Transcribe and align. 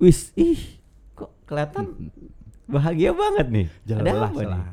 Wis, 0.00 0.32
ih, 0.34 0.80
kok 1.12 1.28
kelihatan 1.44 1.92
bahagia 2.74 3.12
banget 3.12 3.46
nih. 3.46 3.66
Ada 3.86 3.92
Jelas 4.00 4.16
apa 4.26 4.40
nih? 4.40 4.48
lah. 4.48 4.64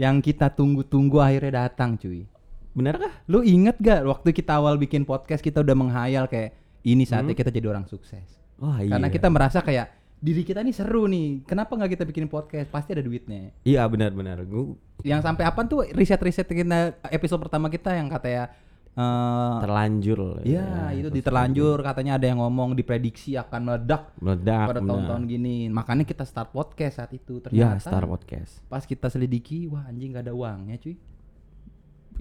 Yang 0.00 0.16
kita 0.24 0.46
tunggu-tunggu 0.48 1.20
akhirnya 1.20 1.68
datang 1.68 1.94
cuy. 1.94 2.24
Benerkah? 2.72 3.12
Lu 3.28 3.44
inget 3.44 3.76
gak 3.76 4.00
waktu 4.02 4.32
kita 4.32 4.56
awal 4.56 4.80
bikin 4.80 5.04
podcast 5.04 5.44
kita 5.44 5.60
udah 5.60 5.76
menghayal 5.76 6.24
kayak 6.24 6.56
ini 6.82 7.04
saatnya 7.04 7.36
Hmm. 7.36 7.40
kita 7.44 7.50
jadi 7.52 7.68
orang 7.68 7.84
sukses. 7.84 8.24
Wah 8.56 8.80
iya. 8.80 8.96
Karena 8.96 9.08
kita 9.08 9.28
merasa 9.28 9.60
kayak 9.60 9.92
diri 10.16 10.40
kita 10.40 10.64
nih 10.64 10.72
seru 10.72 11.04
nih. 11.04 11.44
Kenapa 11.44 11.74
nggak 11.74 11.92
kita 11.92 12.04
bikin 12.04 12.26
podcast? 12.26 12.72
Pasti 12.72 12.96
ada 12.96 13.02
duitnya. 13.02 13.52
Iya 13.60 13.84
benar-benar. 13.84 14.40
Gue 14.42 14.78
Yang 15.02 15.20
sampai 15.20 15.44
apa 15.44 15.60
tuh 15.62 15.84
riset-riset 15.84 16.46
kita 16.46 16.96
episode 17.10 17.42
pertama 17.42 17.68
kita 17.68 17.92
yang 17.92 18.08
katanya 18.08 18.54
eh 18.92 19.56
terlanjur. 19.64 20.44
ya, 20.44 20.92
itu 20.92 21.08
diterlanjur 21.08 21.80
katanya 21.80 22.20
ada 22.20 22.28
yang 22.28 22.44
ngomong 22.44 22.76
diprediksi 22.76 23.40
akan 23.40 23.60
meledak 23.72 24.12
Meledak. 24.20 24.68
pada 24.68 24.80
tahun-tahun 24.84 25.22
gini. 25.24 25.72
Makanya 25.72 26.04
kita 26.04 26.28
start 26.28 26.52
podcast 26.52 27.00
saat 27.00 27.12
itu. 27.16 27.40
Ya, 27.48 27.72
Ternyata 27.72 27.88
Star 27.88 28.04
Podcast. 28.04 28.60
pas 28.68 28.84
kita 28.84 29.08
selidiki, 29.08 29.64
wah 29.72 29.88
anjing 29.88 30.12
gak 30.12 30.28
ada 30.28 30.36
uangnya 30.36 30.76
cuy. 30.76 30.96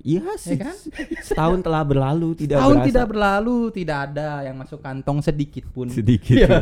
Iya 0.03 0.33
sih. 0.35 0.57
kan? 0.57 0.73
Setahun 1.27 1.59
telah 1.59 1.81
berlalu 1.81 2.33
tidak 2.35 2.57
Tahun 2.57 2.75
berasa. 2.75 2.87
tidak 2.87 3.05
berlalu, 3.07 3.57
tidak 3.69 3.97
ada 4.07 4.29
yang 4.41 4.55
masuk 4.55 4.79
kantong 4.79 5.19
sedikit 5.19 5.65
pun. 5.67 5.87
Sedikit. 5.87 6.35
Iya. 6.41 6.57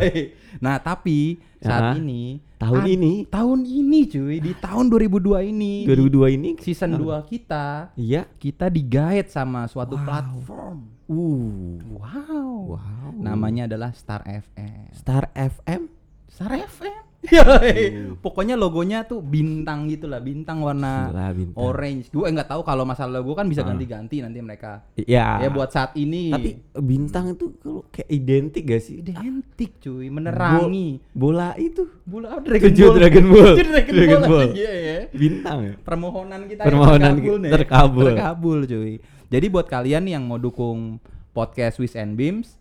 nah, 0.58 0.78
tapi 0.78 1.40
saat 1.58 1.96
Ya. 1.96 2.00
ini 2.00 2.44
Tahun 2.56 2.82
ad- 2.82 2.92
ini? 2.92 3.14
tahun 3.26 3.60
ini 3.64 4.00
cuy, 4.06 4.38
di 4.38 4.52
tahun 4.54 4.86
2002 4.88 5.40
ini, 5.42 5.84
2002 5.84 6.28
ini 6.30 6.50
season 6.58 6.92
2 6.94 7.24
kita, 7.24 7.96
Iya. 7.96 8.28
kita 8.36 8.68
digait 8.68 9.28
sama 9.28 9.64
suatu 9.66 9.96
Wow. 9.96 10.04
platform. 10.04 10.78
Uh. 11.08 11.80
Wow. 11.96 12.76
Wow. 12.76 13.12
Namanya 13.16 13.66
adalah 13.66 13.90
Star 13.92 14.22
FM. 14.22 14.92
Star 14.94 15.32
FM. 15.34 15.88
Star 16.30 16.54
FM. 16.54 17.09
Yoi. 17.20 18.16
Pokoknya 18.18 18.56
logonya 18.56 19.04
tuh 19.04 19.20
bintang 19.20 19.86
gitu 19.86 20.08
lah, 20.08 20.18
bintang 20.18 20.64
warna 20.64 21.12
Gila, 21.12 21.28
bintang. 21.32 21.60
orange. 21.60 22.08
Gue 22.10 22.26
nggak 22.26 22.48
tahu 22.48 22.62
kalau 22.64 22.84
masalah 22.84 23.20
logo 23.20 23.36
kan 23.36 23.44
bisa 23.44 23.60
Ah. 23.60 23.68
ganti-ganti 23.68 24.24
nanti 24.24 24.40
mereka. 24.40 24.88
Iya. 24.96 25.44
Ya 25.44 25.50
buat 25.50 25.68
saat 25.68 25.94
ini. 25.94 26.32
Tapi 26.32 26.50
bintang 26.80 27.36
itu 27.36 27.60
kalau 27.60 27.84
kayak 27.90 28.08
identik 28.08 28.64
gak 28.66 28.82
sih? 28.82 29.04
identik 29.04 29.78
cuy, 29.78 30.08
menerangi. 30.08 31.04
Bola 31.12 31.54
itu 31.56 31.92
Bola 32.02 32.34
oh, 32.34 32.42
Dragon 32.42 32.72
Ball. 32.72 32.96
Dragon 32.96 33.26
Ball. 33.28 33.54
Dragon, 33.54 33.94
Dragon 33.94 34.22
Ball. 34.22 34.30
Ball. 34.32 34.50
Iya 34.56 34.74
ya. 34.74 34.98
bintang 35.12 35.58
ya. 35.62 35.74
Permohonan 35.78 36.42
kita 36.48 36.62
Permohonan 36.64 37.14
terkabul 37.14 37.38
nih. 37.38 37.52
terkabul. 37.52 38.06
Terkabul 38.10 38.60
cuy. 38.64 38.94
Jadi 39.28 39.46
buat 39.46 39.68
kalian 39.68 40.08
yang 40.08 40.24
mau 40.24 40.40
dukung 40.40 40.98
podcast 41.32 41.78
Wish 41.78 41.94
and 41.94 42.16
Beams 42.16 42.56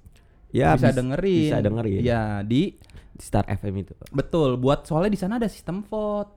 Ya 0.49 0.73
bisa 0.73 0.89
bis- 0.89 0.97
dengerin. 0.97 1.45
Bisa 1.47 1.59
dengerin. 1.61 2.01
Ya, 2.01 2.41
di 2.41 2.73
Star 3.19 3.45
FM 3.45 3.75
itu. 3.83 3.93
betul. 4.11 4.55
Buat 4.57 4.87
soalnya 4.87 5.11
di 5.11 5.19
sana 5.19 5.37
ada 5.37 5.47
sistem 5.47 5.83
vote. 5.83 6.31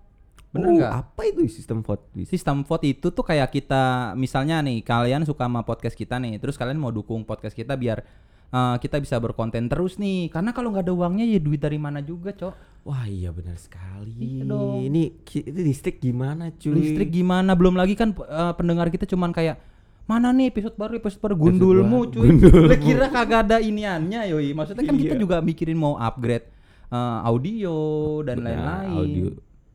Bener 0.52 0.68
Oh, 0.68 0.74
nggak? 0.76 0.92
Apa 0.92 1.22
itu 1.26 1.48
sistem 1.48 1.80
vote? 1.80 2.04
Sistem 2.28 2.68
vote 2.68 2.84
itu 2.84 3.08
tuh 3.08 3.24
kayak 3.24 3.48
kita 3.50 4.12
misalnya 4.14 4.60
nih 4.60 4.84
kalian 4.84 5.24
suka 5.24 5.48
sama 5.48 5.62
podcast 5.62 5.96
kita 5.96 6.20
nih, 6.20 6.38
terus 6.38 6.60
kalian 6.60 6.76
mau 6.76 6.92
dukung 6.92 7.24
podcast 7.24 7.56
kita 7.56 7.80
biar 7.80 8.04
uh, 8.52 8.76
kita 8.76 9.00
bisa 9.00 9.16
berkonten 9.16 9.72
terus 9.72 9.96
nih. 9.96 10.28
Karena 10.28 10.52
kalau 10.52 10.76
nggak 10.76 10.84
ada 10.84 10.94
uangnya 10.94 11.24
ya 11.24 11.40
duit 11.40 11.58
dari 11.58 11.80
mana 11.80 12.04
juga, 12.04 12.36
Cok. 12.36 12.84
Wah 12.84 13.06
iya 13.06 13.30
benar 13.30 13.56
sekali. 13.56 14.12
Iya 14.12 14.44
dong. 14.44 14.82
Ini 14.84 15.24
itu 15.24 15.54
listrik 15.56 16.02
gimana 16.02 16.50
cuy? 16.52 16.74
Listrik 16.74 17.14
gimana? 17.14 17.54
Belum 17.56 17.78
lagi 17.78 17.94
kan 17.96 18.12
uh, 18.12 18.52
pendengar 18.52 18.90
kita 18.90 19.06
cuman 19.06 19.32
kayak 19.32 19.56
mana 20.04 20.34
nih 20.34 20.52
episode 20.52 20.76
baru 20.76 20.98
episode 20.98 21.22
baru 21.22 21.36
gundulmu 21.38 22.00
baru, 22.04 22.12
cuy. 22.12 22.28
gundulmu. 22.28 22.76
Kira 22.76 23.08
kagak 23.08 23.40
ada 23.48 23.58
iniannya 23.62 24.28
yoi. 24.28 24.52
Maksudnya 24.52 24.84
kan 24.84 24.98
kita 24.98 25.16
Iya. 25.16 25.22
juga 25.22 25.40
mikirin 25.40 25.78
mau 25.78 25.96
upgrade 25.96 26.50
uh, 26.92 27.20
audio 27.24 27.76
dan 28.22 28.38
Benar, 28.38 28.48
lain-lain. 28.52 28.92
audio. 28.94 29.26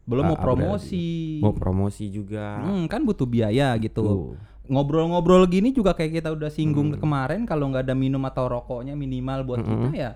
Belum 0.07 0.25
mau 0.25 0.33
Ah, 0.33 0.43
promosi. 0.45 1.41
Mau 1.41 1.51
promosi 1.51 2.07
juga. 2.07 2.61
Hmm, 2.61 2.87
kan 2.87 3.03
butuh 3.03 3.27
biaya 3.27 3.75
gitu. 3.77 4.39
Ngobrol-ngobrol 4.65 5.47
gini 5.47 5.71
juga 5.71 5.93
kayak 5.93 6.13
kita 6.17 6.31
udah 6.31 6.47
singgung 6.47 6.93
Hmm. 6.93 7.01
kemarin 7.01 7.43
kalau 7.43 7.67
nggak 7.67 7.83
ada 7.83 7.95
minum 7.95 8.23
atau 8.23 8.47
rokoknya 8.47 8.95
minimal 8.95 9.43
buat 9.45 9.61
kita 9.61 9.89
ya. 9.91 10.13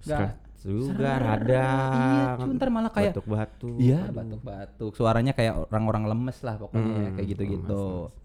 Nggak 0.00 0.18
Stres 0.20 0.36
juga 0.60 1.10
radang. 1.16 1.88
Iya, 1.90 2.24
cuy, 2.36 2.52
ntar 2.52 2.68
malah 2.68 2.92
kayak 2.92 3.12
batuk-batuk. 3.16 3.76
Iya, 3.78 3.98
Aduh. 4.02 4.14
batuk-batuk. 4.14 4.92
Suaranya 4.92 5.32
kayak 5.32 5.54
orang-orang 5.66 6.04
lemes 6.06 6.38
lah 6.42 6.54
pokoknya 6.54 6.84
Hmm, 7.02 7.14
kayak 7.16 7.28
gitu-gitu. 7.30 7.82
lemes, 8.04 8.18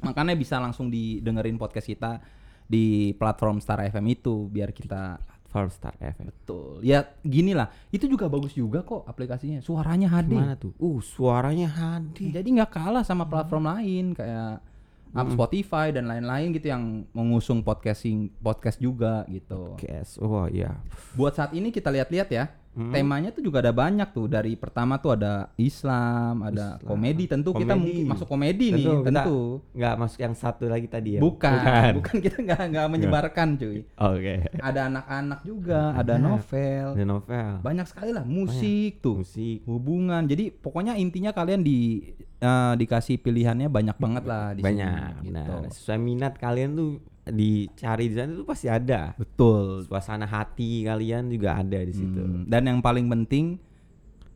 Makanya 0.00 0.32
bisa 0.32 0.56
langsung 0.56 0.88
didengerin 0.88 1.54
podcast 1.54 1.84
kita 1.84 2.18
di 2.64 3.12
platform 3.14 3.60
Star 3.60 3.84
FM 3.84 4.06
itu 4.08 4.48
biar 4.48 4.72
kita 4.72 5.20
Farm 5.54 5.70
Star 5.70 5.94
FM. 6.02 6.34
betul. 6.34 6.82
Ya 6.82 7.14
gini 7.22 7.54
lah, 7.54 7.70
itu 7.94 8.10
juga 8.10 8.26
bagus 8.26 8.58
juga 8.58 8.82
kok 8.82 9.06
aplikasinya. 9.06 9.62
Suaranya 9.62 10.10
HD. 10.10 10.34
Gimana 10.34 10.58
tuh? 10.58 10.74
Uh, 10.82 10.98
suaranya 10.98 11.70
HD. 11.70 12.34
Jadi 12.34 12.48
nggak 12.58 12.74
kalah 12.74 13.06
sama 13.06 13.30
platform 13.30 13.70
lain 13.70 14.18
kayak 14.18 14.73
up 15.14 15.28
Spotify 15.30 15.94
dan 15.94 16.10
lain-lain 16.10 16.50
gitu 16.50 16.66
yang 16.68 17.06
mengusung 17.14 17.62
podcasting 17.62 18.34
podcast 18.42 18.82
juga 18.82 19.22
gitu. 19.30 19.78
Podcast. 19.78 20.18
Oh 20.18 20.50
iya. 20.50 20.74
Buat 21.14 21.38
saat 21.38 21.50
ini 21.54 21.70
kita 21.70 21.88
lihat-lihat 21.88 22.30
ya. 22.34 22.46
Hmm. 22.74 22.90
Temanya 22.90 23.30
tuh 23.30 23.38
juga 23.38 23.62
ada 23.62 23.70
banyak 23.70 24.10
tuh. 24.10 24.26
Dari 24.26 24.58
pertama 24.58 24.98
tuh 24.98 25.14
ada 25.14 25.46
Islam, 25.54 26.42
ada 26.42 26.74
Islam. 26.74 26.90
komedi. 26.90 27.24
Tentu 27.30 27.54
kita 27.54 27.78
Komedi. 27.78 27.86
mungkin 27.86 28.04
masuk 28.10 28.26
komedi 28.26 28.66
nih, 28.74 28.82
Tentu, 28.82 28.90
kita 28.98 29.10
tentu. 29.14 29.38
Nggak 29.78 29.94
masuk 29.94 30.18
yang 30.18 30.34
satu 30.34 30.64
lagi 30.66 30.88
tadi 30.90 31.10
ya. 31.14 31.20
Bukan, 31.22 32.02
bukan, 32.02 32.16
kita 32.18 32.36
nggak 32.42 32.62
nggak 32.74 32.86
menyebarkan 32.90 33.48
cuy. 33.62 33.86
Oke. 33.94 34.34
Ada 34.58 34.90
anak-anak 34.90 35.40
juga, 35.46 35.94
ada 35.94 36.18
Banyak. 36.18 36.26
novel. 36.26 36.86
Ada 36.98 37.04
novel. 37.06 37.52
Banyak 37.62 37.86
sekali 37.86 38.10
lah 38.10 38.24
musik 38.26 38.98
tuh. 38.98 39.22
Musik. 39.22 39.62
Hubungan. 39.70 40.26
Jadi 40.26 40.50
pokoknya 40.50 40.98
intinya 40.98 41.30
kalian 41.30 41.62
di 41.62 42.10
eh, 42.44 42.72
dikasih 42.76 43.16
pilihannya 43.16 43.66
banyak 43.66 43.96
banget 43.96 44.24
lah 44.24 44.52
di 44.52 44.60
Banyak. 44.60 45.24
sini, 45.24 45.32
Nah, 45.32 45.46
gitu. 45.64 45.74
sesuai 45.74 45.98
minat 45.98 46.36
kalian 46.36 46.70
tuh 46.72 46.90
dicari 47.24 48.06
di 48.06 48.14
sana 48.14 48.30
tuh 48.34 48.44
pasti 48.44 48.68
ada. 48.68 49.16
Betul. 49.16 49.82
Suasana 49.82 50.24
hati 50.24 50.84
kalian 50.84 51.28
juga 51.28 51.56
ada 51.56 51.80
di 51.80 51.90
situ. 51.90 52.20
Hmm, 52.20 52.44
Dan 52.44 52.62
yang 52.66 52.78
paling 52.78 53.08
penting 53.08 53.56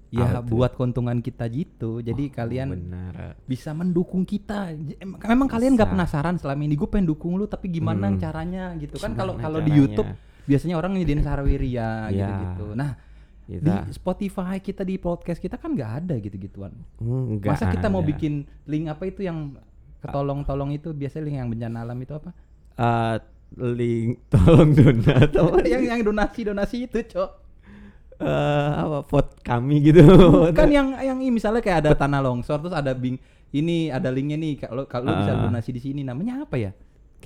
ya 0.09 0.41
buat 0.41 0.73
keuntungan 0.73 1.21
kita 1.21 1.45
gitu. 1.49 2.01
Jadi 2.01 2.33
kalian 2.33 2.73
Benar. 2.73 3.37
bisa 3.45 3.71
mendukung 3.71 4.25
kita. 4.25 4.73
Memang 5.05 5.45
kalian 5.47 5.77
nggak 5.77 5.93
penasaran 5.93 6.41
selama 6.41 6.65
ini 6.65 6.75
gue 6.75 6.89
pengen 6.89 7.07
dukung 7.07 7.37
lu 7.37 7.45
tapi 7.45 7.69
gimana 7.69 8.09
Hmm. 8.09 8.17
caranya 8.17 8.73
gitu 8.75 8.97
kan 8.97 9.13
kalau 9.13 9.37
kalau 9.37 9.61
di? 9.61 9.69
YouTube 9.71 10.09
biasanya 10.49 10.81
orang 10.81 10.97
nyediain 10.97 11.21
Sarawiria 11.21 12.09
Ya. 12.09 12.25
gitu-gitu. 12.25 12.73
Nah, 12.73 12.97
Kita 13.49 13.83
di 13.83 13.91
Spotify 13.91 14.61
kita 14.61 14.85
di 14.85 14.97
podcast 14.97 15.41
kita 15.41 15.57
kan 15.57 15.73
nggak 15.73 15.93
ada 15.99 16.15
gitu-gituan. 16.17 16.69
Hmm, 16.99 17.41
Masa 17.41 17.73
kita 17.73 17.89
mau 17.89 17.99
ada. 17.99 18.09
bikin 18.09 18.35
link 18.65 18.87
apa 18.87 19.03
itu 19.05 19.25
yang 19.25 19.57
ketolong-tolong 19.99 20.71
itu 20.71 20.93
biasanya 20.93 21.25
link 21.25 21.37
yang 21.39 21.49
bencana 21.49 21.79
alam 21.83 21.97
itu 21.97 22.13
apa? 22.13 22.31
Eh, 22.77 23.17
link 23.57 24.21
tolong 24.33 24.71
donat 24.71 25.33
apa 25.33 25.59
yang 25.73 25.83
yang 25.83 26.01
donasi-donasi 26.03 26.77
itu, 26.85 27.01
Cok. 27.09 27.31
eh 28.19 28.27
apa 28.75 29.07
vote 29.07 29.39
kami 29.41 29.79
gitu 29.81 30.03
kan 30.51 30.67
yang 30.67 30.91
yang 30.93 31.17
ini 31.17 31.31
misalnya 31.33 31.63
kayak 31.63 31.87
ada 31.87 31.95
tanah 31.95 32.19
longsor 32.19 32.59
terus 32.59 32.75
ada 32.75 32.91
bing 32.91 33.15
ini 33.49 33.89
ada 33.89 34.11
linknya 34.11 34.35
nih 34.35 34.59
kalau 34.59 34.85
kalau 34.85 35.15
bisa 35.15 35.33
Ah. 35.33 35.41
donasi 35.41 35.71
di 35.71 35.79
sini 35.79 36.03
namanya 36.03 36.43
apa 36.43 36.59
ya? 36.59 36.75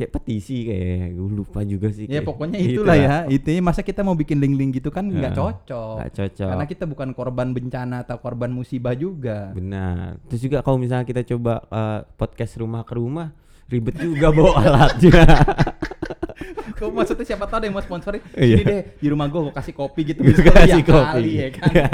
Kayak 0.02 0.12
petisi 0.12 0.58
kayak 0.64 1.14
gue 1.14 1.30
lupa 1.32 1.60
juga 1.62 1.88
sih 1.88 2.04
Ya 2.04 2.20
pokoknya 2.20 2.58
gitu 2.58 2.70
itulah 2.82 2.96
ya. 2.96 3.16
Intinya 3.26 3.62
masa 3.64 3.80
kita 3.80 4.00
mau 4.00 4.12
bikin 4.12 4.36
link-link 4.36 4.76
gitu 4.76 4.88
kan 4.88 5.06
nggak 5.06 5.30
Ya, 5.30 5.38
cocok. 5.38 5.94
nggak 5.96 6.12
cocok. 6.12 6.48
Karena 6.50 6.66
kita 6.66 6.84
bukan 6.84 7.08
korban 7.12 7.48
bencana 7.50 8.02
atau 8.02 8.18
korban 8.18 8.50
musibah 8.50 8.92
juga. 8.92 9.50
benar 9.52 10.18
terus 10.26 10.40
juga 10.40 10.60
kalau 10.60 10.76
misalnya 10.76 11.04
kita 11.04 11.22
coba 11.24 11.62
eh, 11.64 12.00
podcast 12.12 12.56
rumah 12.56 12.82
ke 12.82 12.94
rumah 12.94 13.30
ribet 13.64 13.96
juga 13.96 14.28
bawa 14.28 14.52
alatnya 14.58 15.22
Kok 16.82 16.90
maksudnya 16.90 17.22
siapa 17.24 17.46
tahu 17.46 17.58
ada 17.62 17.66
yang 17.70 17.76
mau 17.78 17.84
sponsorin? 17.84 18.18
Iya. 18.34 18.56
Sini 18.58 18.64
deh 18.66 18.82
di 18.98 19.06
rumah 19.06 19.30
gua 19.30 19.40
gua 19.46 19.54
kasih 19.54 19.70
kopi 19.70 20.00
gitu. 20.02 20.20
Bisa 20.20 20.42
kasih 20.42 20.82
tiap 20.82 20.90
kopi. 20.90 21.14
kali, 21.14 21.32
ya 21.38 21.48
kan. 21.54 21.70
Iya. 21.70 21.90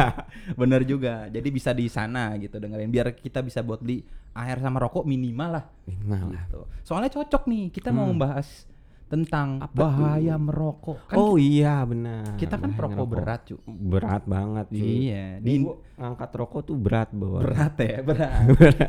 Bener 0.56 0.80
juga. 0.82 1.28
Jadi 1.28 1.48
bisa 1.48 1.70
di 1.70 1.86
sana 1.86 2.32
gitu 2.36 2.56
dengerin 2.56 2.88
biar 2.88 3.12
kita 3.12 3.44
bisa 3.44 3.60
buat 3.60 3.78
beli 3.78 4.00
air 4.32 4.56
sama 4.58 4.80
rokok 4.80 5.04
minimal 5.04 5.60
lah. 5.60 5.64
Minimal 5.84 6.32
lah. 6.32 6.42
Gitu. 6.48 6.60
Soalnya 6.82 7.10
cocok 7.12 7.42
nih 7.44 7.64
kita 7.68 7.92
mau 7.92 8.08
Hmm. 8.08 8.16
membahas 8.16 8.64
tentang 9.08 9.56
Apa 9.58 9.72
bahaya 9.74 10.36
tuh? 10.36 10.44
merokok. 10.44 10.98
Kan 11.06 11.16
oh 11.16 11.34
iya 11.34 11.80
benar 11.82 12.36
kita 12.36 12.54
kan 12.54 12.68
Bahaya 12.68 12.76
perokok 12.76 12.94
ngerokok. 12.98 13.14
berat, 13.16 13.40
cu. 13.42 13.56
berat 13.66 14.22
banget 14.24 14.66
cuy. 14.70 14.92
Iya, 15.02 15.26
di 15.38 15.52
ngangkat 15.96 16.30
rokok 16.30 16.60
tuh 16.62 16.76
berat 16.76 17.08
bawa 17.10 17.38
berat 17.40 17.74
ya 17.76 17.98
berat. 18.08 18.40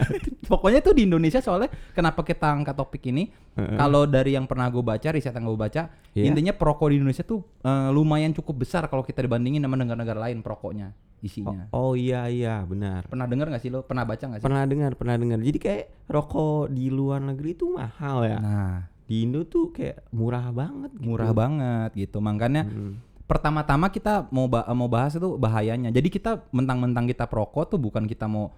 Pokoknya 0.51 0.79
tuh 0.79 0.93
di 0.93 1.03
Indonesia 1.03 1.39
soalnya 1.39 1.67
kenapa 1.89 2.21
kita 2.21 2.47
angkat 2.47 2.75
topik 2.75 3.03
ini? 3.05 3.31
Kalau 3.55 4.03
dari 4.03 4.33
yang 4.33 4.43
pernah 4.43 4.67
gue 4.67 4.79
baca, 4.79 5.07
riset 5.09 5.31
yang 5.31 5.43
gue 5.45 5.57
baca, 5.57 5.91
Iya. 6.09 6.25
intinya 6.25 6.51
perokok 6.51 6.89
di 6.89 6.95
Indonesia 6.97 7.21
tuh 7.21 7.43
eh, 7.59 7.89
lumayan 7.89 8.31
cukup 8.31 8.59
besar 8.59 8.87
kalau 8.87 9.01
kita 9.01 9.19
dibandingin 9.19 9.59
sama 9.59 9.75
negara-negara 9.75 10.19
lain 10.21 10.39
perokoknya 10.39 10.91
isinya. 11.19 11.67
oh 11.69 11.93
iya 11.93 12.25
iya 12.25 12.63
benar 12.63 13.03
Pernah 13.05 13.27
dengar 13.27 13.47
nggak 13.47 13.59
sih 13.59 13.67
lo? 13.67 13.83
Pernah 13.83 14.03
baca 14.03 14.23
nggak 14.23 14.39
sih? 14.39 14.45
pernah 14.45 14.63
dengar 14.63 14.91
pernah 14.95 15.15
dengar 15.15 15.37
jadi 15.37 15.59
kayak 15.59 15.83
rokok 16.07 16.67
di 16.69 16.87
luar 16.87 17.19
negeri 17.21 17.49
itu 17.53 17.67
mahal 17.69 18.23
ya 18.23 18.39
Nah, 18.39 18.77
di 19.09 19.25
Indo 19.25 19.41
tuh 19.41 19.73
kayak 19.73 20.05
murah 20.11 20.53
banget 20.53 20.93
gitu. 20.93 21.01
murah 21.01 21.33
banget 21.33 21.89
gitu. 21.97 22.21
Makanya 22.21 22.61
Hmm. 22.61 23.01
pertama-tama 23.25 23.89
kita 23.89 24.29
mau 24.29 24.45
ba- 24.45 24.69
mau 24.69 24.85
bahas 24.85 25.11
itu 25.11 25.33
bahayanya. 25.35 25.89
Jadi 25.89 26.07
kita 26.07 26.45
mentang-mentang 26.49 27.03
kita 27.03 27.25
perokok 27.25 27.65
tuh 27.67 27.79
bukan 27.79 28.05
kita 28.05 28.25
mau 28.25 28.53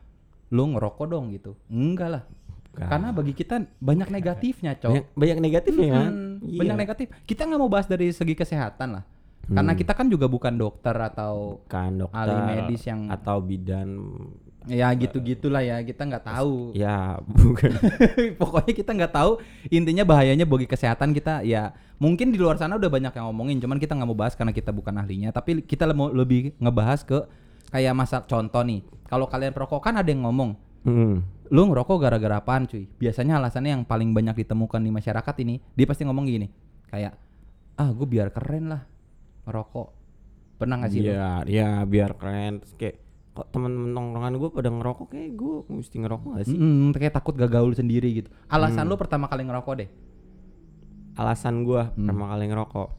lu 0.48 0.68
ngerokok 0.69 1.06
dong 1.07 1.31
gitu. 1.31 1.56
Enggak 1.65 2.09
lah. 2.12 2.24
Bukan. 2.68 2.83
Karena 2.86 3.09
bagi 3.09 3.31
kita 3.31 3.56
banyak 3.80 4.07
negatifnya, 4.09 4.75
Cok. 4.75 4.92
banyak, 4.92 5.06
banyak 5.13 5.38
negatifnya 5.39 5.88
kan 5.89 6.12
Hmm, 6.12 6.30
Iya. 6.42 6.57
Banyak 6.57 6.77
negatif. 6.77 7.07
Kita 7.21 7.42
nggak 7.44 7.59
mau 7.59 7.68
bahas 7.68 7.86
dari 7.86 8.09
segi 8.09 8.31
kesehatan 8.33 8.89
lah. 8.92 9.03
Karena 9.44 9.71
Hmm. 9.71 9.80
kita 9.80 9.92
kan 9.92 10.07
juga 10.07 10.25
bukan 10.25 10.53
dokter 10.53 10.95
atau 10.95 11.63
kan 11.65 11.92
dokter 11.94 12.15
ahli 12.18 12.39
medis 12.45 12.83
yang 12.83 13.07
atau 13.07 13.39
bidan 13.39 14.00
ya 14.66 14.94
gitu-gitulah 14.94 15.62
ya. 15.62 15.81
Kita 15.81 16.04
nggak 16.04 16.25
tahu. 16.28 16.74
ya 16.74 17.18
bukan 17.24 17.72
Pokoknya 18.42 18.74
kita 18.74 18.92
nggak 18.94 19.13
tahu 19.13 19.31
intinya 19.68 20.04
bahayanya 20.04 20.46
bagi 20.46 20.66
kesehatan 20.66 21.12
kita 21.12 21.42
ya 21.42 21.72
mungkin 21.98 22.30
di 22.30 22.38
luar 22.38 22.58
sana 22.58 22.78
udah 22.78 22.90
banyak 22.90 23.13
yang 23.13 23.30
ngomongin 23.30 23.58
cuman 23.58 23.78
kita 23.78 23.94
nggak 23.94 24.10
mau 24.10 24.18
bahas 24.18 24.34
karena 24.34 24.50
kita 24.50 24.74
bukan 24.74 24.98
ahlinya 24.98 25.30
tapi 25.30 25.62
kita 25.62 25.86
mau 25.94 26.10
lebih 26.10 26.58
ngebahas 26.58 27.06
ke 27.06 27.30
kayak 27.69 27.94
masa 27.94 28.25
contoh 28.25 28.66
nih 28.66 28.81
kalau 29.06 29.30
kalian 29.30 29.54
perokok 29.54 29.81
kan 29.81 29.98
ada 29.98 30.10
yang 30.10 30.25
ngomong 30.25 30.58
Hmm. 30.81 31.22
lu 31.54 31.69
ngerokok 31.69 32.02
gara-gara 32.02 32.42
apaan 32.42 32.66
cuy 32.66 32.90
biasanya 32.98 33.38
alasannya 33.38 33.78
yang 33.78 33.84
paling 33.86 34.18
banyak 34.18 34.34
ditemukan 34.34 34.81
di 34.81 34.90
masyarakat 34.90 35.36
ini 35.46 35.62
dia 35.78 35.86
pasti 35.86 36.10
ngomong 36.10 36.25
gini 36.25 36.50
kayak 36.90 37.13
ah 37.78 37.94
gue 37.94 38.08
biar 38.10 38.34
keren 38.34 38.74
lah 38.74 38.81
ngerokok 39.46 39.88
pernah 40.58 40.81
nggak 40.81 40.90
sih? 40.90 41.06
Iya, 41.06 41.46
iya 41.46 41.69
biar 41.86 42.18
keren 42.18 42.66
terus 42.66 42.74
kayak 42.74 42.98
kok 43.31 43.48
temen-temen 43.50 43.89
nongkrongan 43.89 44.33
gue 44.36 44.50
pada 44.50 44.69
ngerokok 44.69 45.07
kayak 45.07 45.31
gue 45.33 45.56
mesti 45.69 45.95
ngerokok 45.98 46.30
gak 46.33 46.45
sih? 46.45 46.54
Mm, 46.54 46.92
kayak 46.92 47.13
takut 47.13 47.33
gak 47.33 47.48
gaul 47.50 47.72
sendiri 47.72 48.12
gitu 48.13 48.30
alasan 48.48 48.83
Hmm. 48.83 48.92
lu 48.92 48.95
pertama 48.95 49.25
kali 49.25 49.44
ngerokok 49.44 49.74
deh 49.78 49.89
Alasan 51.13 51.62
gue 51.62 51.81
Hmm. 51.81 51.95
pertama 51.98 52.25
kali 52.30 52.45
ngerokok. 52.48 52.89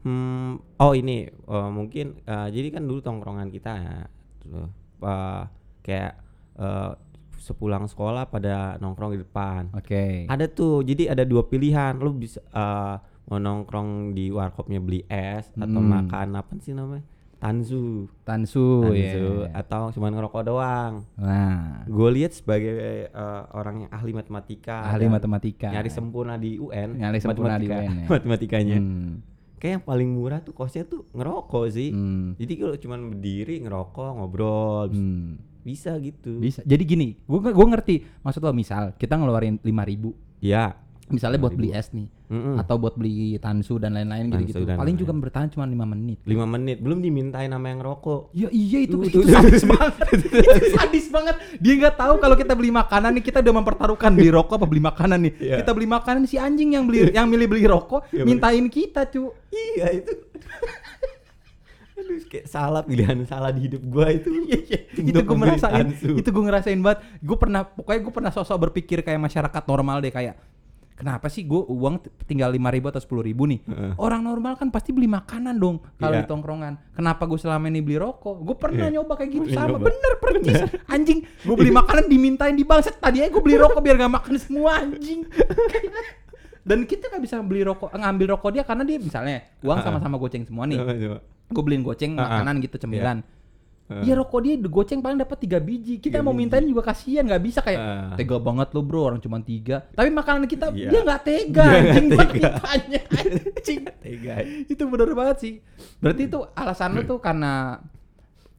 Hmm, 0.00 0.50
oh 0.76 0.92
ini 0.92 1.28
eh, 1.28 1.70
mungkin 1.70 2.18
eh, 2.20 2.48
jadi 2.48 2.68
kan 2.72 2.82
dulu 2.82 2.98
tongkrongan 2.98 3.48
kita 3.48 3.72
ya, 3.72 3.96
tuh, 4.40 4.66
eh, 5.00 5.42
kayak 5.80 6.12
eh, 6.56 6.92
sepulang 7.38 7.86
sekolah 7.86 8.26
pada 8.26 8.76
nongkrong 8.76 9.14
di 9.14 9.20
depan. 9.20 9.70
oke 9.72 10.26
Ada 10.26 10.46
tuh, 10.48 10.82
jadi 10.82 11.10
ada 11.10 11.22
dua 11.22 11.44
pilihan. 11.44 11.96
Lu 11.96 12.12
bisa 12.12 12.42
eh, 12.42 12.96
mau 13.24 13.38
nongkrong 13.38 14.10
di 14.10 14.28
warkopnya 14.28 14.78
beli 14.78 15.06
es 15.06 15.48
atau 15.54 15.78
Hmm. 15.78 15.90
makan 16.02 16.28
apa 16.34 16.52
sih 16.58 16.72
namanya? 16.72 17.06
Tansu. 17.40 18.04
tansu, 18.20 18.84
Tansu 18.84 18.94
ya 18.94 19.48
atau 19.56 19.88
cuma 19.90 20.08
ngerokok 20.08 20.42
doang. 20.44 20.92
nah 21.16 21.82
Gue 21.84 22.12
lihat 22.12 22.30
sebagai 22.32 22.70
eh, 23.06 23.42
orang 23.50 23.82
yang 23.82 23.90
ahli 23.90 24.12
matematika, 24.12 24.84
ahli 24.84 25.08
matematika 25.08 25.68
nyari 25.68 25.88
sempurna 25.88 26.36
di 26.36 26.54
UN, 26.54 26.94
Nyari 26.94 27.18
sempurna 27.18 27.56
di 27.56 27.64
matematika- 27.64 27.80
UN 27.82 27.96
ya. 27.96 28.06
matematikanya. 28.06 28.76
Hmm, 28.78 29.12
Kayak 29.56 29.72
yang 29.74 29.84
paling 29.84 30.08
murah 30.10 30.40
tuh 30.40 30.52
kosnya 30.52 30.84
tuh 30.84 31.04
ngerokok 31.10 31.64
sih. 31.70 31.88
hmm, 31.90 32.36
Jadi 32.36 32.52
kalau 32.54 32.76
cuma 32.76 32.96
berdiri 32.98 33.56
ngerokok 33.58 34.08
ngobrol 34.14 34.88
hmm. 34.88 35.28
bisa 35.60 35.92
gitu. 35.96 36.36
bisa 36.36 36.60
jadi 36.62 36.80
gini 36.82 37.20
gua 37.24 37.40
gua 37.46 37.66
ngerti 37.68 38.04
maksud 38.20 38.40
lo 38.40 38.52
misal 38.52 38.96
kita 38.96 39.12
ngeluarin 39.14 39.56
5000 39.58 39.68
ribu 39.86 40.10
Ya. 40.40 40.72
Misalnya 41.10 41.38
buat 41.38 41.54
beli 41.54 41.70
es 41.70 41.90
nih 41.90 42.06
Mm-mm. 42.30 42.56
atau 42.62 42.78
buat 42.78 42.94
beli 42.94 43.34
tansu 43.36 43.82
dan 43.82 43.98
lain-lain 43.98 44.30
Tansu 44.30 44.46
gitu-gitu 44.46 44.62
dan 44.64 44.78
paling 44.78 44.94
juga 44.94 45.12
bertahan 45.12 45.50
cuma 45.50 45.66
lima 45.66 45.82
menit 45.82 46.22
lima 46.22 46.46
menit 46.46 46.78
belum 46.78 47.02
dimintain 47.02 47.50
nama 47.50 47.66
yang 47.66 47.82
ngerokok. 47.82 48.30
Ya 48.30 48.48
iya 48.54 48.86
itu, 48.86 48.96
itu 49.02 49.18
tuh. 49.18 49.26
sadis 49.26 49.66
banget. 49.66 49.94
itu 50.14 50.66
sadis 50.70 51.06
banget. 51.10 51.36
Dia 51.58 51.72
nggak 51.76 51.96
tahu 51.98 52.14
kalau 52.22 52.36
kita 52.38 52.54
beli 52.54 52.70
makanan 52.70 53.10
nih 53.18 53.24
kita 53.26 53.42
udah 53.42 53.54
mempertaruhkan 53.58 54.10
beli 54.14 54.30
rokok 54.30 54.62
apa 54.62 54.66
beli 54.70 54.82
makanan 54.82 55.18
nih. 55.26 55.32
Iya. 55.42 55.56
Kita 55.66 55.70
beli 55.74 55.88
makanan 55.90 56.22
si 56.30 56.38
anjing 56.38 56.78
yang 56.78 56.86
beli 56.86 57.10
yang 57.10 57.26
milih 57.26 57.50
beli 57.50 57.66
rokok 57.66 58.06
Iya, 58.14 58.22
mintain 58.22 58.64
kita, 58.70 59.10
cu. 59.10 59.34
Iya 59.50 60.00
itu. 60.00 60.12
Aduh 62.00 62.16
kayak 62.32 62.46
salah 62.48 62.80
pilihan 62.80 63.18
salah 63.28 63.52
di 63.52 63.68
hidup 63.68 63.82
gua 63.84 64.08
itu. 64.08 64.32
itu 64.48 65.10
Untuk 65.12 65.24
gue 65.36 65.56
tansu. 65.60 66.16
itu 66.16 66.28
gue 66.32 66.44
ngerasain 66.48 66.80
banget 66.80 67.00
gue 67.20 67.36
pernah 67.36 67.62
pokoknya 67.68 68.00
gue 68.00 68.12
pernah 68.14 68.32
sosok 68.32 68.56
berpikir 68.70 69.04
kayak 69.04 69.20
masyarakat 69.20 69.62
normal 69.68 70.00
deh 70.00 70.08
kayak 70.08 70.34
kenapa 71.00 71.26
sih 71.26 71.42
gue 71.42 71.56
uang 71.56 71.96
tinggal 72.22 72.52
lima 72.52 72.68
ribu 72.68 72.86
atau 72.86 73.00
sepuluh 73.00 73.24
ribu 73.24 73.48
nih? 73.48 73.64
Heeh. 73.64 73.92
orang 73.96 74.20
normal 74.20 74.54
kan 74.54 74.68
pasti 74.68 74.92
beli 74.92 75.08
makanan 75.08 75.56
dong 75.56 75.80
kalau 75.96 76.12
Iya. 76.12 76.22
di 76.22 76.28
tongkrongan. 76.28 76.74
Kenapa 76.92 77.24
gue 77.24 77.40
selama 77.40 77.64
ini 77.66 77.80
beli 77.80 77.96
rokok? 77.96 78.36
Gue 78.38 78.52
pernah 78.54 78.86
Iya. 78.86 79.00
nyoba 79.00 79.16
kayak 79.16 79.30
gitu 79.32 79.48
Iya, 79.48 79.56
sama. 79.56 79.68
nyoba. 79.72 79.88
bener 79.88 80.12
percis 80.20 80.60
anjing 80.86 81.18
gue 81.24 81.56
beli 81.56 81.72
makanan 81.72 82.04
dimintain 82.06 82.52
di 82.52 82.62
bangset 82.62 83.00
tadi 83.00 83.24
aja 83.24 83.32
gue 83.32 83.40
beli 83.40 83.56
rokok 83.56 83.80
biar 83.80 83.96
gak 83.96 84.12
makan 84.12 84.34
semua 84.36 84.70
anjing. 84.78 85.24
Dan 86.60 86.84
kita 86.84 87.08
nggak 87.08 87.22
bisa 87.24 87.40
beli 87.40 87.64
rokok 87.64 87.88
ngambil 87.90 88.36
rokok 88.36 88.50
dia 88.52 88.62
karena 88.62 88.84
dia 88.84 89.00
misalnya 89.00 89.40
uang 89.60 89.80
sama-sama 89.80 90.20
goceng 90.20 90.44
semua 90.44 90.68
nih. 90.68 90.76
Gue 91.48 91.62
beliin 91.64 91.80
goceng 91.80 92.12
makanan 92.14 92.60
gitu 92.60 92.76
cemilan 92.76 93.24
Ah. 93.90 94.00
Ya 94.00 94.14
rokok 94.14 94.38
dia 94.40 94.54
goceng 94.56 94.98
paling 94.98 95.18
dapat 95.18 95.34
tiga 95.36 95.58
biji. 95.58 95.98
Kita 95.98 96.14
Tiga 96.14 96.22
mau 96.22 96.30
biji. 96.30 96.40
mintain 96.40 96.62
juga 96.62 96.82
kasihan 96.84 97.26
nggak 97.26 97.42
bisa 97.42 97.58
kayak 97.58 97.76
Ah. 97.76 98.14
tega 98.14 98.38
banget 98.38 98.70
lo 98.70 98.80
bro 98.80 99.02
orang 99.04 99.18
cuma 99.18 99.36
tiga. 99.38 99.82
Tapi 99.90 100.08
makanan 100.08 100.46
kita 100.46 100.70
Iya. 100.70 100.88
dia 100.88 101.00
nggak 101.02 101.20
tega 101.20 101.64
Dia 101.64 101.74
nggak 101.74 101.90
anjing 101.90 102.06
buat 102.08 102.28
tega. 102.28 102.48
mintanya 102.54 103.00
anjing. 103.18 103.80
Tega. 103.98 104.34
itu 104.64 104.82
bener 104.84 105.10
banget 105.12 105.36
sih. 105.38 105.54
Berarti 105.98 106.22
itu 106.24 106.38
alasan 106.52 106.90
lu 106.92 107.02
tuh 107.04 107.18
karena 107.18 107.82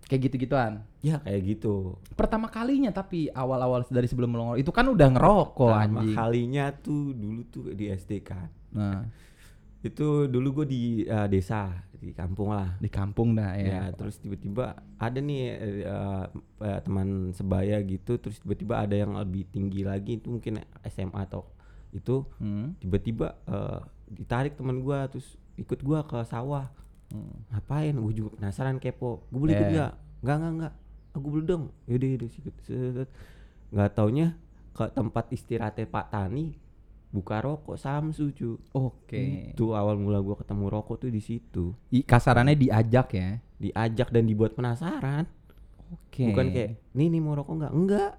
kayak 0.03 0.21
gitu-gituan. 0.27 0.83
Ya 0.99 1.17
kayak 1.17 1.41
gitu. 1.47 1.95
Pertama 2.13 2.45
kalinya 2.45 2.91
tapi 2.91 3.25
awal-awal 3.27 3.87
dari 3.87 4.05
sebelum 4.05 4.29
lo 4.29 4.53
itu 4.53 4.69
kan 4.69 4.85
udah 4.85 5.07
ngerokok 5.09 5.71
Pertama 5.71 6.03
anjing. 6.03 6.13
kalinya 6.13 6.65
tuh 6.75 7.09
dulu 7.11 7.41
tuh 7.47 7.63
di 7.71 7.87
SD 7.87 8.19
kan. 8.19 8.51
Nah, 8.71 9.07
Itu 9.81 10.25
dulu 10.25 10.61
gue 10.61 10.67
di 10.67 10.81
eh, 11.03 11.27
desa 11.27 11.73
di 11.93 12.09
kampung 12.11 12.49
lah. 12.49 12.81
di 12.81 12.89
kampung 12.89 13.37
dah 13.37 13.53
Ya, 13.53 13.85
ya. 13.85 13.93
terus 13.93 14.17
tiba-tiba 14.17 14.73
ada 14.97 15.19
nih 15.19 15.41
eh, 15.53 16.25
eh, 16.59 16.79
teman 16.81 17.29
sebaya 17.31 17.77
gitu, 17.81 18.17
terus 18.17 18.41
tiba-tiba 18.41 18.77
ada 18.79 18.93
yang 18.93 19.13
lebih 19.13 19.45
tinggi 19.47 19.81
lagi 19.81 20.17
itu 20.17 20.29
mungkin 20.31 20.61
SMA 20.83 21.21
atau 21.21 21.45
itu 21.91 22.25
Hmm. 22.37 22.73
tiba-tiba 22.77 23.37
eh, 23.45 23.79
ditarik 24.09 24.57
teman 24.57 24.81
gua 24.81 25.05
terus 25.07 25.37
ikut 25.55 25.81
gua 25.81 26.01
ke 26.01 26.17
sawah. 26.23 26.73
Hmm. 27.09 27.37
Ngapain? 27.49 27.93
Gue 27.93 28.13
juga 28.15 28.29
penasaran 28.35 28.77
kepo. 28.77 29.27
Gue 29.29 29.39
boleh 29.43 29.53
ikut 29.53 29.67
Eh. 29.67 29.73
nggak? 29.75 29.93
Enggak 30.23 30.35
enggak 30.37 30.53
enggak. 30.55 30.73
Aku 31.11 31.27
boleh 31.27 31.45
dong. 31.45 31.63
Yaudah 31.85 32.07
yaudah 32.07 32.29
ikut. 32.31 32.55
Nggak 33.69 33.89
taunya 33.93 34.27
ke 34.71 34.83
tempat 34.89 35.25
istirahatnya 35.29 35.85
Pak 35.85 36.05
Tani 36.09 36.55
buka 37.11 37.39
rokok 37.39 37.75
Samsu 37.75 38.31
cu. 38.31 38.55
Oke. 38.71 39.51
Itu 39.51 39.71
awal 39.71 39.95
mula 39.95 40.19
gua 40.19 40.35
ketemu 40.35 40.65
rokok 40.67 40.95
tuh 40.97 41.09
di 41.09 41.19
situ. 41.19 41.75
I- 41.89 42.01
Kasarannya 42.01 42.55
diajak 42.55 43.07
ya. 43.11 43.29
Diajak 43.57 44.09
dan 44.09 44.23
dibuat 44.23 44.51
penasaran. 44.51 45.27
Oke. 45.91 46.25
Bukan 46.25 46.47
kayak 46.49 46.69
nih 46.89 47.07
nih 47.07 47.19
mau 47.19 47.35
rokok 47.35 47.53
enggak? 47.53 47.71
Enggak. 47.71 48.11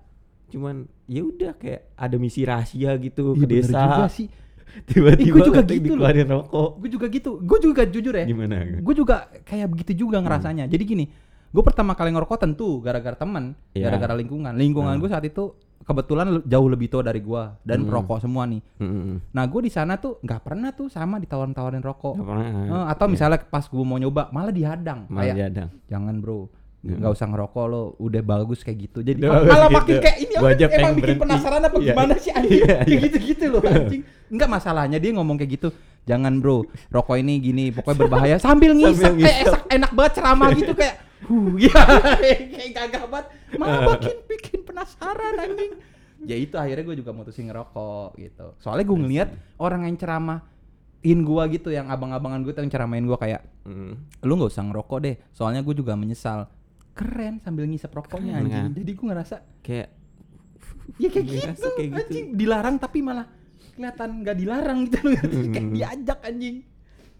Cuman 0.49 0.77
ya 1.09 1.23
udah 1.23 1.53
kayak 1.55 1.89
ada 1.95 2.17
misi 2.17 2.45
rahasia 2.45 2.93
gitu 2.97 3.33
Iya, 3.33 3.41
ke 3.41 3.47
desa. 3.47 3.81
juga 3.81 4.07
sih. 4.07 4.29
Tiba-tiba 4.89 5.35
gua 5.35 5.47
juga 5.47 5.61
gitu 5.61 5.73
loh. 5.73 5.85
dikeluarin 6.07 6.29
rokok. 6.31 6.71
Gue 6.77 6.89
juga 6.91 7.07
gitu. 7.09 7.31
Gue 7.41 7.59
juga 7.59 7.83
jujur 7.85 8.15
ya. 8.15 8.25
Gimana? 8.25 8.57
gue 8.79 8.95
juga 8.95 9.17
kayak 9.43 9.69
begitu 9.69 9.93
juga 9.99 10.17
ngerasanya 10.19 10.65
jadi 10.65 10.81
gini 10.83 11.07
gue 11.53 11.61
pertama 11.61 11.93
kali 11.93 12.09
ngerokok 12.09 12.39
tentu 12.41 12.81
gara-gara 12.81 13.13
teman 13.13 13.53
Iya. 13.73 13.85
gara-gara 13.87 14.17
lingkungan 14.17 14.53
lingkungan 14.53 14.97
Hmm. 14.97 15.01
gue 15.01 15.11
saat 15.11 15.21
itu 15.21 15.53
kebetulan 15.83 16.27
jauh 16.43 16.67
lebih 16.67 16.87
tua 16.87 17.03
dari 17.03 17.19
gue 17.19 17.43
dan 17.61 17.79
Hmm. 17.79 17.89
perokok 17.89 18.19
semua 18.21 18.45
nih 18.45 18.63
Mm-mm. 18.77 19.19
nah 19.29 19.45
gue 19.45 19.61
di 19.61 19.69
sana 19.69 19.97
tuh 19.97 20.19
nggak 20.19 20.41
pernah 20.41 20.71
tuh 20.71 20.87
sama 20.87 21.19
ditawarin-tawarin 21.19 21.81
rokok 21.81 22.15
Nggak 22.15 22.29
pernah. 22.29 22.47
Eh, 22.65 22.87
atau 22.89 23.07
misalnya 23.07 23.39
pas 23.41 23.63
gue 23.63 23.83
mau 23.83 23.97
nyoba 23.97 24.29
malah 24.29 24.51
dihadang 24.51 25.07
malah 25.07 25.23
kayak 25.25 25.35
diadang. 25.37 25.69
jangan 25.87 26.17
bro 26.17 26.47
Hmm. 26.83 26.99
nggak 26.99 27.13
usah 27.13 27.27
ngerokok 27.29 27.65
lo 27.65 27.83
udah 27.97 28.23
bagus 28.25 28.59
kayak 28.61 28.79
gitu 28.83 28.99
jadi 29.01 29.15
Udah 29.21 29.31
malah 29.31 29.47
bagus 29.65 29.77
makin 29.77 29.87
gitu. 29.89 30.03
kayak 30.03 30.19
ini 30.19 30.35
Gua 30.35 30.51
aja 30.51 30.65
emang 30.67 30.75
bikin 30.91 30.99
berhenti. 30.99 31.23
penasaran 31.23 31.61
apa 31.63 31.77
Iya. 31.77 31.87
gimana 31.87 32.15
sih 32.17 32.31
anjing 32.33 32.59
kayak 32.61 32.83
iya. 32.83 32.99
gitu-gitu 33.01 33.45
loh 33.49 33.63
anjing 33.71 34.03
enggak 34.29 34.49
masalahnya 34.51 34.99
dia 34.99 35.11
ngomong 35.13 35.37
kayak 35.37 35.51
gitu 35.53 35.69
jangan 36.03 36.33
bro 36.37 36.59
rokok 36.89 37.17
ini 37.17 37.39
gini 37.39 37.65
pokoknya 37.71 37.99
berbahaya 38.01 38.37
sambil 38.37 38.75
ngisap 38.75 39.15
Sambil 39.15 39.25
kayak 39.25 39.39
ngisap. 39.41 39.61
enak 39.71 39.91
banget 39.93 40.13
ceramah 40.13 40.49
gitu 40.53 40.73
kayak 40.75 40.95
huh 41.23 41.55
ya 41.57 41.83
kayak 42.51 42.71
gagah 42.73 43.05
banget. 43.07 43.27
Malah 43.55 43.81
makin 43.91 44.17
bikin 44.31 44.61
penasaran 44.63 45.35
anjing. 45.39 45.73
Ya 46.23 46.37
itu 46.37 46.55
akhirnya 46.55 46.85
gue 46.85 46.97
juga 46.97 47.11
mutusin 47.11 47.47
ngerokok 47.47 48.15
gitu. 48.17 48.55
Soalnya 48.59 48.85
gue 48.85 48.95
ngeliat 48.97 49.29
orang 49.57 49.85
yang 49.85 49.97
ceramahin 49.97 51.19
gua 51.21 51.47
gitu 51.47 51.69
yang 51.69 51.87
abang-abangan 51.87 52.41
gue 52.41 52.53
tuh 52.53 52.63
yang 52.63 52.71
ceramahin 52.71 53.07
gua 53.07 53.17
kayak 53.17 53.43
Mm. 53.63 53.95
lu 54.23 54.33
nggak 54.35 54.51
usah 54.51 54.67
ngerokok 54.67 54.99
deh. 55.01 55.17
Soalnya 55.31 55.63
gue 55.63 55.71
juga 55.73 55.95
menyesal. 55.95 56.51
Keren 56.93 57.39
sambil 57.39 57.65
ngisep 57.65 57.89
rokoknya 57.89 58.35
Keren, 58.35 58.43
anjing. 58.45 58.65
kan? 58.67 58.73
jadi 58.75 58.91
gue 58.93 59.07
ngerasa 59.07 59.37
Kayak 59.63 59.89
ya 60.99 61.09
kayak 61.09 61.27
gitu, 61.27 61.69
kayak 61.73 61.89
gitu. 61.89 62.03
anjing. 62.03 62.27
Dilarang 62.35 62.77
tapi 62.77 62.99
malah 63.01 63.27
kelihatan 63.73 64.11
nggak 64.21 64.37
dilarang 64.37 64.79
gitu. 64.85 64.99
Loh 65.07 65.23
kayak 65.55 65.69
diajak 65.71 66.19
anjing 66.23 66.57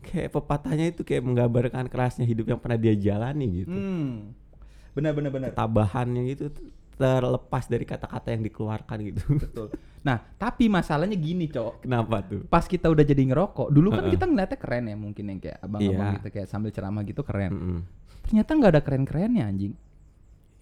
kayak 0.03 0.35
pepatahnya 0.35 0.91
itu 0.91 1.07
kayak 1.07 1.23
menggambarkan 1.23 1.87
kerasnya 1.87 2.27
hidup 2.27 2.51
yang 2.51 2.61
pernah 2.61 2.77
dia 2.77 2.95
jalani 2.99 3.65
gitu. 3.65 3.73
hmm 3.73 4.11
benar 4.93 5.17
benar 5.17 5.31
benar 5.33 5.49
Ketabahannya 5.57 6.23
gitu 6.29 6.53
terlepas 6.93 7.65
dari 7.67 7.83
kata-kata 7.89 8.29
yang 8.31 8.45
dikeluarkan 8.45 8.97
gitu. 9.09 9.25
Betul. 9.41 9.67
Nah, 10.05 10.23
tapi 10.39 10.69
masalahnya 10.69 11.17
gini, 11.19 11.49
Cok. 11.51 11.83
Kenapa 11.89 12.21
tuh? 12.23 12.45
Pas 12.47 12.63
kita 12.63 12.91
udah 12.93 13.03
jadi 13.03 13.23
ngerokok, 13.27 13.73
dulu 13.73 13.91
kan 13.91 14.07
Heeh. 14.07 14.15
kita 14.15 14.25
ngeliatnya 14.29 14.59
keren 14.61 14.85
ya 14.87 14.97
mungkin 14.99 15.25
yang 15.31 15.41
kayak 15.41 15.59
abang-abang 15.63 16.09
Iya. 16.13 16.17
gitu 16.21 16.29
kayak 16.31 16.49
sambil 16.53 16.71
ceramah 16.71 17.03
gitu 17.03 17.23
keren. 17.27 17.51
Mm-mm. 17.55 17.79
Ternyata 18.29 18.51
nggak 18.55 18.71
ada 18.77 18.83
keren-kerennya 18.85 19.45
anjing. 19.47 19.75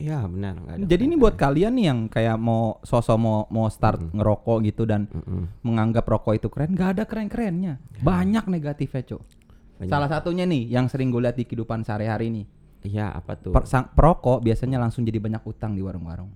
Iya 0.00 0.25
benar. 0.25 0.57
ada 0.64 0.80
Jadi 0.80 1.02
ini 1.04 1.14
buat 1.14 1.37
kalian 1.37 1.76
nih 1.76 1.87
yang 1.87 2.00
kayak 2.09 2.35
mau 2.35 2.80
sosok 2.80 3.16
mau 3.16 3.45
mau 3.47 3.69
start 3.69 4.00
Mm. 4.00 4.16
ngerokok 4.16 4.59
gitu 4.64 4.83
dan 4.85 5.04
Mm-mm. 5.07 5.61
menganggap 5.61 6.09
rokok 6.09 6.35
itu 6.35 6.49
keren, 6.49 6.73
nggak 6.73 6.90
ada 6.97 7.04
keren-kerennya. 7.04 7.76
Banyak 8.00 8.49
negatifnya, 8.49 9.04
Cok. 9.07 9.23
Salah 9.83 10.09
satunya 10.09 10.45
nih 10.45 10.69
yang 10.69 10.88
sering 10.88 11.09
gue 11.09 11.21
lihat 11.21 11.37
di 11.37 11.45
kehidupan 11.45 11.85
sehari-hari 11.85 12.28
nih. 12.28 12.47
Iya 12.83 13.12
apa 13.12 13.37
tuh? 13.37 13.52
Per- 13.52 13.69
sang- 13.69 13.92
perokok 13.92 14.40
biasanya 14.40 14.76
langsung 14.76 15.04
jadi 15.04 15.21
banyak 15.21 15.45
utang 15.45 15.76
di 15.76 15.80
warung-warung. 15.80 16.33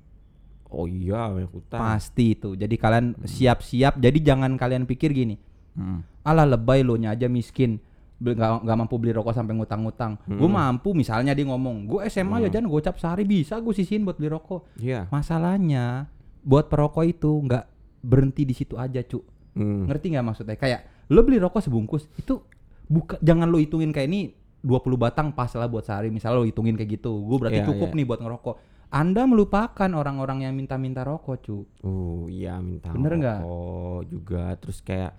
oh 0.66 0.85
iya 0.85 1.30
banyak 1.30 1.54
utang. 1.54 1.78
Pasti 1.78 2.35
itu. 2.35 2.52
Jadi 2.52 2.75
kalian 2.75 3.14
siap-siap. 3.23 3.94
Jadi 3.94 4.18
jangan 4.21 4.59
kalian 4.59 4.85
pikir 4.85 5.14
gini. 5.14 5.38
Mm. 5.73 6.02
Alah 6.21 6.44
lebay 6.44 6.83
lo 6.83 6.99
nya 6.99 7.14
aja 7.14 7.30
miskin. 7.30 7.78
Nggak 8.16 8.62
nggak 8.62 8.76
mampu 8.76 8.94
beli 8.97 9.12
rokok 9.12 9.33
sampai 9.33 9.54
ngutang-ngutang. 9.54 10.12
Gue 10.25 10.47
Mm. 10.47 10.54
mampu 10.54 10.90
misalnya 10.92 11.33
dia 11.33 11.44
ngomong, 11.44 11.85
gue 11.85 12.00
SMA 12.04 12.37
Mm. 12.37 12.42
jajan 12.47 12.64
gocap 12.64 12.97
sehari 12.97 13.23
bisa 13.23 13.59
gue 13.59 13.73
sisihin 13.73 14.02
buat 14.02 14.16
beli 14.16 14.30
rokok. 14.30 14.71
Iya. 14.76 15.11
Masalahnya 15.11 16.06
buat 16.40 16.66
perokok 16.66 17.04
itu 17.04 17.30
nggak 17.42 17.64
berhenti 18.00 18.42
di 18.42 18.52
situ 18.52 18.75
aja, 18.75 19.00
cu. 19.00 19.21
Mm. 19.54 19.88
Ngerti 19.88 20.06
nggak 20.12 20.25
maksudnya? 20.25 20.54
Kayak 20.54 20.80
lo 21.06 21.21
beli 21.21 21.37
rokok 21.37 21.61
sebungkus 21.61 22.06
itu 22.14 22.40
buka 22.85 23.18
jangan 23.18 23.49
lo 23.49 23.56
hitungin 23.56 23.90
kayak 23.90 24.09
ini 24.09 24.21
20 24.61 24.97
batang 24.97 25.28
pas 25.30 25.50
lah 25.50 25.66
buat 25.66 25.83
sehari. 25.83 26.09
Misalnya 26.09 26.40
lo 26.40 26.47
hitungin 26.47 26.75
kayak 26.75 26.97
gitu. 26.97 27.12
Gue 27.21 27.37
berarti 27.37 27.61
Iya, 27.61 27.68
cukup 27.68 27.92
iya. 27.92 27.97
nih 27.97 28.06
buat 28.06 28.21
ngerokok. 28.21 28.56
Anda 28.88 29.26
melupakan 29.26 29.90
orang-orang 29.90 30.47
yang 30.47 30.54
minta-minta 30.54 31.02
rokok, 31.02 31.37
cu. 31.42 31.66
Oh 31.83 32.30
iya 32.30 32.56
minta 32.59 32.94
Bener 32.94 33.18
nggak? 33.18 33.38
rokok 33.42 34.00
juga 34.06 34.44
terus 34.54 34.78
kayak 34.80 35.12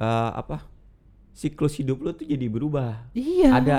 eh, 0.00 0.30
apa 0.34 0.64
siklus 1.32 1.76
hidup 1.76 2.00
lo 2.00 2.10
tuh 2.12 2.24
jadi 2.24 2.46
berubah. 2.46 3.10
Iya. 3.12 3.50
Ada 3.54 3.76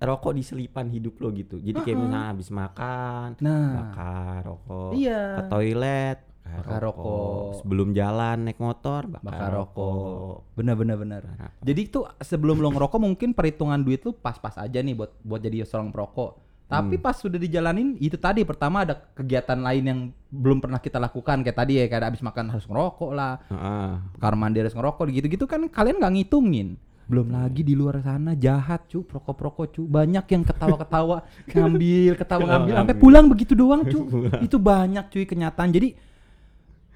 rokok 0.00 0.32
di 0.34 0.42
selipan 0.42 0.88
hidup 0.88 1.16
lo 1.18 1.32
gitu. 1.32 1.56
Jadi 1.58 1.78
kayak 1.80 1.96
Uh-uh. 1.96 2.04
misalnya 2.04 2.28
habis 2.28 2.48
makan 2.48 3.28
Nah, 3.40 3.68
bakar 3.72 4.38
rokok, 4.44 4.90
iya. 4.94 5.22
ke 5.38 5.42
toilet 5.48 6.18
Bakar 6.44 6.80
rokok. 6.84 7.64
sebelum 7.64 7.88
jalan 7.90 8.36
naik 8.44 8.60
motor 8.60 9.08
bakar, 9.08 9.24
Bakar 9.24 9.50
rokok. 9.50 9.96
rokok. 9.96 10.38
Bener 10.54 10.74
bener 10.76 10.96
bener. 10.96 11.22
Bakar 11.24 11.48
apa? 11.50 11.64
Jadi 11.64 11.80
itu 11.82 12.00
sebelum 12.20 12.56
lo 12.60 12.68
ngerokok 12.68 13.00
mungkin 13.00 13.32
perhitungan 13.32 13.80
duit 13.80 14.04
lu 14.04 14.12
pas-pas 14.12 14.54
aja 14.56 14.78
nih 14.78 14.92
buat 14.92 15.10
buat 15.24 15.40
jadi 15.40 15.64
seorang 15.64 15.88
perokok. 15.88 16.36
Tapi 16.74 16.98
Hmm. 16.98 17.04
pas 17.06 17.14
sudah 17.14 17.38
dijalanin 17.38 17.94
itu 18.02 18.18
tadi 18.18 18.42
pertama 18.42 18.82
ada 18.82 18.98
kegiatan 19.14 19.54
lain 19.54 19.84
yang 19.86 20.00
belum 20.26 20.58
pernah 20.58 20.82
kita 20.82 20.98
lakukan 20.98 21.46
kayak 21.46 21.54
tadi 21.54 21.78
ya 21.78 21.86
kayak 21.86 22.10
abis 22.10 22.22
makan 22.26 22.50
harus 22.50 22.66
ngerokok 22.66 23.10
lah, 23.14 23.38
Heeh. 23.46 23.90
kamar 24.18 24.34
mandi 24.34 24.58
harus 24.58 24.74
ngerokok 24.74 25.06
gitu-gitu 25.14 25.46
kan 25.46 25.62
kalian 25.70 26.02
nggak 26.02 26.14
ngitungin. 26.18 26.74
Belum 27.04 27.30
lagi 27.30 27.60
di 27.60 27.76
luar 27.76 28.00
sana 28.00 28.32
jahat 28.32 28.88
cu, 28.88 29.04
perokok-perokok 29.04 29.66
cu, 29.76 29.82
banyak 29.84 30.24
yang 30.24 30.42
ketawa-ketawa 30.42 31.22
ngambil, 31.54 32.12
ketawa 32.16 32.44
ngambil 32.48 32.74
sampai 32.80 32.96
pulang 32.96 33.26
begitu 33.28 33.52
doang 33.52 33.84
cu. 33.84 34.08
itu 34.50 34.56
banyak 34.56 35.04
cuy 35.12 35.28
kenyataan. 35.28 35.68
Jadi 35.68 35.92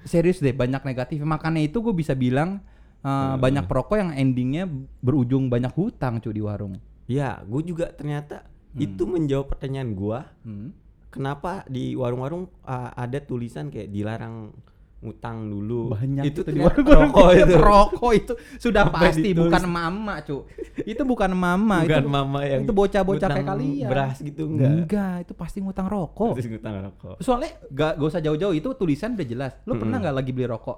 serius 0.01 0.41
deh 0.41 0.49
banyak 0.49 0.81
negatif. 0.81 1.21
Makanya 1.21 1.61
itu 1.61 1.77
gue 1.85 1.93
bisa 1.93 2.17
bilang 2.17 2.57
uh, 3.05 3.37
banyak 3.37 3.69
perokok 3.69 4.01
yang 4.01 4.11
endingnya 4.17 4.65
berujung 4.97 5.45
banyak 5.45 5.69
hutang 5.77 6.17
cu 6.17 6.33
di 6.33 6.41
warung. 6.41 6.81
Ya, 7.05 7.41
gue 7.45 7.61
juga 7.61 7.93
ternyata 7.93 8.48
itu 8.75 9.03
menjawab 9.03 9.49
pertanyaan 9.49 9.89
gua 9.91 10.29
Hmm. 10.41 10.69
kenapa 11.07 11.65
di 11.65 11.93
warung-warung 11.93 12.45
uh, 12.61 12.91
ada 12.91 13.17
tulisan 13.17 13.67
kayak 13.67 13.89
dilarang 13.89 14.53
ngutang 14.99 15.47
dulu. 15.47 15.95
Banyak 15.95 16.23
itu 16.23 16.43
itu 16.43 16.51
di 16.51 16.59
ternyata 16.59 16.75
warung 16.75 16.87
rokok 17.07 17.29
itu. 17.31 17.45
Perokok 17.55 18.11
itu 18.13 18.33
sudah 18.59 18.83
Sampai 18.85 18.99
pasti 19.01 19.21
ditulis. 19.25 19.41
bukan 19.47 19.63
mama 19.65 20.13
cu. 20.19 20.37
Itu 20.83 21.01
bukan 21.03 21.31
mama 21.31 21.77
Bukan 21.81 22.03
itu. 22.03 22.09
mama 22.11 22.39
yang 22.43 22.61
itu 22.61 22.73
bocah-bocah 22.75 23.27
kayak 23.31 23.47
kalian. 23.47 23.87
Beras 23.87 24.17
gitu 24.19 24.43
enggak. 24.45 24.71
Enggak, 24.75 25.15
itu 25.23 25.33
pasti 25.33 25.57
ngutang 25.59 25.87
rokok. 25.87 26.35
Terus 26.35 26.51
ngutang 26.51 26.75
rokok. 26.83 27.15
Soalnya 27.19 27.47
gak, 27.65 27.95
gak 27.95 28.09
usah 28.11 28.19
jauh-jauh 28.19 28.51
itu 28.51 28.67
tulisan 28.75 29.15
udah 29.15 29.23
jelas. 29.25 29.51
Lu 29.63 29.73
pernah 29.73 29.97
Mm-mm. 29.97 30.03
nggak 30.03 30.15
lagi 30.19 30.31
beli 30.31 30.45
rokok? 30.45 30.77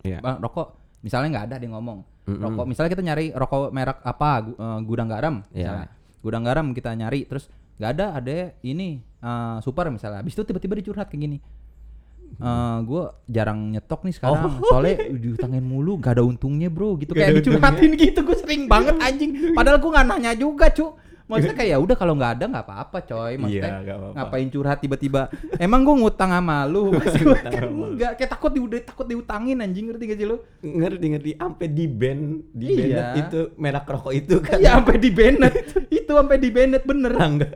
Iya. 0.00 0.18
Bang, 0.18 0.40
rokok 0.40 0.66
misalnya 1.02 1.28
nggak 1.30 1.46
ada 1.46 1.56
dia 1.60 1.68
ngomong. 1.68 1.98
Mm-mm. 2.24 2.40
Rokok 2.40 2.64
misalnya 2.64 2.90
kita 2.90 3.04
nyari 3.04 3.26
rokok 3.30 3.68
merek 3.68 3.98
apa? 4.00 4.28
eh, 4.48 4.78
gudang 4.82 5.06
garam 5.06 5.34
misalnya. 5.46 5.92
Gudang 6.26 6.42
garam 6.42 6.74
kita 6.74 6.90
nyari 6.90 7.22
terus 7.30 7.46
nggak 7.78 7.90
ada 7.94 8.06
ada 8.18 8.36
ini 8.66 8.98
eh, 8.98 9.56
super 9.62 9.86
misalnya. 9.94 10.26
Habis 10.26 10.34
itu 10.34 10.42
tiba-tiba 10.42 10.74
dicurhat 10.82 11.06
kayak 11.06 11.22
gini. 11.22 11.38
Eh 12.36 12.78
gue 12.84 13.02
jarang 13.32 13.70
nyetok 13.72 14.04
nih 14.04 14.14
sekarang 14.18 14.60
soalnya 14.68 15.08
diutangin 15.14 15.64
mulu 15.64 15.96
gak 15.96 16.20
ada 16.20 16.24
untungnya 16.26 16.68
bro 16.68 16.98
gitu 17.00 17.14
Oh. 17.14 17.16
Gak 17.16 17.32
kayak 17.32 17.36
dicurhatin 17.40 17.90
gitu 17.96 18.18
gue 18.26 18.36
sering 18.36 18.62
banget 18.68 18.98
anjing 19.00 19.54
padahal 19.56 19.78
gue 19.80 19.90
nggak 19.94 20.06
nanya 20.10 20.32
juga 20.36 20.68
cu 20.68 21.00
maksudnya 21.26 21.54
kayak 21.54 21.70
ya 21.70 21.78
udah 21.78 21.94
kalau 21.94 22.14
nggak 22.14 22.32
ada 22.32 22.44
nggak 22.48 22.64
apa-apa 22.64 22.98
coy 23.02 23.32
maksudnya 23.34 23.66
Iya, 23.68 23.82
nggak 23.82 23.96
apa-apa. 23.96 24.14
ngapain 24.16 24.48
curhat 24.48 24.78
tiba-tiba 24.78 25.22
emang 25.56 25.80
gue 25.82 25.94
ngutang 25.96 26.30
sama 26.30 26.56
lu 26.64 26.94
kan 27.44 27.66
enggak 27.66 28.12
kayak 28.14 28.30
takut 28.30 28.48
di 28.48 28.60
udah 28.60 28.78
takut 28.80 29.04
diutangin 29.04 29.58
anjing 29.58 29.86
ngerti 29.86 30.04
gak 30.04 30.16
sih 30.16 30.24
lu 30.24 30.36
Ngerti 30.58 31.06
ngerti 31.08 31.30
sampai 31.34 31.66
di 31.68 31.86
band 31.86 32.22
di 32.48 32.66
Iya. 32.68 32.86
band 32.86 33.18
itu 33.20 33.40
merek 33.56 33.86
rokok 33.86 34.12
itu 34.12 34.34
kan. 34.38 34.56
Iya 34.56 34.70
sampai 34.76 34.96
di 34.96 35.10
Bennett 35.10 35.54
itu 35.88 36.10
sampai 36.12 36.36
di 36.36 36.48
Bennett 36.48 36.82
bener 36.82 37.12
enggak. 37.12 37.52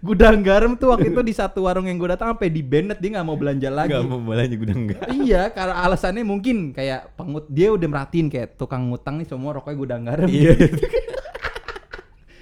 gudang 0.00 0.38
garam 0.40 0.74
tuh 0.74 0.90
waktu 0.90 1.08
itu 1.08 1.20
di 1.20 1.32
satu 1.32 1.64
warung 1.64 1.84
yang 1.84 1.96
gue 1.96 2.10
datang 2.10 2.30
sampai 2.30 2.48
di 2.48 2.60
Bennett 2.60 2.98
dia 2.98 3.10
nggak 3.12 3.24
mau 3.24 3.34
belanja 3.34 3.68
lagi 3.68 3.90
Enggak 3.90 4.04
mau 4.04 4.20
belanja 4.20 4.54
gudang 4.54 4.78
enggak. 4.84 5.02
iya 5.12 5.42
karena 5.48 5.74
alasannya 5.80 6.22
mungkin 6.22 6.56
kayak 6.70 7.14
pengut 7.14 7.46
dia 7.48 7.70
udah 7.70 7.86
merhatiin 7.86 8.26
kayak 8.28 8.54
tukang 8.54 8.86
ngutang 8.86 9.16
nih 9.16 9.26
semua 9.26 9.54
rokoknya 9.54 9.76
gudang 9.76 10.02
garam 10.02 10.26
Iya. 10.26 10.52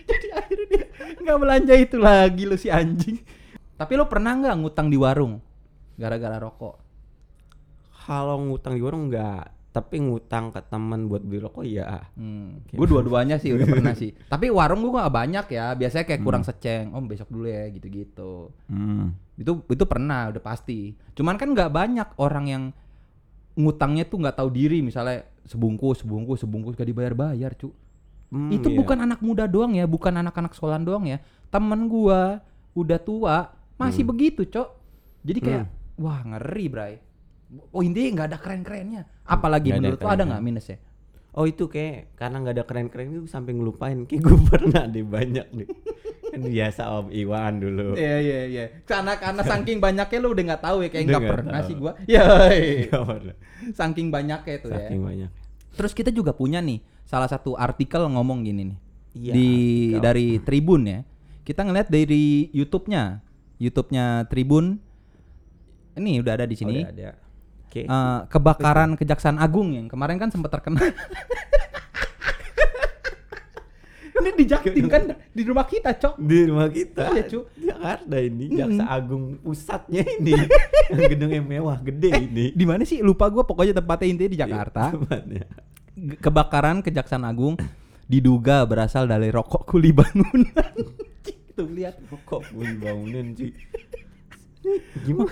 jadi 0.04 0.26
akhirnya 0.34 0.50
dia 0.50 0.51
nggak 1.22 1.38
belanja 1.38 1.74
itu 1.74 1.96
lagi 1.96 2.42
lu 2.44 2.54
si 2.54 2.68
anjing 2.68 3.22
tapi 3.74 3.94
lo 3.94 4.06
pernah 4.06 4.34
nggak 4.34 4.56
ngutang 4.58 4.86
di 4.86 4.98
warung 4.98 5.38
gara-gara 5.94 6.36
rokok 6.36 6.76
Kalau 8.02 8.34
ngutang 8.34 8.74
di 8.74 8.82
warung 8.82 9.06
enggak, 9.06 9.46
tapi 9.70 10.02
ngutang 10.02 10.50
ke 10.50 10.58
teman 10.66 11.06
buat 11.06 11.22
beli 11.22 11.38
rokok 11.38 11.62
ya. 11.62 12.02
Hmm. 12.18 12.58
Oke. 12.58 12.74
Gue 12.74 12.86
dua-duanya 12.90 13.38
sih 13.38 13.54
udah 13.54 13.62
pernah 13.62 13.94
sih. 13.94 14.10
Tapi 14.32 14.50
warung 14.50 14.82
gue 14.82 14.90
gak 14.90 15.14
banyak 15.14 15.46
ya. 15.46 15.70
Biasanya 15.78 16.10
kayak 16.10 16.18
Hmm. 16.18 16.26
kurang 16.26 16.42
seceng. 16.42 16.90
Om 16.90 17.06
besok 17.06 17.30
dulu 17.30 17.46
ya 17.46 17.70
gitu-gitu. 17.70 18.50
Hmm. 18.66 19.14
Itu 19.38 19.62
itu 19.70 19.84
pernah 19.86 20.34
udah 20.34 20.42
pasti. 20.42 20.98
Cuman 21.14 21.38
kan 21.38 21.54
nggak 21.54 21.70
banyak 21.70 22.08
orang 22.18 22.44
yang 22.50 22.64
ngutangnya 23.54 24.02
tuh 24.02 24.18
nggak 24.18 24.34
tahu 24.34 24.50
diri. 24.50 24.82
Misalnya 24.82 25.22
sebungkus, 25.46 26.02
sebungkus, 26.02 26.42
sebungkus 26.42 26.74
gak 26.74 26.90
dibayar-bayar 26.90 27.54
cu. 27.54 27.70
Hmm, 28.32 28.48
itu 28.48 28.72
iya. 28.72 28.76
bukan 28.80 28.98
anak 29.04 29.20
muda 29.20 29.44
doang 29.44 29.76
ya, 29.76 29.84
bukan 29.84 30.16
anak-anak 30.16 30.56
sekolah 30.56 30.80
doang 30.80 31.04
ya. 31.04 31.20
Temen 31.52 31.84
gua 31.84 32.40
udah 32.72 32.96
tua 32.96 33.52
masih 33.76 34.08
Hmm. 34.08 34.16
begitu 34.16 34.48
cok. 34.48 34.68
Jadi 35.20 35.38
kayak 35.44 35.64
wah 36.00 36.24
ngeri 36.24 36.66
bray. 36.72 36.94
Oh 37.76 37.84
intinya 37.84 38.24
nggak 38.24 38.28
ada 38.32 38.38
keren-kerennya. 38.40 39.02
Apalagi 39.28 39.68
ada 39.68 39.76
menurut 39.76 40.00
lo 40.00 40.08
ada 40.08 40.24
nggak 40.24 40.42
minusnya? 40.42 40.80
Oh 41.32 41.44
itu 41.44 41.68
kayak 41.68 42.16
karena 42.16 42.40
nggak 42.40 42.54
ada 42.56 42.64
keren-keren 42.64 43.06
itu 43.12 43.28
sampai 43.28 43.52
ngelupain 43.52 44.08
kayak 44.08 44.20
gue 44.24 44.38
pernah 44.52 44.88
deh 44.88 45.04
banyak 45.04 45.46
deh. 45.52 45.68
Kan 46.32 46.40
biasa 46.48 46.82
Om 46.88 47.06
Iwan 47.12 47.52
dulu. 47.60 47.92
Iya 48.00 48.16
iya 48.24 48.40
iya. 48.48 48.64
Karena 48.88 49.20
karena 49.20 49.44
saking 49.44 49.76
banyaknya 49.76 50.18
lu 50.24 50.32
udah 50.32 50.44
nggak 50.48 50.62
tahu 50.64 50.76
ya 50.80 50.88
kayak 50.88 51.04
nggak 51.12 51.28
pernah 51.28 51.60
tahu. 51.60 51.68
sih 51.68 51.74
gua. 51.76 51.92
Ya. 52.08 52.24
Saking 53.76 54.08
banyaknya 54.08 54.54
itu 54.56 54.68
ya. 54.72 54.88
Saking 54.88 55.00
banyak. 55.04 55.30
Terus 55.76 55.92
kita 55.92 56.08
juga 56.08 56.32
punya 56.32 56.60
nih 56.64 56.80
salah 57.04 57.28
satu 57.28 57.54
artikel 57.54 58.06
ngomong 58.08 58.42
gini 58.42 58.72
nih. 58.72 58.78
Iya, 59.12 59.32
di 59.36 59.48
artikel. 59.48 60.00
dari 60.00 60.28
Tribun 60.40 60.82
ya. 60.88 61.00
Kita 61.42 61.66
ngeliat 61.66 61.88
dari 61.92 62.48
YouTube-nya. 62.54 63.20
YouTube-nya 63.58 64.26
Tribun. 64.30 64.78
Ini 65.98 66.24
udah 66.24 66.32
ada 66.40 66.46
di 66.48 66.56
sini. 66.56 66.80
Oh, 66.80 66.88
ada. 66.88 67.10
Oke. 67.68 67.84
Eh, 67.84 68.18
kebakaran 68.28 68.96
Kejaksaan 68.96 69.36
Agung 69.36 69.72
yang 69.72 69.86
kemarin 69.88 70.16
kan 70.20 70.28
sempat 70.32 70.52
terkenal. 70.52 70.80
ini 74.22 74.30
di 74.38 74.44
Jaktim 74.46 74.86
kan 74.86 75.02
di 75.34 75.42
rumah 75.42 75.66
kita, 75.66 75.98
Cok. 75.98 76.14
di 76.20 76.46
rumah 76.46 76.70
kita. 76.70 77.10
Iya, 77.10 77.22
Cu. 77.26 77.38
Jakarta 77.58 78.16
ini 78.22 78.44
Mm. 78.52 78.58
Jaksa 78.58 78.84
Agung 78.86 79.24
pusatnya 79.42 80.02
ini. 80.06 80.32
Yang 80.94 81.02
gedungnya 81.18 81.42
mewah 81.42 81.78
gede 81.82 82.10
ini. 82.30 82.44
Di 82.54 82.64
mana 82.68 82.86
sih? 82.86 83.02
Lupa 83.02 83.26
gua 83.32 83.42
pokoknya 83.42 83.74
tempatnya 83.74 84.06
intinya 84.06 84.30
di 84.30 84.38
Jakarta. 84.38 84.94
Tempatnya. 84.94 85.44
Kebakaran 86.02 86.82
Kejaksaan 86.82 87.22
Agung 87.22 87.54
diduga 88.04 88.66
berasal 88.66 89.06
dari 89.06 89.30
rokok 89.30 89.62
kuli 89.64 89.94
bangunan. 89.94 90.74
Tuh 91.56 91.68
lihat. 91.68 92.00
Kok 92.24 92.42
bunyi 92.50 92.76
bangunan 92.76 93.26
sih? 93.32 93.52
Gimana? 95.02 95.30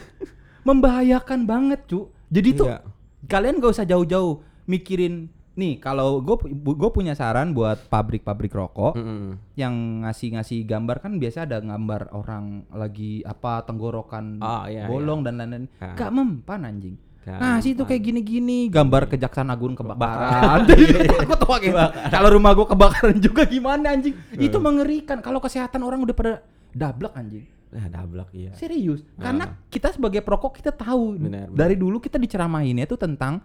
Membahayakan 0.62 1.48
banget, 1.48 1.80
cu. 1.88 2.12
Jadi 2.28 2.48
tuh 2.54 2.68
Iya. 2.68 2.78
kalian 3.26 3.58
gak 3.58 3.72
usah 3.72 3.82
jauh-jauh 3.84 4.38
mikirin 4.64 5.26
nih 5.50 5.76
kalau 5.76 6.22
gue 6.22 6.36
gue 6.54 6.90
punya 6.90 7.12
saran 7.12 7.50
buat 7.50 7.90
pabrik-pabrik 7.90 8.54
rokok 8.54 8.94
Mm-mm. 8.94 9.34
yang 9.58 9.74
ngasih-ngasih 10.06 10.62
gambar 10.62 11.02
kan 11.02 11.18
biasa 11.18 11.42
ada 11.42 11.58
gambar 11.58 12.14
orang 12.14 12.64
lagi 12.70 13.20
apa 13.26 13.66
tenggorokan 13.66 14.38
Oh, 14.38 14.64
iya, 14.64 14.86
bolong 14.86 15.26
dan 15.26 15.36
lain-lain. 15.36 15.66
Ah. 15.82 15.98
Gak 15.98 16.14
mempan 16.14 16.62
anjing. 16.64 16.94
Nah, 17.28 17.60
sih 17.60 17.76
itu 17.76 17.84
mempan. 17.84 17.90
kayak 17.92 18.02
gini-gini 18.02 18.58
gambar 18.72 19.02
kejaksaan 19.12 19.52
agung 19.52 19.76
Kebakaran. 19.76 20.64
takut 21.20 21.36
tuh 21.36 21.48
kayak 21.60 22.08
kalau 22.08 22.28
rumah 22.32 22.56
gua 22.56 22.66
kebakaran 22.66 23.16
juga 23.20 23.44
gimana 23.44 23.92
anjing? 23.92 24.16
Itu 24.40 24.56
mengerikan. 24.56 25.20
Kalau 25.20 25.36
kesehatan 25.36 25.84
orang 25.84 26.00
udah 26.00 26.16
pada 26.16 26.32
dablek 26.72 27.12
anjing. 27.12 27.44
Nah, 27.70 27.86
dablak 27.86 28.34
iya. 28.34 28.50
Serius. 28.58 29.06
Nah. 29.14 29.30
Karena 29.30 29.44
kita 29.70 29.94
sebagai 29.94 30.24
perokok 30.26 30.58
kita 30.58 30.74
tahu 30.74 31.20
Benar, 31.22 31.46
benar. 31.52 31.54
dari 31.54 31.76
dulu 31.78 32.02
kita 32.02 32.18
diceramahinnya 32.18 32.88
itu 32.88 32.98
tentang 32.98 33.38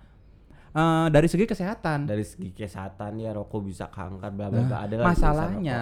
eh, 0.75 1.07
dari 1.07 1.25
segi 1.25 1.45
kesehatan. 1.45 2.05
Dari 2.05 2.21
segi 2.21 2.51
kesehatan 2.51 3.17
ya 3.17 3.31
rokok 3.31 3.61
bisa 3.63 3.87
kanker 3.87 4.29
bla 4.29 4.47
bla 4.47 4.61
bla. 4.61 4.69
Nah, 4.69 4.79
Ada 4.83 4.93
masalahnya 4.99 5.79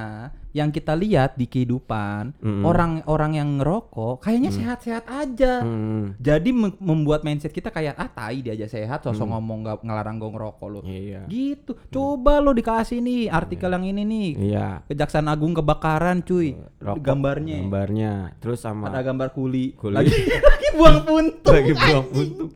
yang 0.53 0.69
kita 0.69 0.93
lihat 0.93 1.33
di 1.33 1.49
kehidupan 1.49 2.37
orang-orang 2.61 3.35
yang 3.35 3.49
ngerokok 3.57 4.21
kayaknya 4.21 4.53
sehat-sehat 4.53 5.09
aja. 5.09 5.65
Mm. 5.65 6.21
Jadi 6.21 6.49
mem- 6.53 6.77
membuat 6.77 7.25
mindset 7.25 7.49
kita 7.49 7.67
kayak 7.67 7.97
ah 7.97 8.05
tai 8.05 8.39
dia 8.39 8.53
aja 8.53 8.69
sehat, 8.69 9.01
sosok 9.01 9.25
ngomong 9.27 9.65
nggak 9.65 9.77
ngelarang 9.81 10.15
gue 10.15 10.29
ngerokok 10.29 10.67
lo. 10.69 10.79
Iya. 10.85 11.25
Gitu. 11.25 11.73
Coba 11.89 12.37
lo 12.37 12.53
dikasih 12.53 13.01
nih 13.01 13.33
artikel 13.33 13.73
yang 13.73 13.81
ini 13.83 14.05
nih. 14.05 14.29
Iya. 14.53 14.67
Kejaksaan 14.85 15.25
Agung 15.25 15.57
kebakaran 15.57 16.21
cuy. 16.21 16.53
Rokok, 16.77 17.01
Gambarnya. 17.01 17.57
Gambarnya. 17.57 18.13
Terus 18.37 18.61
sama 18.61 18.93
Ada 18.93 19.01
gambar 19.03 19.33
kuli. 19.33 19.73
Kuli. 19.73 19.95
Lagi, 19.97 20.13
lagi 20.53 20.67
buang 20.77 20.99
puntung. 21.09 21.49
lagi 21.49 21.73
buang 21.73 22.05
puntung. 22.13 22.51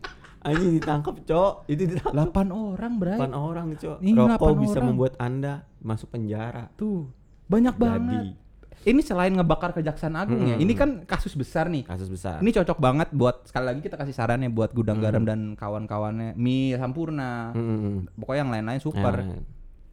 Anjing 0.48 0.72
ditangkap, 0.74 1.16
Cok. 1.22 1.54
Itu 1.68 1.84
ditangkap. 1.86 2.32
8 2.32 2.50
orang, 2.50 2.92
Bray. 2.96 3.20
8 3.20 3.32
orang, 3.34 3.68
Cok. 3.74 3.98
Iya, 4.00 4.16
Rokok 4.16 4.48
8 4.50 4.64
bisa 4.64 4.72
orang. 4.74 4.88
membuat 4.88 5.14
Anda 5.18 5.54
masuk 5.80 6.08
penjara. 6.10 6.72
Tuh. 6.74 7.12
Banyak 7.46 7.76
banget. 7.76 8.26
Jadi 8.32 8.46
Ini 8.88 9.02
selain 9.02 9.34
ngebakar 9.34 9.74
Kejaksaan 9.74 10.16
Agung 10.16 10.48
ya. 10.48 10.56
Mm-mm. 10.56 10.64
Ini 10.64 10.74
kan 10.74 10.90
kasus 11.04 11.34
besar 11.34 11.68
nih. 11.68 11.84
kasus 11.84 12.08
besar. 12.08 12.40
Ini 12.40 12.56
cocok 12.56 12.78
banget 12.78 13.12
buat 13.12 13.44
sekali 13.44 13.66
lagi 13.68 13.82
kita 13.82 13.96
kasih 13.96 14.16
saran 14.16 14.40
ya 14.40 14.48
buat 14.48 14.70
Hmm. 14.70 14.78
gudang 14.78 15.00
garam 15.02 15.24
dan 15.24 15.40
kawan-kawannya. 15.54 16.34
Mie 16.34 16.72
Sampurna. 16.74 17.52
Mm-mm. 17.52 18.08
Pokoknya 18.16 18.40
yang 18.40 18.52
lain-lain 18.54 18.80
super. 18.80 19.16
Ya, 19.18 19.44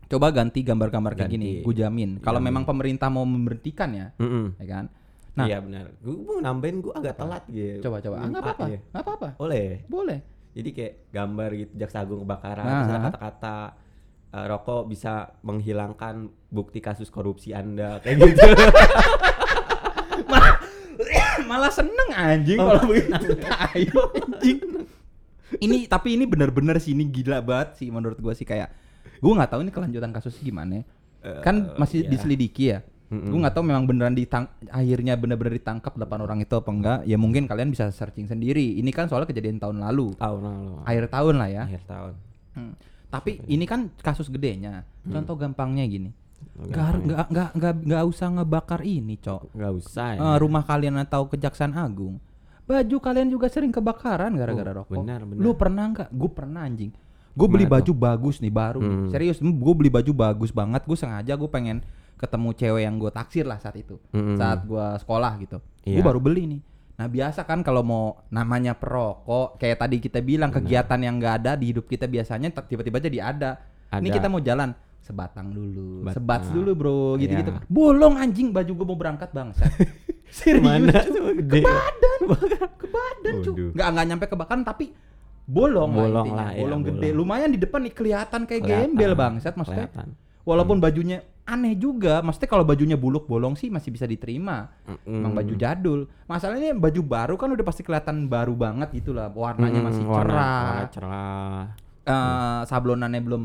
Coba 0.06 0.30
ganti 0.30 0.61
gambar-gambar 0.61 1.16
kayak 1.16 1.26
gini, 1.28 1.49
gue 1.61 1.75
jamin. 1.75 2.20
Kalau 2.20 2.38
memang 2.38 2.62
pemerintah 2.62 3.08
mau 3.08 3.25
memberhentikan 3.25 3.90
ya, 3.90 4.06
Mm-mm. 4.14 4.54
ya 4.61 4.66
kan? 4.68 4.84
Nah, 5.34 5.46
iya 5.49 5.58
benar. 5.58 5.90
Gue 5.99 6.14
mau 6.14 6.38
nambahin 6.38 6.78
gue 6.78 6.92
agak 6.94 7.14
telat 7.16 7.42
gitu. 7.49 7.82
coba 7.82 7.99
coba. 7.99 8.14
Ah, 8.14 8.20
nggak 8.23 8.30
Lupa 8.37 8.52
apa-apa, 8.52 8.64
ya. 8.68 8.78
nggak 8.84 9.02
apa-apa. 9.02 9.28
Boleh. 9.34 9.66
Boleh. 9.88 10.18
Jadi 10.54 10.68
kayak 10.70 10.94
gambar 11.11 11.50
gitu 11.52 11.73
jaksa 11.76 12.00
agung 12.00 12.23
kebakaran 12.23 12.62
Nah. 12.62 12.78
terus 12.80 12.90
ada 12.90 13.04
kata-kata 13.04 13.56
eh, 14.30 14.46
rokok 14.46 14.82
bisa 14.87 15.12
menghilangkan 15.40 16.14
bukti 16.49 16.78
kasus 16.78 17.06
korupsi 17.08 17.50
Anda 17.50 17.99
kayak 17.99 18.16
gitu. 18.25 18.42
Malah 21.44 21.70
seneng 21.70 22.08
anjing 22.11 22.58
Oh, 22.58 22.70
kalau 22.70 22.82
begitu. 22.88 23.26
Ayo 23.75 24.00
anjing. 24.14 24.58
Ini 25.54 25.87
tapi 25.87 26.18
ini 26.18 26.25
bener-bener 26.25 26.78
sih 26.78 26.94
ini 26.94 27.06
gila 27.06 27.38
banget 27.38 27.78
sih 27.78 27.88
menurut 27.88 28.18
gua 28.18 28.34
sih 28.34 28.42
kayak 28.42 28.75
gua 29.20 29.38
nggak 29.38 29.50
tahu 29.50 29.61
ini 29.62 29.70
kelanjutan 29.70 30.11
kasusnya 30.11 30.42
gimana. 30.44 30.82
kan 31.40 31.56
Eh, 31.64 31.80
masih 31.80 32.04
iya. 32.04 32.11
diselidiki 32.11 32.64
ya. 32.68 32.78
Mm-mm. 33.14 33.30
Gue 33.30 33.38
nggak 33.38 33.54
tahu 33.54 33.64
memang 33.64 33.85
beneran 33.85 34.12
ditang 34.12 34.44
akhirnya 34.66 35.14
bener-bener 35.14 35.54
ditangkap 35.54 35.94
delapan 35.94 36.18
orang 36.21 36.38
itu 36.42 36.50
apa 36.52 36.71
enggak. 36.71 36.99
Ya 37.06 37.14
mungkin 37.14 37.47
kalian 37.47 37.71
bisa 37.71 37.87
searching 37.88 38.26
sendiri. 38.26 38.75
Ini 38.75 38.90
kan 38.90 39.06
soalnya 39.06 39.30
kejadian 39.30 39.56
tahun 39.56 39.78
lalu, 39.78 40.18
tahun 40.18 40.40
lalu. 40.42 40.73
akhir 40.83 41.04
tahun 41.09 41.35
lah 41.38 41.49
ya. 41.49 41.62
Akhir 41.64 41.83
tahun. 41.87 42.12
Hmm. 42.54 42.73
Tapi 43.09 43.30
ini 43.47 43.64
kan 43.64 43.87
kasus 43.99 44.26
gedenya. 44.26 44.83
Contoh 45.06 45.38
gampangnya 45.38 45.87
gini. 45.87 46.11
Oh, 46.59 46.66
Nggak 46.68 47.30
nggak 47.30 47.75
nggak 47.83 48.02
usah 48.04 48.28
ngebakar 48.30 48.83
ini, 48.83 49.16
cok. 49.16 49.54
Nggak 49.54 49.73
usah 49.75 50.09
ya. 50.14 50.21
Eh, 50.21 50.37
rumah 50.37 50.62
kalian 50.62 50.99
atau 50.99 51.25
kejaksaan 51.25 51.73
agung. 51.73 52.18
Baju 52.64 52.97
kalian 52.97 53.28
juga 53.28 53.47
sering 53.49 53.68
kebakaran 53.71 54.33
gara-gara 54.35 54.73
Oh, 54.73 54.85
rokok. 54.85 54.97
benar, 54.97 55.21
benar. 55.25 55.40
Lu 55.40 55.52
pernah 55.52 55.85
nggak? 55.92 56.09
Gue 56.11 56.30
pernah 56.33 56.64
anjing. 56.64 56.92
Gue 57.35 57.49
beli 57.50 57.66
baju 57.66 57.92
bagus 57.92 58.38
nih 58.38 58.49
baru. 58.49 58.78
Hmm. 58.80 59.11
Serius, 59.11 59.42
gue 59.42 59.75
beli 59.75 59.90
baju 59.90 60.12
bagus 60.14 60.49
banget. 60.49 60.87
Gue 60.87 60.94
sengaja 60.94 61.35
gue 61.35 61.50
pengen 61.50 61.83
ketemu 62.16 62.49
cewek 62.52 62.83
yang 62.83 62.97
gue 62.97 63.11
taksir 63.11 63.44
lah 63.44 63.56
saat 63.56 63.76
itu. 63.76 63.99
Mm-mm. 64.11 64.35
Saat 64.35 64.62
gue 64.62 64.87
sekolah 64.99 65.33
gitu. 65.38 65.59
Iya. 65.83 65.99
Gue 65.99 66.04
baru 66.04 66.18
beli 66.18 66.44
nih. 66.49 66.61
Nah 66.94 67.06
biasa 67.06 67.42
kan 67.42 67.61
kalau 67.61 67.83
mau 67.83 68.04
namanya 68.28 68.73
perokok, 68.73 69.56
kayak 69.56 69.78
tadi 69.78 69.97
kita 69.99 70.19
bilang 70.19 70.49
kegiatan 70.49 70.97
yang 70.97 71.17
nggak 71.17 71.34
ada 71.38 71.52
di 71.54 71.69
hidup 71.69 71.84
kita 71.84 72.06
biasanya 72.06 72.49
tiba-tiba 72.54 72.99
jadi 72.99 73.19
ada. 73.25 73.50
Ini 73.93 74.08
Ada. 74.08 74.17
kita 74.17 74.26
mau 74.26 74.38
jalan 74.38 74.71
sebatang 74.99 75.50
dulu, 75.50 76.02
Bat- 76.02 76.17
sebats 76.17 76.47
nah. 76.49 76.54
dulu 76.54 76.71
bro, 76.73 77.00
gitu-gitu. 77.15 77.50
Iya. 77.52 77.62
Bolong 77.67 78.15
anjing 78.17 78.50
baju 78.50 78.73
gue 78.73 78.86
mau 78.86 78.97
berangkat 78.97 79.30
bangsa. 79.30 79.69
Serius. 80.30 80.62
Mana 80.62 80.99
gede. 81.41 81.60
badan 81.60 82.21
ke 82.75 82.86
badan 82.88 83.34
cu 83.38 83.50
Waduh. 83.52 83.71
nggak 83.71 83.88
nggak 83.88 84.06
nyampe 84.08 84.25
kebakaran 84.26 84.62
tapi 84.62 84.91
bolong, 85.45 85.93
Bolong 85.93 86.08
lah, 86.08 86.25
intinya. 86.25 86.41
lah, 86.41 86.50
ya, 86.50 86.60
bolong 86.65 86.82
gede 86.82 86.97
bolong. 87.04 87.19
lumayan 87.21 87.50
di 87.50 87.58
depan 87.60 87.80
nih 87.82 87.93
kelihatan 87.93 88.41
kayak 88.45 88.62
Kelihatan, 88.65 88.82
gembel 88.88 89.12
bangsat 89.12 89.54
maksudnya 89.54 89.86
kelihatan. 89.86 90.08
walaupun 90.43 90.76
bajunya 90.78 91.19
aneh 91.45 91.75
juga. 91.75 92.19
Maksudnya 92.19 92.49
kalau 92.49 92.63
bajunya 92.63 92.95
buluk 92.95 93.25
bolong 93.25 93.52
sih 93.52 93.69
masih 93.69 93.89
bisa 93.89 94.04
diterima. 94.04 94.73
Mm-mm. 94.85 95.21
emang 95.21 95.33
baju 95.35 95.54
jadul. 95.54 96.00
Masalahnya 96.25 96.73
baju 96.73 97.00
baru 97.00 97.35
kan 97.35 97.49
udah 97.49 97.63
pasti 97.63 97.80
kelihatan 97.80 98.26
baru 98.26 98.52
banget 98.52 98.93
gitu 98.93 99.11
lah. 99.11 99.28
Warnanya 99.28 99.73
Mm-mm, 99.75 99.87
masih 99.87 100.04
warna- 100.04 100.25
cerah. 100.26 100.65
warna 100.65 100.87
cerah. 100.89 101.63
Eh, 102.04 102.61
sablonannya 102.67 103.21
belum 103.21 103.45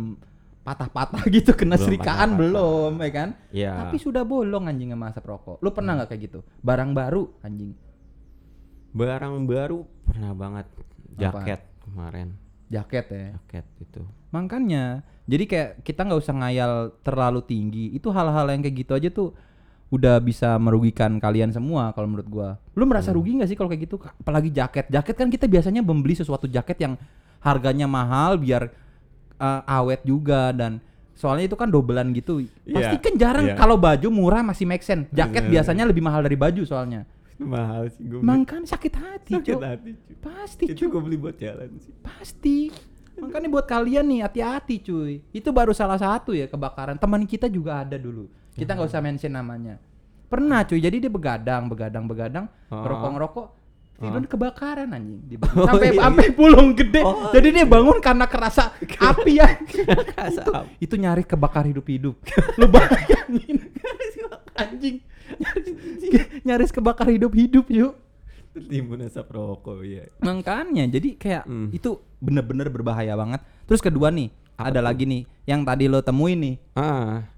patah-patah 0.60 1.24
gitu 1.32 1.52
kena 1.54 1.76
Belum 1.76 1.86
serikaan 1.86 2.08
patah-patah. 2.30 2.40
belum 2.40 2.92
ya 3.00 3.12
kan? 3.12 3.30
Iya. 3.50 3.72
tapi 3.80 3.96
sudah 3.98 4.24
bolong 4.24 4.66
anjing 4.66 4.90
sama 4.90 5.06
asap 5.08 5.26
rokok. 5.26 5.58
Lu 5.60 5.70
pernah 5.70 5.96
nggak 5.96 6.10
kayak 6.10 6.22
gitu? 6.26 6.40
Barang 6.60 6.92
baru 6.92 7.32
anjing. 7.42 7.72
Barang 8.90 9.46
baru 9.46 9.86
pernah 10.04 10.32
banget. 10.34 10.66
Jaket 11.14 11.62
kemarin. 11.82 12.36
Jaket 12.70 13.06
ya 13.10 13.26
Jaket 13.36 13.66
itu. 13.82 14.02
Makanya, 14.30 15.02
jadi 15.26 15.44
kayak 15.50 15.70
kita 15.82 16.06
nggak 16.06 16.22
usah 16.22 16.36
ngayal 16.38 16.94
terlalu 17.02 17.42
tinggi. 17.42 17.90
Itu 17.98 18.14
hal-hal 18.14 18.46
yang 18.54 18.62
kayak 18.62 18.76
gitu 18.86 18.92
aja 18.94 19.10
tuh 19.10 19.34
udah 19.90 20.22
bisa 20.22 20.54
merugikan 20.62 21.18
kalian 21.18 21.50
semua 21.50 21.90
kalau 21.98 22.06
menurut 22.06 22.30
gua. 22.30 22.50
Lu 22.78 22.86
merasa 22.86 23.10
rugi 23.10 23.34
nggak 23.42 23.50
sih 23.50 23.58
kalau 23.58 23.74
kayak 23.74 23.90
gitu? 23.90 23.98
Apalagi 23.98 24.54
jaket. 24.54 24.86
Jaket 24.94 25.16
kan 25.18 25.28
kita 25.34 25.50
biasanya 25.50 25.82
membeli 25.82 26.14
sesuatu 26.14 26.46
jaket 26.46 26.78
yang 26.78 26.94
harganya 27.42 27.90
mahal 27.90 28.38
biar 28.38 28.70
uh, 29.42 29.62
awet 29.66 30.06
juga 30.06 30.54
dan 30.54 30.78
soalnya 31.18 31.50
itu 31.50 31.58
kan 31.58 31.74
dobelan 31.74 32.14
gitu. 32.14 32.46
Pasti 32.70 32.96
Iya, 32.96 33.02
kan 33.02 33.14
jarang 33.18 33.46
iya. 33.50 33.56
kalau 33.58 33.82
baju 33.82 34.08
murah 34.14 34.46
masih 34.46 34.70
make 34.70 34.86
sense. 34.86 35.10
Jaket 35.10 35.50
Bener. 35.50 35.54
biasanya 35.58 35.84
lebih 35.90 36.06
mahal 36.06 36.22
dari 36.22 36.38
baju 36.38 36.62
soalnya. 36.64 37.10
Mahal 37.40 37.88
sih 37.90 38.04
gue. 38.04 38.20
Makanya 38.20 38.68
sakit 38.68 38.94
hati, 38.94 39.32
sakit 39.34 39.48
Cok. 39.50 39.62
hati. 39.64 39.90
cuy. 39.96 40.16
Pasti, 40.20 40.64
Itu 40.68 40.88
gue 40.88 41.00
beli 41.00 41.16
buat 41.16 41.36
jalan 41.36 41.72
sih. 41.80 41.94
Pasti. 41.98 42.58
Makanya 43.16 43.48
buat 43.48 43.64
kalian 43.64 44.06
nih 44.06 44.20
hati-hati 44.22 44.76
cuy. 44.80 45.24
Itu 45.30 45.50
baru 45.50 45.72
salah 45.72 45.96
satu 45.96 46.32
ya 46.32 46.46
kebakaran. 46.46 46.96
Teman 46.96 47.24
kita 47.24 47.48
juga 47.48 47.82
ada 47.82 47.96
dulu. 47.96 48.28
Kita 48.52 48.76
nggak 48.76 48.88
usah 48.88 49.00
mention 49.00 49.32
namanya. 49.32 49.80
Pernah 50.28 50.64
cuy. 50.64 50.78
Jadi 50.78 51.00
dia 51.00 51.10
begadang, 51.10 51.66
begadang, 51.66 52.06
begadang, 52.06 52.46
Ah. 52.68 52.84
ngerokok-ngerokok. 52.84 53.48
Tiba 54.00 54.16
Ah. 54.16 54.24
kebakaran 54.24 54.88
anjing. 54.90 55.20
Di 55.26 55.36
Oh, 55.44 55.64
sampai 55.66 55.92
iya. 55.92 56.00
sampai 56.02 56.28
pulung 56.32 56.72
gede. 56.72 57.04
Oh, 57.04 57.32
Jadi 57.32 57.48
dia 57.52 57.66
bangun 57.66 58.00
karena 58.00 58.28
kerasa 58.28 58.72
api 59.12 59.32
ya. 59.36 59.48
Kerasa 60.06 60.40
itu, 60.40 60.52
itu 60.84 60.96
nyaris 60.96 61.24
kebakar 61.26 61.64
hidup-hidup. 61.66 62.16
Lu 62.60 62.68
bayangin. 62.68 63.64
anjing. 64.56 65.00
Nyaris, 66.42 66.72
kebakar 66.72 67.08
hidup-hidup 67.08 67.66
yuk. 67.70 67.94
Tertimbun 68.50 69.06
asap 69.06 69.30
rokok 69.30 69.84
ya. 69.84 70.10
Makanya 70.20 70.90
jadi 70.90 71.10
kayak 71.16 71.44
Hmm. 71.46 71.70
itu 71.70 71.90
bener-bener 72.18 72.68
berbahaya 72.68 73.14
banget. 73.14 73.40
Terus 73.64 73.80
kedua 73.80 74.10
nih, 74.10 74.34
Apa 74.56 74.70
ada 74.70 74.80
tuh? 74.80 74.86
lagi 74.86 75.04
nih 75.06 75.22
yang 75.46 75.62
tadi 75.62 75.86
lo 75.86 76.02
temuin 76.02 76.40
nih, 76.40 76.56
Ah, 76.74 77.30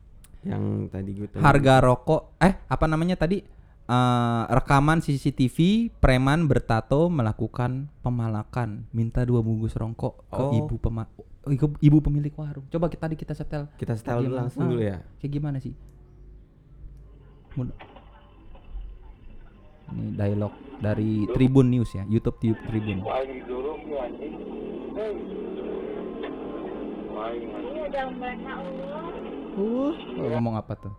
yang 0.41 0.87
tadi 0.87 1.11
gue 1.11 1.27
tahu. 1.27 1.43
harga 1.43 1.73
rokok 1.81 2.39
eh 2.39 2.55
apa 2.63 2.85
namanya 2.87 3.19
tadi? 3.19 3.43
Eh, 3.83 4.43
rekaman 4.47 5.03
CCTV 5.03 5.57
preman 5.93 6.47
bertato 6.47 7.11
melakukan 7.11 7.91
pemalakan, 7.99 8.87
minta 8.89 9.27
dua 9.27 9.43
bungkus 9.43 9.75
rokok 9.75 10.31
ke 10.31 10.39
Oh. 10.39 10.55
ibu 10.55 10.79
pema 10.79 11.03
ibu, 11.43 11.75
ibu 11.75 11.97
pemilik 11.99 12.31
warung. 12.31 12.63
Coba 12.71 12.87
kita 12.87 13.03
tadi 13.03 13.19
kita 13.19 13.35
setel. 13.35 13.67
Kita 13.75 13.99
setel 13.99 14.31
langsung 14.31 14.71
dulu 14.71 14.79
ya. 14.79 15.03
Kayak 15.19 15.31
gimana 15.33 15.57
sih? 15.59 15.75
Ini 17.51 17.67
dialog 20.15 20.53
dari 20.79 21.27
Tribun 21.35 21.67
News 21.67 21.91
ya, 21.91 22.07
YouTube 22.07 22.39
Tribun. 22.39 23.03
Ya? 23.03 23.11
Uh, 29.51 29.91
ngomong 30.31 30.55
apa 30.55 30.79
tuh? 30.79 30.93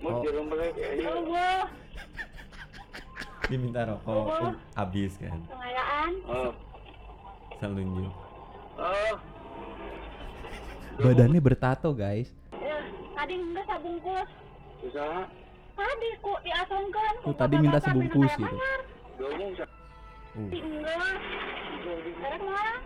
Mau 0.00 0.20
jeruk 0.24 0.44
mereka 0.52 0.80
ya. 0.80 1.08
Allah, 1.12 1.64
Diminta 3.48 3.82
rokok, 3.88 4.14
Oh. 4.30 4.52
habis 4.76 5.16
kan. 5.16 5.40
pengayaan. 5.48 6.12
Oh. 6.28 6.52
Selunjuk. 7.56 8.12
Oh. 8.80 9.14
badannya 11.00 11.40
bertato 11.40 11.96
guys 11.96 12.28
Ya, 12.52 12.84
tadi 13.16 13.40
enggak 13.40 13.64
sabungkus. 13.64 14.28
Usaha. 14.84 15.20
Tadi 15.76 16.08
kok 16.20 16.38
diasongkan. 16.44 17.12
Oh, 17.24 17.34
tadi 17.36 17.54
minta 17.56 17.78
sebungkus 17.80 18.32
gitu. 18.36 18.56
Sekarang. 22.20 22.80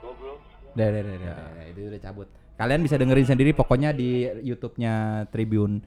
Goblok. 0.00 0.38
Udah, 0.76 0.86
udah, 0.92 1.00
udah, 1.00 1.16
udah, 1.16 1.64
itu 1.72 1.80
udah 1.88 2.00
cabut. 2.00 2.28
Kalian 2.56 2.80
bisa 2.84 2.96
dengerin 2.96 3.28
sendiri 3.28 3.50
pokoknya 3.52 3.92
di 3.92 4.24
YouTube-nya 4.44 5.24
Tribun 5.28 5.80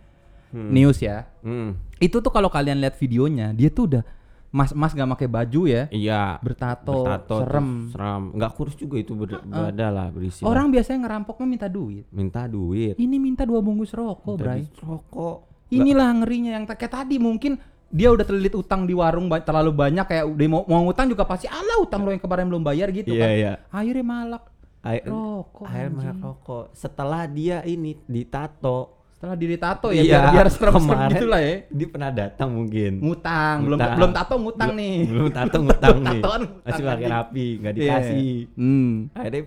Hmm. 0.49 0.73
News 0.73 0.97
ya. 0.97 1.29
Hmm. 1.45 1.77
Itu 2.01 2.25
tuh 2.25 2.33
kalau 2.33 2.49
kalian 2.49 2.81
lihat 2.81 2.97
videonya, 2.97 3.53
dia 3.53 3.69
tuh 3.69 3.85
udah 3.85 4.03
mas-mas 4.49 4.91
gak 4.91 5.05
pakai 5.11 5.27
baju 5.27 5.61
ya, 5.63 5.83
Iya. 5.87 6.41
bertato, 6.41 7.05
Bertato, 7.05 7.35
serem. 7.39 7.69
Serem. 7.89 8.23
Nggak 8.33 8.51
kurus 8.53 8.73
juga 8.73 8.97
itu 8.97 9.13
ber- 9.13 9.41
berada 9.41 9.87
lah 9.87 10.07
berisi. 10.09 10.41
lah. 10.41 10.49
Orang 10.49 10.69
biasanya 10.69 11.05
ngerampoknya 11.05 11.45
minta 11.45 11.67
duit. 11.67 12.05
minta 12.09 12.43
duit. 12.45 12.95
Ini 12.95 13.15
minta 13.15 13.45
dua 13.45 13.59
bungkus 13.59 13.93
rokok, 13.93 14.35
Minta 14.35 14.43
Bray. 14.43 14.65
Rokok. 14.75 15.37
Inilah 15.69 16.09
ngerinya 16.15 16.51
yang 16.55 16.65
kayak 16.65 16.89
tadi 16.89 17.15
mungkin 17.15 17.61
dia 17.87 18.09
udah 18.09 18.21
terlilit 18.21 18.53
utang 18.53 18.83
di 18.83 18.93
warung 18.93 19.25
ba- 19.25 19.41
terlalu 19.41 19.69
banyak 19.71 20.05
kayak 20.05 20.25
udah 20.25 20.47
mau, 20.47 20.61
mau 20.63 20.81
ngutang 20.83 21.09
juga 21.09 21.25
pasti 21.25 21.45
ala 21.45 21.77
utang 21.79 22.01
lo 22.01 22.09
yang 22.09 22.19
kemarin 22.19 22.45
belum 22.45 22.61
bayar 22.61 22.89
gitu 22.89 23.09
Iya, 23.09 23.21
kan. 23.21 23.29
iya. 23.31 23.53
Akhirnya 23.67 24.01
malak 24.03 24.43
Air, 24.79 25.03
rokok. 25.05 25.65
air 25.67 25.89
anjing. 25.89 25.97
merek 25.99 26.17
rokok. 26.19 26.65
Setelah 26.71 27.25
dia 27.25 27.61
ini 27.63 27.97
ditato. 28.03 28.98
Setelah 29.19 29.35
diri 29.35 29.59
tato 29.59 29.91
ya 29.91 29.99
Iya, 29.99 30.07
biar 30.07 30.23
biar 30.31 30.47
serem-serem 30.47 30.79
kemarin 30.79 31.11
gitu 31.11 31.25
lah 31.27 31.41
ya. 31.43 31.55
Dia 31.67 31.87
pernah 31.91 32.09
datang 32.09 32.49
mungkin. 32.49 32.91
Ngutang, 32.97 33.55
belum 33.59 33.75
Ngutang. 33.75 33.95
belum 33.99 34.11
tato 34.15 34.33
ngutang 34.37 34.69
Belum- 34.69 34.79
nih. 34.79 34.97
Belum 35.05 35.29
tato 35.29 35.57
ngutang 35.59 35.89
Belum 35.91 36.03
nih. 36.05 36.21
tatoan 36.21 36.41
Masih 36.63 36.83
pakai 36.85 37.07
rapi, 37.09 37.45
nggak 37.59 37.71
Iya. 37.71 37.79
dikasih. 37.83 38.31
Hmm. 38.55 38.91
Akhirnya 39.11 39.41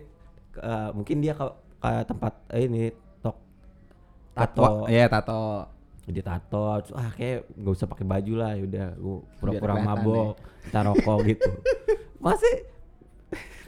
eh, 0.52 0.88
mungkin 0.92 1.16
dia 1.18 1.32
ke, 1.32 1.46
ke 1.80 1.90
tempat 2.04 2.32
eh, 2.50 2.62
ini 2.62 2.82
tok 3.18 3.36
Tato. 4.30 4.64
Iya, 4.86 5.04
tato. 5.08 5.42
Dia 6.02 6.20
tato, 6.20 6.62
ah 6.92 7.08
kayak 7.10 7.48
nggak 7.54 7.72
usah 7.72 7.86
pakai 7.86 8.04
baju 8.04 8.32
lah, 8.34 8.52
yaudah 8.52 8.88
gua 8.98 9.16
pura-pura 9.38 9.74
mabok, 9.78 10.34
kita 10.62 10.80
rokok 10.82 11.18
gitu. 11.24 11.50
Masih 12.20 12.54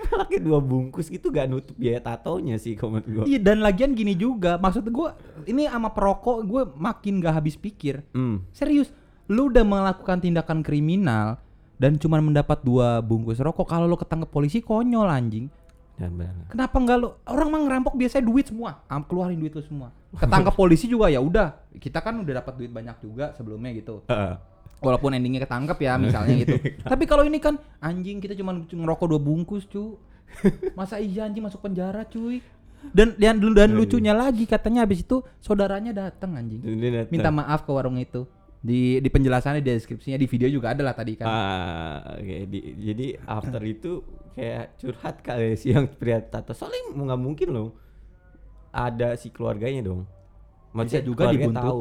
pakai 0.24 0.40
dua 0.40 0.58
bungkus 0.60 1.08
gitu 1.08 1.32
gak 1.32 1.48
nutup 1.48 1.76
biaya 1.76 2.00
tatonya 2.00 2.56
sih 2.60 2.76
menurut 2.76 3.06
gua. 3.06 3.24
Iya 3.24 3.38
dan 3.40 3.64
lagian 3.64 3.92
gini 3.92 4.14
juga, 4.14 4.56
maksud 4.60 4.84
gue 4.88 5.08
ini 5.48 5.68
sama 5.68 5.90
perokok 5.92 6.44
gue 6.44 6.62
makin 6.76 7.20
gak 7.22 7.34
habis 7.40 7.54
pikir. 7.58 8.04
Hmm. 8.12 8.44
Serius, 8.52 8.92
lu 9.30 9.48
udah 9.48 9.64
melakukan 9.64 10.20
tindakan 10.20 10.60
kriminal 10.60 11.40
dan 11.80 11.98
cuma 11.98 12.22
mendapat 12.22 12.62
dua 12.62 13.02
bungkus 13.02 13.42
rokok. 13.42 13.66
Kalau 13.66 13.88
lu 13.88 13.98
ketangkep 13.98 14.30
polisi 14.30 14.62
konyol 14.62 15.10
anjing. 15.10 15.48
Dan 15.94 16.18
benar. 16.18 16.50
Kenapa 16.50 16.76
enggak 16.82 16.98
lu? 16.98 17.08
Orang 17.22 17.54
mah 17.54 17.60
ngerampok 17.70 17.94
biasanya 17.94 18.26
duit 18.26 18.50
semua. 18.50 18.82
Am 18.90 19.06
keluarin 19.06 19.38
duit 19.38 19.54
lu 19.54 19.62
semua. 19.62 19.94
Ketangkep 20.22 20.54
polisi 20.58 20.90
juga 20.90 21.06
ya 21.06 21.22
udah. 21.22 21.70
Kita 21.78 22.02
kan 22.02 22.18
udah 22.18 22.42
dapat 22.42 22.54
duit 22.58 22.70
banyak 22.74 22.98
juga 22.98 23.30
sebelumnya 23.38 23.70
gitu. 23.78 24.02
Heeh. 24.10 24.53
Walaupun 24.84 25.10
endingnya 25.16 25.42
ketangkep 25.48 25.78
ya 25.80 25.92
misalnya 25.96 26.34
gitu. 26.44 26.54
Tapi 26.92 27.04
kalau 27.08 27.24
ini 27.24 27.40
kan 27.40 27.56
anjing 27.80 28.20
kita 28.20 28.36
cuma 28.36 28.52
ngerokok 28.54 29.06
dua 29.08 29.20
bungkus 29.20 29.64
cu. 29.66 29.96
Masa 30.76 31.00
iya 31.00 31.24
anjing 31.24 31.42
masuk 31.42 31.64
penjara 31.64 32.04
cuy. 32.04 32.44
Dan 32.92 33.16
dan 33.16 33.40
dan 33.40 33.72
lucunya 33.72 34.12
lagi 34.12 34.44
katanya 34.44 34.84
habis 34.84 35.00
itu 35.00 35.24
saudaranya 35.40 35.96
datang 35.96 36.36
anjing. 36.36 36.60
Minta 37.08 37.32
maaf 37.32 37.64
ke 37.64 37.72
warung 37.72 37.96
itu. 37.96 38.28
Di 38.64 39.00
di 39.00 39.08
penjelasannya 39.12 39.60
di 39.60 39.72
deskripsinya 39.72 40.16
di 40.16 40.24
video 40.28 40.48
juga 40.48 40.72
ada 40.72 40.80
lah 40.84 40.96
tadi 40.96 41.16
kan. 41.16 41.28
Ah, 41.28 42.16
oke. 42.16 42.36
Di- 42.48 42.76
jadi 42.80 43.06
after 43.24 43.60
itu 43.64 44.00
kayak 44.36 44.76
curhat 44.80 45.16
kali 45.20 45.56
si 45.56 45.72
yang 45.72 45.88
pria 45.88 46.20
tato. 46.20 46.52
Soalnya 46.52 46.92
mau 46.96 47.08
nggak 47.08 47.20
mungkin 47.20 47.48
loh 47.52 47.68
ada 48.74 49.14
si 49.14 49.30
keluarganya 49.30 49.86
dong. 49.86 50.04
Bisa 50.74 50.74
Maksudnya 50.74 51.04
juga 51.06 51.22
keluarganya 51.30 51.60
tahu. 51.62 51.80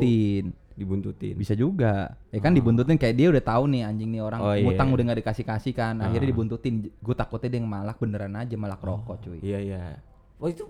Dibuntutin. 0.73 1.33
Bisa 1.33 1.53
juga. 1.53 2.17
Ya 2.29 2.39
kan 2.39 2.51
dibuntutin 2.51 2.95
kayak 2.95 3.13
dia 3.13 3.27
udah 3.29 3.41
tahu 3.41 3.63
nih 3.67 3.81
anjing 3.83 4.09
nih 4.09 4.21
orang 4.21 4.39
Oh, 4.39 4.51
iya. 4.51 4.63
ngutang 4.63 4.89
udah 4.89 5.03
nggak 5.03 5.19
dikasih-kasih 5.21 5.71
kan. 5.71 5.95
Akhirnya 5.99 6.25
Ah. 6.25 6.31
dibuntutin. 6.31 6.73
Gue 6.95 7.13
takutnya 7.13 7.47
dia 7.47 7.57
yang 7.57 7.67
malak 7.67 7.97
beneran 7.97 8.33
aja 8.33 8.55
malak 8.55 8.79
rokok 8.79 9.17
cuy. 9.21 9.39
Iya 9.39 9.59
iya. 9.59 9.81
Oh 10.37 10.47
itu 10.47 10.65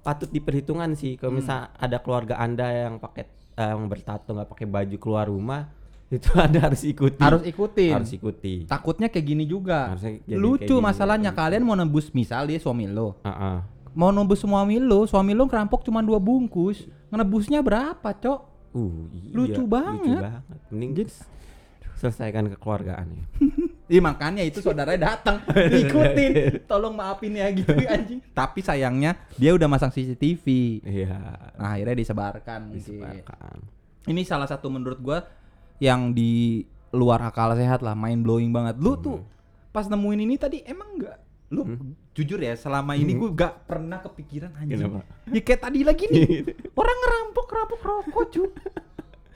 patut 0.00 0.28
diperhitungkan 0.28 0.92
sih 0.92 1.14
kalau 1.14 1.32
Hmm. 1.32 1.40
misal 1.40 1.58
ada 1.72 1.96
keluarga 1.96 2.36
anda 2.36 2.66
yang 2.68 2.98
pakai 2.98 3.24
eh, 3.54 3.70
yang 3.70 3.86
bertato 3.86 4.30
nggak 4.30 4.50
pakai 4.50 4.66
baju 4.66 4.96
keluar 4.98 5.26
rumah 5.26 5.70
itu 6.10 6.26
anda 6.34 6.58
harus 6.60 6.82
ikuti. 6.82 7.18
Harus 7.18 7.42
ikutin. 7.42 7.92
Harus 7.94 8.12
ikuti. 8.12 8.54
Takutnya 8.64 9.06
kayak 9.06 9.24
gini 9.24 9.44
juga. 9.44 9.94
Jadi 9.94 10.20
kayak 10.20 10.36
Lucu 10.36 10.74
gini. 10.74 10.82
masalahnya 10.82 11.30
kalian 11.30 11.62
mau 11.62 11.72
nembus 11.72 12.10
misal 12.10 12.44
dia 12.44 12.58
suami 12.58 12.84
lo. 12.84 13.16
Heeh. 13.22 13.56
Mau 13.94 14.10
nembus 14.10 14.42
suami 14.42 14.76
lo, 14.76 15.06
suami 15.06 15.32
lo 15.32 15.46
ngerampok 15.46 15.82
cuma 15.82 16.02
dua 16.02 16.18
bungkus. 16.18 16.82
Ngebusnya 17.08 17.62
berapa, 17.62 18.10
Cok? 18.10 18.53
Uh, 18.74 19.06
iya, 19.14 19.30
Lucu 19.32 19.62
banget. 19.64 20.02
Lucu 20.02 20.14
banget. 20.18 20.42
Mending 20.68 20.90
Jadi- 20.98 21.14
selesaikan 21.94 22.50
kekeluargaan 22.50 23.06
ya. 23.08 23.24
Iya 23.84 24.00
makanya 24.00 24.40
itu 24.40 24.64
saudaranya 24.64 25.12
datang 25.12 25.44
ikutin. 25.84 26.64
Tolong 26.64 26.96
maafin 26.96 27.36
ya 27.36 27.52
gitu 27.52 27.68
anjing. 27.94 28.24
Tapi 28.32 28.64
sayangnya 28.64 29.12
dia 29.36 29.52
udah 29.52 29.68
masang 29.68 29.92
CCTV. 29.92 30.44
Iya. 30.80 31.20
Nah, 31.60 31.76
akhirnya 31.76 31.92
disebarkan. 31.92 32.72
Disebarkan. 32.72 33.60
Ini 34.08 34.24
salah 34.24 34.48
satu 34.48 34.72
menurut 34.72 34.96
gua 35.04 35.28
yang 35.84 36.16
di 36.16 36.64
luar 36.96 37.28
akal 37.28 37.52
sehat 37.52 37.84
lah, 37.84 37.92
mind 37.92 38.24
blowing 38.24 38.56
banget. 38.56 38.80
Lu 38.80 38.96
tuh 38.96 39.20
pas 39.68 39.84
nemuin 39.84 40.24
ini 40.24 40.40
tadi 40.40 40.64
emang 40.64 40.96
enggak 40.96 41.20
lu 41.54 41.62
jujur 42.10 42.38
ya 42.38 42.58
selama 42.58 42.98
ini 42.98 43.14
gua 43.14 43.30
gak 43.30 43.70
pernah 43.70 44.02
kepikiran 44.02 44.50
anjing. 44.58 44.82
Kenapa? 44.82 45.06
Ya 45.30 45.40
kayak 45.40 45.60
tadi 45.62 45.80
lagi 45.86 46.04
nih. 46.10 46.26
orang 46.80 46.98
ngerampok 46.98 47.46
ngerampok 47.46 47.80
rokok 47.80 48.26
cu. 48.28 48.42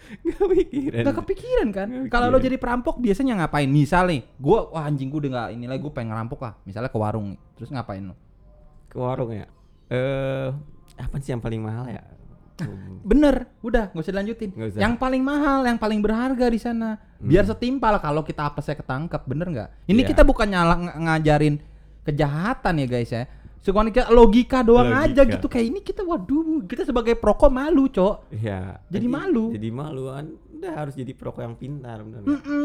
Gak 0.09 0.40
pikiran. 0.40 1.04
Gak 1.04 1.16
kepikiran 1.20 1.68
kan? 1.68 1.88
Kalau 2.09 2.33
lo 2.33 2.40
kepikiran. 2.40 2.46
jadi 2.48 2.57
perampok 2.57 2.96
biasanya 2.96 3.44
ngapain? 3.44 3.68
Misal 3.68 4.09
nih, 4.09 4.24
gua 4.40 4.72
wah 4.72 4.88
anjing 4.88 5.12
gua 5.12 5.20
udah 5.20 5.31
nggak 5.37 5.48
ini 5.52 5.64
lagi 5.68 5.81
gua 5.85 5.92
pengen 5.92 6.16
ngerampok 6.16 6.40
lah. 6.40 6.52
Misalnya 6.64 6.88
ke 6.88 6.98
warung 6.98 7.37
nih. 7.37 7.40
Terus 7.61 7.68
ngapain 7.68 8.02
lo? 8.02 8.16
Ke 8.88 8.96
warung 8.96 9.31
ya. 9.37 9.46
Eh, 9.92 10.48
apa 10.96 11.16
sih 11.20 11.37
yang 11.37 11.44
paling 11.44 11.61
mahal 11.61 11.92
ya? 11.92 12.00
Bener, 13.11 13.52
udah 13.62 13.92
nggak 13.92 14.02
usah 14.02 14.12
dilanjutin. 14.16 14.50
Nggak 14.57 14.68
usah. 14.74 14.81
Yang 14.81 14.94
paling 14.96 15.22
mahal, 15.22 15.61
yang 15.68 15.78
paling 15.78 16.00
berharga 16.02 16.46
di 16.50 16.61
sana, 16.61 16.98
biar 17.20 17.44
setimpal 17.46 17.94
kalau 18.02 18.24
kita 18.26 18.50
apa 18.50 18.64
saya 18.64 18.74
ketangkep, 18.81 19.22
bener 19.28 19.46
nggak? 19.52 19.68
Ini 19.87 20.00
Iya. 20.02 20.09
kita 20.11 20.22
bukan 20.26 20.48
nyala 20.48 20.74
ng- 20.74 20.94
ngajarin 21.07 21.54
kejahatan 22.09 22.75
ya 22.79 22.87
guys 22.87 23.11
ya. 23.11 23.25
Sekarang 23.59 23.90
kita 23.90 24.09
logika 24.09 24.62
doang 24.62 24.87
Logika. 24.87 25.12
aja 25.12 25.23
gitu 25.29 25.47
kayak 25.47 25.66
ini 25.66 25.81
kita 25.81 26.01
waduh 26.01 26.62
kita 26.64 26.83
sebagai 26.83 27.12
perokok 27.14 27.51
malu 27.51 27.85
cok. 27.87 28.33
Iya. 28.33 28.81
Jadi 28.87 29.07
malu. 29.07 29.51
Jadi 29.51 29.68
malu 29.68 30.09
kan. 30.09 30.27
Udah 30.49 30.73
harus 30.75 30.94
jadi 30.94 31.12
perokok 31.12 31.42
yang 31.42 31.55
pintar 31.55 32.01
benar. 32.01 32.23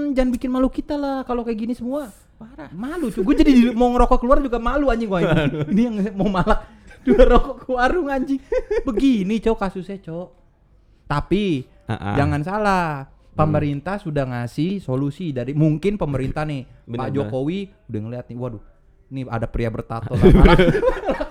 Jangan 0.10 0.30
bikin 0.32 0.50
malu 0.50 0.68
kita 0.68 0.96
lah 0.96 1.22
kalau 1.22 1.42
kayak 1.42 1.60
gini 1.60 1.74
semua. 1.74 2.08
Parah. 2.34 2.70
Malu 2.72 3.10
cuy. 3.10 3.22
Gue 3.22 3.36
jadi 3.36 3.52
di- 3.52 3.74
mau 3.74 3.90
ngerokok 3.90 4.18
keluar 4.18 4.40
juga 4.40 4.58
malu 4.58 4.88
anjing 4.88 5.06
gua 5.06 5.20
ini. 5.20 5.34
ini 5.70 5.82
yang 5.84 5.96
mau 6.14 6.30
malak 6.30 6.66
dua 7.06 7.22
rokok 7.28 7.56
ke 7.60 7.70
warung 7.70 8.08
anjing. 8.08 8.40
Begini 8.82 9.38
cok 9.38 9.58
kasusnya 9.60 10.00
cok. 10.00 10.28
Tapi 11.06 11.68
Ah-ah. 11.84 12.16
jangan 12.16 12.42
salah. 12.42 12.88
Pemerintah 13.34 13.98
sudah 13.98 14.30
ngasih 14.30 14.78
solusi 14.78 15.34
dari 15.34 15.52
mungkin 15.52 15.98
pemerintah 15.98 16.46
nih 16.46 16.70
Benar, 16.86 17.10
Pak. 17.10 17.18
Jokowi 17.18 17.66
udah 17.90 18.00
ngeliat 18.00 18.26
nih 18.30 18.38
waduh 18.38 18.62
nih 19.14 19.24
ada 19.28 19.46
pria 19.46 19.70
bertato 19.70 20.12
lah 20.12 20.26
malak 20.34 20.58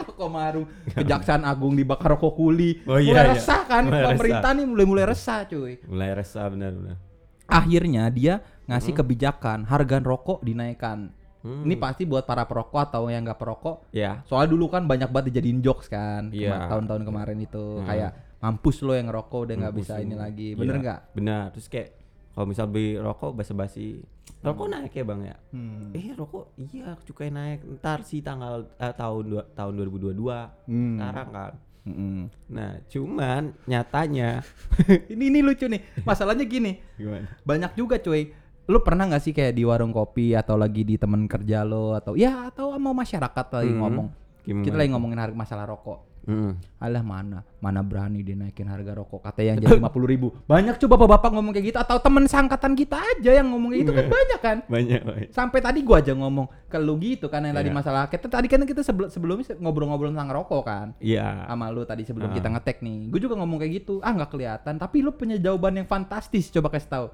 rokok 0.07 0.29
marung 0.29 0.67
kejaksaan 0.89 1.43
agung 1.43 1.75
dibakar 1.75 2.15
rokok 2.15 2.33
kuli 2.33 2.79
Oh, 2.85 2.97
iya, 2.97 3.11
mulai 3.11 3.25
iya. 3.25 3.33
resah 3.35 3.61
kan 3.65 3.83
Mulai 3.85 4.05
pemerintah 4.07 4.51
nih 4.53 4.65
mulai 4.65 4.87
mulai 4.87 5.05
resah 5.05 5.39
cuy 5.45 5.73
Mulai 5.85 6.11
resah 6.15 6.47
benar-benar. 6.47 6.97
akhirnya 7.45 8.07
dia 8.09 8.35
ngasih 8.65 8.95
kebijakan 8.95 9.67
harga 9.67 9.99
rokok 9.99 10.41
dinaikkan. 10.41 11.11
Hmm. 11.43 11.67
Ini 11.67 11.75
pasti 11.75 12.03
buat 12.03 12.23
para 12.23 12.47
perokok 12.47 12.79
atau 12.81 13.11
yang 13.11 13.27
nggak 13.27 13.37
perokok. 13.37 13.91
Ya. 13.91 14.23
Soalnya 14.25 14.49
dulu 14.49 14.71
kan 14.71 14.87
banyak 14.87 15.11
banget 15.11 15.35
dijadiin 15.35 15.59
jokes 15.59 15.91
kan, 15.91 16.31
Iya. 16.31 16.55
kema- 16.55 16.71
tahun-tahun 16.71 17.03
kemarin 17.03 17.39
itu 17.43 17.65
Hmm. 17.77 17.85
kayak 17.85 18.11
mampus 18.39 18.77
lo 18.81 18.95
yang 18.95 19.07
ngerokok 19.07 19.41
udah 19.43 19.55
nggak 19.59 19.75
bisa 19.75 19.95
ini 19.99 20.15
lagi, 20.15 20.49
Iya, 20.49 20.57
bener 20.57 20.77
nggak? 20.79 21.01
Benar. 21.13 21.45
Terus 21.53 21.67
kayak 21.69 21.89
kalau 22.33 22.47
misal 22.47 22.65
beli 22.65 22.97
rokok 22.97 23.35
basa-basi, 23.35 24.01
rokok 24.41 24.67
naik 24.67 24.93
ya 24.93 25.05
bang 25.05 25.21
ya? 25.23 25.37
Hmm. 25.51 25.93
Eh 25.93 26.13
rokok 26.13 26.57
iya 26.57 26.97
cukai 26.99 27.29
naik 27.29 27.61
ntar 27.77 28.03
sih 28.03 28.21
tanggal 28.21 28.67
eh, 28.75 28.91
tahun 28.91 29.25
dua, 29.27 29.43
tahun 29.53 29.73
2022 29.77 30.67
Hmm. 30.67 30.97
sekarang 30.97 31.29
kan. 31.31 31.53
Mm-mm. 31.83 32.31
Nah 32.49 32.79
cuman 32.87 33.43
nyatanya 33.65 34.47
ini 35.13 35.25
ini 35.29 35.43
lucu 35.43 35.67
nih, 35.67 35.83
masalahnya 36.01 36.47
gini, 36.47 36.79
gimana? 36.95 37.27
banyak 37.43 37.75
juga 37.75 37.99
cuy. 37.99 38.31
Lu 38.65 38.79
pernah 38.79 39.11
nggak 39.11 39.19
sih 39.21 39.35
kayak 39.35 39.53
di 39.53 39.67
warung 39.67 39.91
kopi 39.91 40.33
atau 40.33 40.55
lagi 40.55 40.87
di 40.87 40.95
temen 40.95 41.27
kerja 41.27 41.67
lo 41.67 41.93
atau 41.93 42.15
ya 42.15 42.47
atau 42.47 42.71
sama 42.71 42.95
masyarakat 42.95 43.47
lagi 43.51 43.69
Hmm. 43.69 43.81
ngomong, 43.83 44.07
Gimana 44.43 44.63
kita 44.63 44.77
lagi 44.79 44.91
ngomongin 44.91 45.19
harga 45.19 45.35
masalah 45.35 45.67
rokok. 45.67 45.99
Mm. 46.23 46.55
Alah 46.79 47.03
mana, 47.03 47.43
mana 47.59 47.83
berani 47.83 48.23
dinaikin 48.23 48.67
harga 48.67 48.95
rokok 48.95 49.23
kata 49.23 49.43
yang 49.43 49.59
jadi 49.59 49.75
lima 49.75 49.91
puluh 49.91 50.07
ribu. 50.07 50.31
Banyak 50.47 50.79
coba 50.79 50.95
bapak-bapak 50.95 51.31
ngomong 51.35 51.51
kayak 51.51 51.67
gitu 51.75 51.79
atau 51.79 51.99
temen 51.99 52.25
sangkatan 52.27 52.73
kita 52.75 52.95
aja 52.95 53.43
yang 53.43 53.51
ngomong 53.51 53.75
kayak 53.75 53.83
gitu 53.83 53.93
kan 53.93 54.07
banyak 54.19 54.41
kan. 54.41 54.57
Banyak. 54.71 55.01
banyak. 55.03 55.29
Sampai 55.31 55.59
tadi 55.59 55.83
gua 55.83 55.99
aja 55.99 56.15
ngomong 56.15 56.47
ke 56.67 56.79
lu 56.79 56.95
gitu 56.99 57.27
kan 57.27 57.43
yang 57.43 57.53
tadi 57.53 57.69
Iya. 57.69 57.77
masalah 57.77 58.07
kita 58.07 58.27
tadi 58.27 58.47
kan 58.47 58.63
kita 58.63 58.81
sebelum 58.81 59.11
sebelumnya 59.11 59.51
ngobrol-ngobrol 59.59 60.11
tentang 60.11 60.31
rokok 60.31 60.63
kan. 60.63 60.87
Iya. 61.03 61.47
Sama 61.51 61.75
lu 61.75 61.83
tadi 61.83 62.07
sebelum 62.07 62.31
Ah. 62.31 62.35
kita 62.35 62.49
ngetek 62.51 62.79
nih. 62.81 63.11
Gue 63.11 63.21
juga 63.21 63.35
ngomong 63.37 63.59
kayak 63.59 63.73
gitu. 63.83 63.99
Ah 63.99 64.15
nggak 64.15 64.31
kelihatan, 64.31 64.75
tapi 64.79 65.03
lu 65.03 65.11
punya 65.11 65.35
jawaban 65.37 65.75
yang 65.75 65.89
fantastis. 65.91 66.49
Coba 66.49 66.71
kasih 66.71 66.87
tahu. 66.87 67.07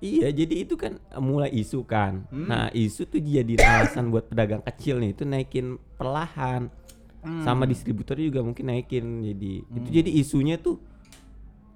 Iya, 0.00 0.32
jadi 0.32 0.64
itu 0.64 0.80
kan 0.80 0.96
mulai 1.16 1.52
isu 1.52 1.84
kan. 1.84 2.24
Hmm. 2.32 2.48
Nah, 2.48 2.72
isu 2.72 3.04
tuh 3.04 3.20
jadi 3.20 3.60
alasan 3.60 4.08
buat 4.08 4.32
pedagang 4.32 4.64
kecil 4.64 4.96
nih 4.96 5.12
itu 5.12 5.28
naikin 5.28 5.76
perlahan. 5.96 6.72
Hmm. 7.20 7.44
Sama 7.44 7.64
distributor 7.64 8.16
juga 8.16 8.40
mungkin 8.40 8.64
naikin. 8.66 9.20
Jadi 9.22 9.52
itu 9.62 9.88
jadi 9.90 10.10
isunya 10.10 10.56
tuh 10.56 10.80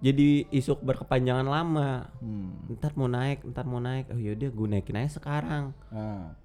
jadi 0.01 0.45
isu 0.51 0.77
berkepanjangan 0.79 1.45
lama. 1.45 2.13
Hmm. 2.19 2.61
Ntar 2.71 2.93
mau 2.95 3.07
naik, 3.07 3.45
ntar 3.49 3.65
mau 3.65 3.79
naik. 3.79 4.09
Oh 4.09 4.19
yaudah 4.19 4.49
gue 4.49 4.67
naikin 4.69 4.97
aja 4.97 5.17
sekarang. 5.17 5.73
Ah. 5.89 6.37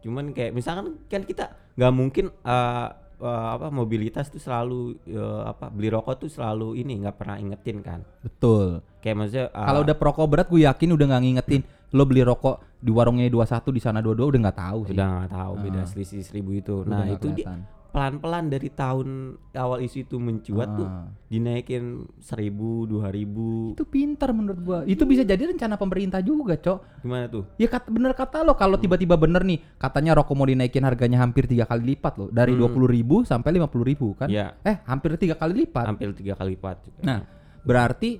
Cuman 0.00 0.32
kayak 0.32 0.52
misalkan 0.52 0.96
kan 1.06 1.22
kita 1.22 1.52
nggak 1.76 1.92
mungkin 1.92 2.28
eh, 2.28 2.88
eh, 3.20 3.46
apa 3.52 3.68
mobilitas 3.68 4.28
tuh 4.28 4.40
selalu 4.40 4.96
eh, 5.04 5.42
apa 5.44 5.68
beli 5.68 5.88
rokok 5.88 6.24
tuh 6.24 6.30
selalu 6.32 6.76
ini 6.76 7.00
nggak 7.00 7.16
pernah 7.16 7.36
ingetin 7.36 7.80
kan. 7.80 8.00
Betul. 8.20 8.80
Kayak 9.00 9.16
maksudnya 9.16 9.46
eh, 9.48 9.66
Kalau 9.68 9.80
udah 9.84 9.96
perokok 9.96 10.26
berat 10.28 10.48
gue 10.48 10.64
yakin 10.64 10.88
udah 10.92 11.06
nggak 11.08 11.22
ngingetin 11.22 11.62
lo 11.92 12.08
beli 12.08 12.24
rokok 12.24 12.80
di 12.80 12.88
warungnya 12.88 13.28
21 13.28 13.68
di 13.68 13.80
sana 13.80 14.00
22 14.00 14.24
udah 14.32 14.40
nggak 14.48 14.58
tahu 14.58 14.78
sih. 14.88 14.96
udah 14.96 15.06
nggak 15.20 15.32
tahu 15.36 15.52
beda 15.60 15.80
Ah. 15.80 15.86
selisih 15.86 16.20
seribu 16.24 16.50
itu. 16.56 16.74
Udah 16.80 16.96
Nah 16.96 17.04
itu 17.12 17.28
di. 17.30 17.44
Pelan-pelan 17.92 18.48
dari 18.48 18.66
tahun 18.66 19.08
awal 19.52 19.84
isu 19.84 20.02
itu 20.02 20.16
mencuat 20.16 20.68
tuh 20.74 20.88
Ah. 20.88 21.12
dinaikin 21.28 22.08
seribu 22.18 22.84
dua 22.84 23.12
ribu 23.12 23.76
Itu 23.76 23.84
pintar 23.84 24.32
menurut 24.32 24.60
gua. 24.60 24.78
Itu 24.84 25.04
bisa 25.04 25.22
jadi 25.22 25.44
rencana 25.44 25.76
pemerintah 25.76 26.18
juga, 26.18 26.56
Cok. 26.56 27.04
gimana 27.04 27.28
tuh? 27.28 27.44
Ya 27.56 27.68
kata 27.68 27.92
bener 27.92 28.12
kata 28.12 28.40
lo 28.40 28.56
kalau 28.56 28.76
tiba-tiba 28.76 29.14
bener 29.14 29.44
nih 29.44 29.60
katanya 29.76 30.16
rokok 30.16 30.32
mau 30.32 30.48
dinaikin 30.48 30.80
harganya 30.82 31.20
hampir 31.20 31.44
tiga 31.44 31.68
kali 31.68 31.92
lipat 31.92 32.16
loh 32.16 32.28
dari 32.28 32.56
Hmm. 32.56 32.64
dua 32.64 32.68
puluh 32.68 32.88
ribu 32.88 33.22
sampai 33.22 33.52
lima 33.52 33.68
puluh 33.68 33.84
ribu 33.84 34.16
kan? 34.16 34.32
Iya. 34.32 34.56
Eh 34.64 34.80
hampir 34.82 35.12
tiga 35.16 35.36
kali 35.36 35.52
lipat. 35.62 35.84
Hampir 35.84 36.16
tiga 36.16 36.32
kali 36.32 36.56
lipat. 36.56 36.76
juga. 36.82 37.00
Nah 37.04 37.20
berarti 37.62 38.18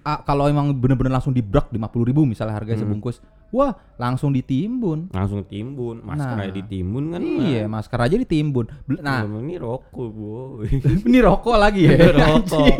ah, 0.00 0.22
kalau 0.22 0.46
emang 0.46 0.70
bener-bener 0.72 1.10
langsung 1.10 1.34
dibrak 1.34 1.68
lima 1.68 1.90
puluh 1.90 2.08
ribu 2.08 2.22
misalnya 2.22 2.54
harganya 2.54 2.78
Hmm. 2.78 2.86
sebungkus, 2.88 3.18
wah 3.50 3.72
langsung 3.96 4.30
ditimbun. 4.30 5.10
langsung 5.10 5.42
timbun, 5.42 6.00
masker 6.00 6.32
Nah. 6.32 6.44
aja 6.44 6.54
ditimbun 6.54 7.04
kan? 7.10 7.20
Iya 7.20 7.66
masker 7.66 7.98
aja 7.98 8.16
ditimbun. 8.16 8.66
Nah, 8.98 9.22
Nah 9.22 9.40
ini 9.40 9.56
rokok 9.56 10.08
boy. 10.08 10.66
ini 11.08 11.18
rokok 11.18 11.56
lagi 11.56 11.84
ya. 11.84 11.96
rokok. 12.16 12.76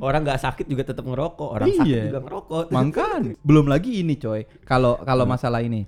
Orang 0.00 0.24
nggak 0.24 0.40
sakit 0.40 0.64
juga 0.64 0.82
tetap 0.82 1.04
ngerokok, 1.04 1.48
orang 1.50 1.68
sakit 1.70 1.86
Iya. 1.86 2.02
juga 2.08 2.20
ngerokok. 2.22 2.62
Makanya 2.74 3.36
belum 3.38 3.66
lagi 3.66 4.00
ini 4.00 4.16
coy. 4.16 4.48
Kalau 4.64 4.96
kalau 5.00 5.24
masalah 5.24 5.60
ini 5.60 5.84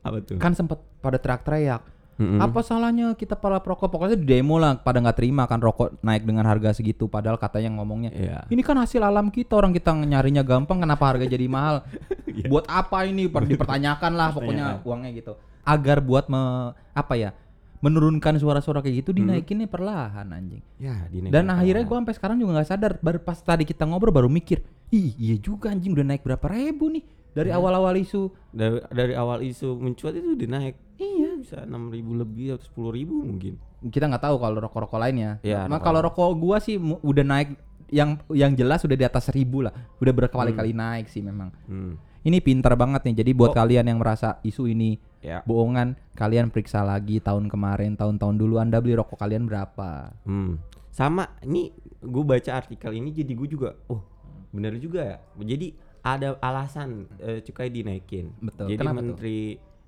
apa 0.00 0.22
tuh? 0.22 0.38
kan 0.38 0.54
sempet 0.54 0.78
pada 0.98 1.18
teriak-teriak. 1.18 1.82
Mm-mm. 2.16 2.40
Apa 2.40 2.60
salahnya 2.60 3.12
kita 3.12 3.36
para 3.36 3.60
perokok? 3.60 3.88
Pokoknya 3.88 4.16
di 4.16 4.24
demo 4.24 4.56
lah 4.56 4.74
pada 4.74 4.98
nggak 4.98 5.16
terima 5.16 5.44
kan 5.44 5.60
rokok 5.60 6.00
naik 6.00 6.24
dengan 6.24 6.44
harga 6.44 6.72
segitu. 6.72 7.06
Padahal 7.06 7.36
katanya 7.36 7.76
ngomongnya 7.76 8.08
Iya. 8.08 8.38
ini 8.48 8.60
kan 8.60 8.72
hasil 8.74 9.00
alam 9.00 9.28
kita 9.28 9.52
orang 9.52 9.70
kita 9.70 9.92
nyarinya 9.92 10.40
gampang 10.40 10.80
kenapa 10.80 11.12
harga 11.12 11.24
jadi 11.24 11.44
mahal? 11.44 11.84
Iya. 12.36 12.48
buat 12.48 12.64
apa 12.66 13.04
ini? 13.04 13.28
Per- 13.28 13.48
Dipertanyakan 13.52 14.12
lah 14.12 14.28
pokoknya 14.30 14.80
uangnya 14.80 15.12
gitu. 15.12 15.36
Agar 15.60 16.00
buat 16.00 16.28
me, 16.28 16.72
apa 16.92 17.16
ya? 17.16 17.32
Menurunkan 17.80 18.36
suara-suara 18.36 18.80
kayak 18.80 19.04
gitu 19.04 19.10
dinaikinnya 19.12 19.68
perlahan 19.68 20.24
anjing. 20.28 20.64
Ya, 20.76 21.04
dinaikin 21.06 21.28
Dan 21.28 21.48
akhirnya 21.48 21.84
perlahan. 21.84 21.88
gua 21.88 21.96
sampai 22.00 22.14
sekarang 22.16 22.36
juga 22.36 22.50
nggak 22.56 22.68
sadar. 22.68 22.92
Baru 23.00 23.20
pas 23.20 23.36
tadi 23.36 23.64
kita 23.64 23.84
ngobrol 23.84 24.12
baru 24.12 24.28
mikir, 24.28 24.64
ih 24.88 25.12
iya 25.16 25.36
juga 25.36 25.68
anjing 25.68 25.92
udah 25.92 26.04
naik 26.06 26.24
berapa 26.24 26.44
ribu 26.46 26.88
nih 26.88 27.04
dari 27.36 27.52
Iya. 27.52 27.60
awal-awal 27.60 27.94
isu. 27.94 28.32
dari 28.50 28.80
dari 28.88 29.12
awal 29.12 29.44
isu 29.44 29.76
mencuat 29.76 30.16
itu 30.16 30.32
udah 30.32 30.48
naik. 30.50 30.74
Iya. 30.96 31.30
Bisa 31.36 31.56
enam 31.62 31.92
ribu 31.92 32.16
lebih 32.16 32.56
atau 32.56 32.64
sepuluh 32.64 32.90
ribu 32.90 33.20
mungkin. 33.20 33.60
kita 33.86 34.08
nggak 34.08 34.24
tahu 34.24 34.40
kalau 34.40 34.58
rokok-rokok 34.58 34.98
lainnya. 34.98 35.38
Iya, 35.44 35.68
Nah, 35.68 35.76
rokok. 35.76 35.84
kalau 35.84 36.00
rokok 36.02 36.28
gua 36.34 36.56
sih 36.58 36.74
udah 36.80 37.22
naik 37.22 37.54
yang 37.86 38.18
yang 38.32 38.50
jelas 38.50 38.82
udah 38.82 38.96
di 38.96 39.04
atas 39.04 39.28
seribu 39.28 39.62
lah. 39.62 39.70
Udah 40.00 40.10
berkali-kali 40.10 40.72
naik 40.72 41.06
sih 41.06 41.20
memang. 41.20 41.52
Hmm. 41.68 41.94
Ini 42.20 42.42
pintar 42.42 42.74
banget 42.74 43.06
nih. 43.06 43.22
Jadi 43.22 43.30
buat 43.30 43.52
Oh. 43.52 43.54
kalian 43.54 43.86
yang 43.86 44.00
merasa 44.00 44.42
isu 44.42 44.66
ini 44.66 44.98
Ya. 45.22 45.44
bohongan, 45.44 45.94
kalian 46.12 46.50
periksa 46.50 46.82
lagi 46.82 47.20
tahun 47.20 47.46
kemarin, 47.46 47.94
tahun-tahun 47.94 48.34
dulu 48.34 48.58
Anda 48.58 48.82
beli 48.82 48.96
rokok 48.96 49.14
kalian 49.16 49.46
berapa? 49.46 50.10
Hmm. 50.24 50.58
Sama 50.90 51.30
ini 51.44 51.70
gue 52.00 52.24
baca 52.24 52.50
artikel 52.56 52.90
ini 52.90 53.12
jadi 53.12 53.30
gue 53.30 53.46
juga 53.46 53.76
oh 53.86 54.02
bener 54.50 54.80
juga 54.80 55.04
ya. 55.04 55.16
Jadi 55.36 55.76
ada 56.06 56.38
alasan 56.38 57.10
eh, 57.18 57.42
cukai 57.42 57.66
dinaikin. 57.66 58.30
Betul. 58.38 58.70
Jadi 58.70 58.78
Kenapa 58.78 58.94
tuh? 58.94 58.98
menteri 59.02 59.38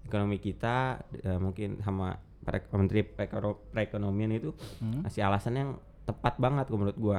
ekonomi 0.02 0.36
kita 0.36 0.76
eh, 1.14 1.38
mungkin 1.38 1.78
sama 1.78 2.18
menteri 2.72 3.04
perekonomian 3.04 4.32
itu 4.32 4.50
Hmm? 4.80 5.04
kasih 5.04 5.22
alasan 5.22 5.54
yang 5.54 5.70
tepat 6.02 6.34
banget 6.36 6.66
menurut 6.68 6.96
gua. 6.96 7.18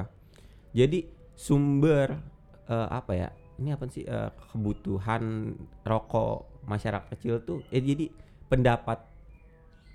Jadi 0.70 1.08
sumber 1.32 2.20
eh, 2.66 2.88
apa 2.90 3.12
ya? 3.16 3.28
Ini 3.56 3.72
apa 3.72 3.88
sih 3.88 4.04
eh, 4.04 4.30
kebutuhan 4.52 5.54
rokok 5.82 6.44
masyarakat 6.68 7.08
kecil 7.10 7.40
tuh 7.40 7.64
eh 7.68 7.80
jadi 7.80 8.12
pendapat 8.46 9.00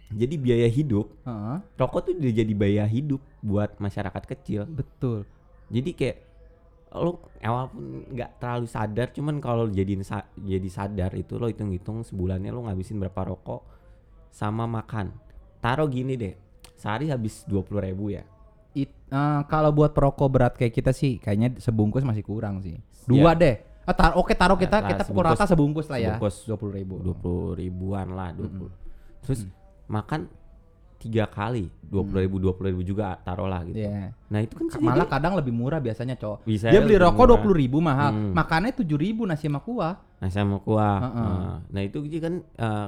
jadi 0.09 0.35
biaya 0.37 0.67
hidup 0.69 1.11
Heeh, 1.25 1.57
rokok 1.75 1.99
tuh 2.05 2.13
udah 2.15 2.33
jadi 2.33 2.53
biaya 2.53 2.85
hidup 2.85 3.21
buat 3.41 3.73
masyarakat 3.77 4.23
kecil. 4.25 4.65
betul. 4.65 5.25
Jadi 5.67 5.89
kayak 5.93 6.17
lo 6.97 7.11
walaupun 7.39 7.83
nggak 8.11 8.31
terlalu 8.39 8.65
sadar, 8.65 9.07
cuman 9.11 9.37
kalau 9.37 9.67
jadiin 9.67 10.01
sa- 10.01 10.27
jadi 10.35 10.65
sadar 10.67 11.11
itu 11.13 11.35
lo 11.35 11.45
hitung-hitung 11.45 12.01
sebulannya 12.01 12.49
lo 12.49 12.65
ngabisin 12.65 12.97
berapa 12.97 13.21
rokok 13.27 13.61
sama 14.29 14.65
makan. 14.65 15.13
Taruh 15.59 15.87
gini 15.87 16.13
deh, 16.15 16.33
sehari 16.75 17.09
habis 17.09 17.45
dua 17.45 17.61
puluh 17.61 17.81
ribu 17.81 18.13
ya. 18.13 18.23
It, 18.75 18.91
eh, 18.91 19.41
kalau 19.47 19.71
buat 19.71 19.95
perokok 19.95 20.27
berat 20.27 20.53
kayak 20.55 20.73
kita 20.73 20.91
sih 20.91 21.15
kayaknya 21.17 21.57
sebungkus 21.57 22.03
masih 22.03 22.21
kurang 22.21 22.59
sih. 22.59 22.75
Dua 23.07 23.31
deh. 23.33 23.61
Ah, 23.85 23.93
tar- 23.93 24.17
oke 24.17 24.33
taruh 24.33 24.57
kita 24.57 24.81
Nah, 24.81 24.89
kita 24.89 25.03
pukul 25.05 25.21
sebungkus- 25.21 25.37
rata 25.37 25.45
sebungkus 25.45 25.87
lah 25.93 25.99
ya. 26.01 26.07
sebungkus. 26.17 26.35
Dua 26.49 26.57
puluh 26.57 26.73
ribu. 26.73 26.95
dua 26.99 27.15
puluh 27.15 27.53
ribuan 27.53 28.07
lah, 28.11 28.33
dua 28.33 28.49
puluh. 28.49 28.73
Terus 29.21 29.45
makan 29.85 30.25
tiga 31.05 31.25
kali, 31.25 31.69
dua 31.79 32.01
puluh 32.01 32.19
ribu, 32.19 32.35
dua 32.39 32.51
puluh 32.51 32.73
ribu 32.73 32.81
juga 32.81 33.13
taruh 33.19 33.45
lah 33.45 33.61
gitu. 33.61 33.77
Iya. 33.77 34.09
Nah 34.25 34.39
itu 34.41 34.57
kan 34.57 34.65
Malah 34.79 35.05
kadang 35.05 35.37
lebih 35.37 35.53
murah 35.53 35.77
biasanya, 35.77 36.17
Cok. 36.17 36.41
Bisa 36.41 36.67
Dia 36.67 36.81
beli 36.81 36.97
rokok 36.97 37.25
dua 37.27 37.37
puluh 37.37 37.53
ribu 37.55 37.77
mahal, 37.77 38.09
Hmm. 38.09 38.33
makannya 38.33 38.73
tujuh 38.73 38.95
ribu 38.95 39.21
nasi 39.23 39.45
sama 39.45 39.61
kuah. 39.61 40.01
Nah 40.17 40.29
sama 40.29 40.57
kuah. 40.57 40.97
Heeh. 40.99 41.13
Nah, 41.13 41.57
Nah 41.69 41.81
itu 41.81 42.01
jadi 42.01 42.19
kan 42.19 42.33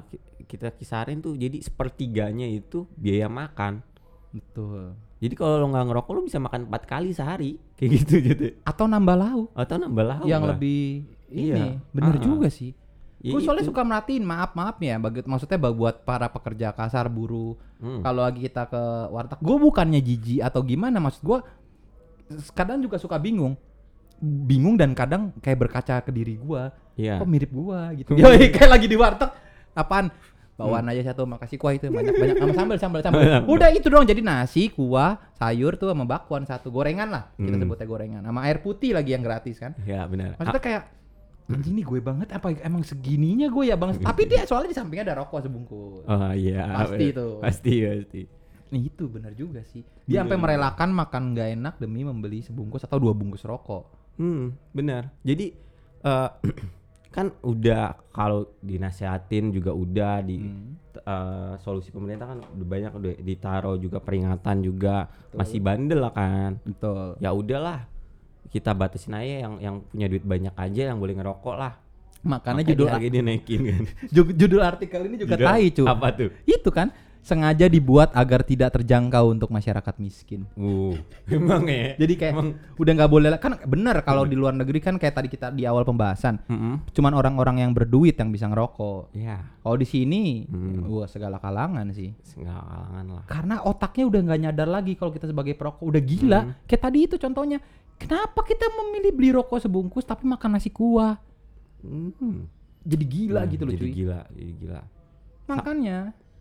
ki- 0.04 0.22
kita 0.48 0.74
kisarin 0.74 1.20
tuh 1.20 1.34
jadi 1.34 1.62
sepertiganya 1.62 2.46
itu 2.46 2.90
biaya 2.92 3.28
makan. 3.28 3.86
Betul. 4.30 4.98
Jadi 5.18 5.34
kalau 5.34 5.58
lo 5.58 5.68
nggak 5.68 5.86
ngerokok 5.88 6.12
lo 6.12 6.22
bisa 6.24 6.38
makan 6.38 6.66
empat 6.68 6.84
kali 6.86 7.10
sehari 7.10 7.58
kayak 7.78 7.90
gitu 7.96 8.14
gitu. 8.20 8.46
Atau 8.64 8.86
nambah 8.86 9.14
lauk 9.16 9.50
Atau 9.54 9.78
nambah 9.78 10.06
lauk 10.06 10.26
yang 10.26 10.42
lah. 10.42 10.54
lebih 10.54 11.06
Iya. 11.28 11.56
ini. 11.56 11.68
Bener 11.92 12.16
Ah. 12.16 12.22
juga 12.24 12.50
sih. 12.50 12.74
Ya 13.18 13.34
Gue 13.34 13.42
soalnya 13.42 13.66
itu. 13.66 13.74
suka 13.74 13.82
merhatiin, 13.82 14.22
maaf 14.22 14.54
maaf 14.54 14.78
ya, 14.78 14.94
bagi, 14.96 15.26
maksudnya 15.26 15.58
buat 15.58 16.06
para 16.06 16.30
pekerja 16.30 16.70
kasar 16.70 17.10
buruh. 17.10 17.58
Hmm. 17.78 18.02
Kalau 18.02 18.22
lagi 18.22 18.42
kita 18.42 18.66
ke 18.66 18.82
warteg, 19.10 19.38
gue 19.38 19.58
bukannya 19.60 20.02
jijik 20.02 20.42
atau 20.42 20.62
gimana, 20.62 20.98
maksud 20.98 21.22
gue 21.22 21.40
kadang 22.52 22.82
juga 22.82 22.98
suka 22.98 23.16
bingung, 23.16 23.56
bingung 24.20 24.76
dan 24.76 24.92
kadang 24.92 25.30
kayak 25.40 25.60
berkaca 25.60 26.02
ke 26.02 26.12
diri 26.12 26.36
gue, 26.36 26.64
Iya. 26.98 27.22
kok 27.22 27.30
mirip 27.30 27.52
gue 27.52 27.80
gitu. 28.02 28.18
Yoi, 28.18 28.50
kayak 28.56 28.72
lagi 28.72 28.88
di 28.88 28.98
warteg, 28.98 29.30
apaan? 29.74 30.10
Bawaan 30.58 30.90
aja 30.90 31.14
satu, 31.14 31.30
makasih 31.30 31.62
kuah 31.62 31.78
itu 31.78 31.86
banyak 31.86 32.18
banyak 32.18 32.34
sama 32.42 32.54
sambal 32.58 32.78
sambal 32.82 33.02
sambal. 33.06 33.22
Udah 33.46 33.70
itu 33.70 33.94
doang 33.94 34.10
jadi 34.10 34.26
nasi, 34.26 34.74
kuah, 34.74 35.22
sayur 35.38 35.78
tuh 35.78 35.94
sama 35.94 36.02
bakwan 36.02 36.50
satu, 36.50 36.74
gorengan 36.74 37.14
lah 37.14 37.30
kita 37.38 37.54
Hmm. 37.54 37.62
sebutnya 37.62 37.86
gorengan, 37.86 38.22
sama 38.26 38.42
air 38.50 38.58
putih 38.58 38.98
lagi 38.98 39.14
yang 39.14 39.22
gratis 39.22 39.62
kan. 39.62 39.78
Ya 39.86 40.10
benar. 40.10 40.34
Maksudnya 40.42 40.64
kayak 40.66 40.84
anjing 41.48 41.74
nih 41.74 41.86
gue 41.86 42.00
banget 42.00 42.28
apa 42.30 42.52
emang 42.60 42.84
segininya 42.84 43.48
gue 43.48 43.64
ya 43.66 43.76
bang 43.76 43.96
tapi 43.98 44.24
dia 44.24 44.44
soalnya 44.44 44.70
di 44.70 44.78
sampingnya 44.78 45.04
ada 45.08 45.16
rokok 45.18 45.40
sebungkus 45.42 46.04
Oh 46.04 46.32
iya. 46.32 46.68
Pasti 46.78 47.06
itu. 47.08 47.28
Pasti 47.40 47.74
pasti. 47.82 48.22
Nih 48.68 48.82
itu 48.86 49.04
benar 49.08 49.32
juga 49.32 49.64
sih 49.64 49.80
dia 50.04 50.22
sampai 50.22 50.36
merelakan 50.36 50.92
makan 50.92 51.24
nggak 51.32 51.50
enak 51.54 51.74
demi 51.78 52.04
membeli 52.04 52.40
sebungkus 52.42 52.84
atau 52.84 52.98
dua 52.98 53.12
bungkus 53.12 53.42
rokok 53.42 53.96
Hmm, 54.18 54.50
benar. 54.72 55.14
Jadi 55.22 55.54
eh 56.00 56.30
kan 57.16 57.34
udah 57.42 57.96
kalau 58.12 58.52
dinasehatin 58.60 59.50
juga 59.50 59.72
udah 59.72 60.20
di 60.20 60.38
Hmm. 60.38 60.76
eh, 60.98 61.54
solusi 61.58 61.90
pemerintah 61.90 62.28
kan 62.28 62.40
udah 62.44 62.68
banyak 62.68 62.92
udah 62.92 63.14
ditaruh 63.18 63.78
juga 63.78 63.98
peringatan 63.98 64.60
juga 64.60 65.08
masih 65.32 65.58
bandel 65.58 66.02
lah 66.02 66.12
kan. 66.12 66.60
betul 66.62 67.16
Ya 67.18 67.32
udahlah 67.32 67.86
kita 68.58 68.72
batasin 68.72 69.14
aja 69.14 69.36
yang 69.44 69.54
yang 69.58 69.76
punya 69.84 70.08
duit 70.08 70.24
banyak 70.24 70.54
aja 70.54 70.82
yang 70.88 70.98
boleh 70.98 71.14
ngerokok 71.14 71.56
lah. 71.56 71.74
makanya 72.20 72.60
Makanya 72.60 72.62
judul 72.68 72.88
harga 72.90 73.10
dinaikin 73.10 73.60
kan. 73.64 73.82
ju- 74.16 74.34
judul 74.36 74.62
artikel 74.62 75.00
ini 75.06 75.16
juga 75.18 75.34
Judul 75.34 75.46
tai 75.46 75.66
cu 75.70 75.84
Apa 75.86 76.08
tuh? 76.12 76.30
itu 76.44 76.70
kan 76.70 76.90
sengaja 77.20 77.68
dibuat 77.68 78.16
agar 78.16 78.40
tidak 78.42 78.72
terjangkau 78.72 79.28
untuk 79.28 79.52
masyarakat 79.52 79.96
miskin. 79.98 80.48
Uh, 80.56 80.96
emang 81.30 81.68
ya. 81.68 81.94
Jadi 81.96 82.14
kayak 82.16 82.34
Emang- 82.34 82.56
udah 82.74 82.92
nggak 82.94 83.12
boleh 83.12 83.30
kan 83.36 83.54
bener 83.62 84.00
kalau 84.02 84.24
di 84.24 84.34
luar 84.34 84.56
negeri 84.56 84.80
kan 84.80 84.96
kayak 84.96 85.14
tadi 85.14 85.28
kita 85.28 85.52
di 85.52 85.62
awal 85.62 85.84
pembahasan 85.84 86.40
Mm-mm. 86.42 86.88
cuman 86.90 87.12
orang-orang 87.14 87.62
yang 87.62 87.72
berduit 87.72 88.16
yang 88.16 88.32
bisa 88.32 88.48
ngerokok. 88.48 89.12
Ya, 89.14 89.44
Kalau 89.60 89.76
di 89.76 89.84
sini 89.84 90.48
Hmm. 90.48 90.88
wah 90.88 91.06
segala 91.06 91.38
kalangan 91.38 91.86
sih. 91.92 92.16
segala 92.24 92.64
kalangan 92.64 93.06
lah. 93.14 93.24
Karena 93.26 93.56
otaknya 93.62 94.04
udah 94.06 94.20
nggak 94.24 94.40
nyadar 94.42 94.70
lagi 94.72 94.96
kalau 94.96 95.12
kita 95.12 95.28
sebagai 95.28 95.54
perokok 95.54 95.84
udah 95.86 96.02
gila. 96.02 96.40
Hmm. 96.42 96.54
Kayak 96.66 96.82
tadi 96.82 97.00
itu 97.04 97.16
contohnya. 97.16 97.60
Kenapa 97.98 98.40
kita 98.42 98.66
memilih 98.72 99.12
beli 99.12 99.30
rokok 99.32 99.60
sebungkus 99.60 100.04
tapi 100.04 100.24
makan 100.24 100.54
nasi 100.54 100.70
kuah? 100.70 101.18
Hmm. 101.82 102.46
Jadi 102.82 103.04
gila 103.04 103.42
Nah, 103.42 103.50
gitu 103.50 103.64
loh 103.64 103.74
jadi 103.74 103.84
cuy. 103.84 103.94
gila, 103.94 104.20
jadi 104.32 104.52
gila. 104.56 104.82
Makanya 105.46 105.98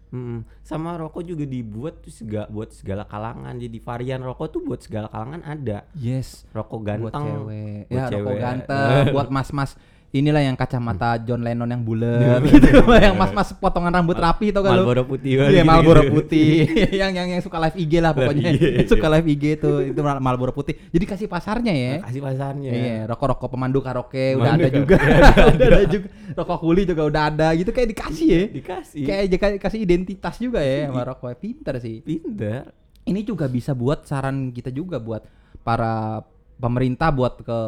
Mm-mm. 0.07 0.47
Sama 0.63 0.95
rokok 0.95 1.27
juga 1.27 1.43
dibuat 1.43 1.99
tuh 1.99 2.15
segala 2.15 2.47
buat 2.47 2.71
segala 2.71 3.03
kalangan. 3.05 3.53
Jadi 3.53 3.83
varian 3.83 4.23
rokok 4.23 4.47
tuh 4.49 4.61
buat 4.63 4.79
segala 4.79 5.11
kalangan 5.11 5.43
ada. 5.43 5.83
yes 5.93 6.47
Rokok 6.53 6.79
buat 6.79 7.11
ganteng, 7.11 7.27
cewek. 7.43 7.83
buat 7.83 7.91
ya 7.91 8.05
rokok 8.07 8.15
cewek. 8.15 8.39
ganteng, 8.39 9.03
buat 9.15 9.29
mas-mas 9.29 9.71
inilah 10.19 10.41
yang 10.41 10.57
kacamata 10.57 11.21
John 11.21 11.45
Lennon 11.45 11.69
yang 11.69 11.83
bulat 11.83 12.41
gitu, 12.45 12.83
yang 13.05 13.15
mas-mas 13.15 13.53
potongan 13.57 13.93
rambut 13.93 14.17
rapi 14.17 14.51
tau 14.51 14.65
gak 14.65 14.73
lu? 14.73 14.85
Marlboro 14.85 15.03
putih. 15.05 15.33
Iya. 15.37 15.63
Marlboro 15.63 16.03
putih 16.15 16.67
yang 17.01 17.13
yang 17.13 17.29
yang 17.37 17.43
suka 17.45 17.61
live 17.61 17.77
IG 17.77 17.93
lah 18.01 18.13
pokoknya 18.13 18.51
IG. 18.57 18.89
suka 18.89 19.07
live 19.13 19.27
IG 19.29 19.45
itu 19.61 19.71
itu 19.93 20.01
Mal- 20.01 20.23
Marlboro 20.23 20.53
putih 20.57 20.75
jadi 20.89 21.05
kasih 21.05 21.27
pasarnya 21.29 21.75
ya 21.77 21.93
Kasih 22.07 22.21
pasarnya. 22.23 22.71
Iya, 22.73 22.97
rokok-rokok 23.07 23.49
pemandu 23.51 23.79
karaoke 23.85 24.35
udah 24.37 24.53
ada 24.57 24.69
juga. 24.71 24.97
udah 24.97 25.67
ada 25.69 25.85
juga. 25.87 26.09
Rokok 26.33 26.59
kuli 26.61 26.83
juga 26.87 27.03
udah 27.07 27.23
ada 27.33 27.49
gitu 27.55 27.71
kayak 27.71 27.89
dikasih 27.93 28.29
ya. 28.29 28.43
Dikasih. 28.53 29.03
Kayak 29.05 29.59
kasih 29.61 29.81
identitas 29.83 30.35
juga 30.39 30.61
ya 30.63 30.89
sama 30.89 31.03
rokok. 31.03 31.35
Pinter 31.39 31.75
sih. 31.79 32.01
pinter. 32.01 32.71
Ini 33.07 33.21
juga 33.23 33.47
bisa 33.47 33.71
buat 33.71 34.03
saran 34.03 34.51
kita 34.51 34.75
juga 34.75 34.99
buat 34.99 35.23
para 35.63 36.23
pemerintah 36.57 37.11
buat 37.13 37.43
ke 37.43 37.59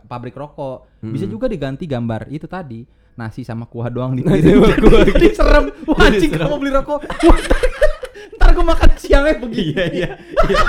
pabrik 0.00 0.32
rokok. 0.32 1.00
Bisa 1.00 1.24
Hmm. 1.24 1.32
juga 1.32 1.46
diganti 1.46 1.84
gambar 1.84 2.28
itu 2.28 2.44
tadi. 2.44 2.84
Nasi 3.14 3.40
sama 3.40 3.64
kuah 3.64 3.88
doang 3.88 4.12
di. 4.16 4.20
Jadi 4.20 5.28
serem. 5.30 5.72
Wah, 5.84 5.96
anjing 6.02 6.28
kamu 6.30 6.56
beli 6.58 6.70
rokok. 6.70 7.00
Ntar 8.36 8.52
gue 8.52 8.64
makan 8.66 8.90
siangnya 8.94 9.34
begini. 9.38 9.72
Iya 9.72 9.84
iya. 9.88 10.10
iya. 10.44 10.60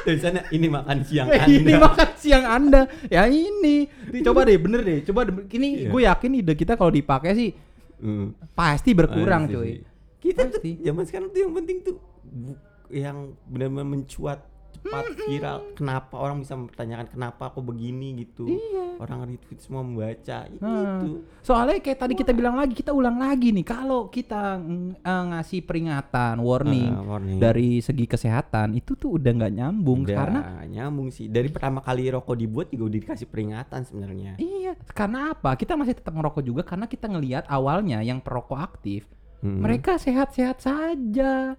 Tulisannya 0.00 0.42
ini 0.50 0.66
makan 0.66 0.96
siang 1.02 1.28
Anda. 1.34 1.44
ini 1.46 1.72
makan 1.76 2.08
siang 2.16 2.44
anda 2.46 2.82
ya 3.06 3.28
ini 3.28 3.84
coba 4.22 4.42
deh 4.42 4.56
bener 4.56 4.80
deh 4.80 4.98
coba 5.02 5.20
deh. 5.22 5.44
ini 5.50 5.68
Iya. 5.76 5.88
gue 5.88 6.00
yakin 6.02 6.30
ide 6.34 6.54
kita 6.54 6.72
kalau 6.74 6.88
dipakai 6.88 7.32
sih 7.32 7.50
Hmm. 8.00 8.32
pasti 8.50 8.96
berkurang 8.96 9.44
Pasti 9.44 9.54
cuy 9.54 9.68
sih. 9.68 9.78
Kita 10.18 10.40
tuh 10.46 10.56
Pasti. 10.56 10.70
zaman 10.80 11.04
sekarang 11.04 11.28
tuh 11.28 11.38
yang 11.38 11.52
penting 11.52 11.76
tuh 11.82 11.96
yang 12.88 13.16
benar-benar 13.44 13.84
mencuat 13.86 14.38
cepat 14.80 15.04
viral. 15.22 15.58
Kenapa 15.72 16.14
orang 16.16 16.40
bisa 16.40 16.54
mempertanyakan 16.54 17.06
kenapa 17.08 17.42
aku 17.46 17.60
begini 17.60 18.16
gitu? 18.18 18.48
Iya. 18.48 18.96
Orang 18.96 19.24
retweet 19.26 19.58
semua 19.58 19.80
membaca 19.80 20.44
ya 20.44 20.56
Nah, 20.56 21.00
gitu. 21.00 21.24
soalnya 21.40 21.78
kayak 21.78 21.98
tadi 21.98 22.14
kita 22.14 22.30
bilang 22.30 22.54
lagi 22.54 22.72
kita 22.72 22.90
ulang 22.90 23.16
lagi 23.16 23.48
nih 23.50 23.62
kalau 23.62 24.08
kita 24.08 24.60
eh, 24.98 25.24
ngasih 25.26 25.60
peringatan 25.62 26.36
warning 26.38 26.90
Ah, 26.90 27.04
warning. 27.06 27.38
dari 27.38 27.78
segi 27.78 28.04
kesehatan 28.04 28.72
itu 28.74 28.92
tuh 28.94 29.16
udah 29.16 29.30
nggak 29.30 29.54
nyambung 29.54 30.04
Udah 30.04 30.16
karena 30.16 30.40
nyambung 30.66 31.08
sih. 31.08 31.26
Dari 31.26 31.48
pertama 31.48 31.80
kali 31.80 32.08
rokok 32.08 32.34
dibuat 32.34 32.68
juga 32.68 32.84
udah 32.86 33.00
dikasih 33.00 33.26
peringatan 33.26 33.80
sebenarnya. 33.82 34.32
iya 34.36 34.72
karena 34.86 35.32
apa 35.32 35.54
kita 35.54 35.74
masih 35.74 35.94
tetap 35.94 36.12
ngerokok 36.12 36.42
juga 36.42 36.62
karena 36.62 36.84
kita 36.84 37.06
ngelihat 37.06 37.44
awalnya 37.46 38.00
yang 38.00 38.18
perokok 38.18 38.56
aktif 38.58 39.04
Hmm. 39.40 39.64
mereka 39.64 39.96
sehat-sehat 39.96 40.60
saja 40.60 41.56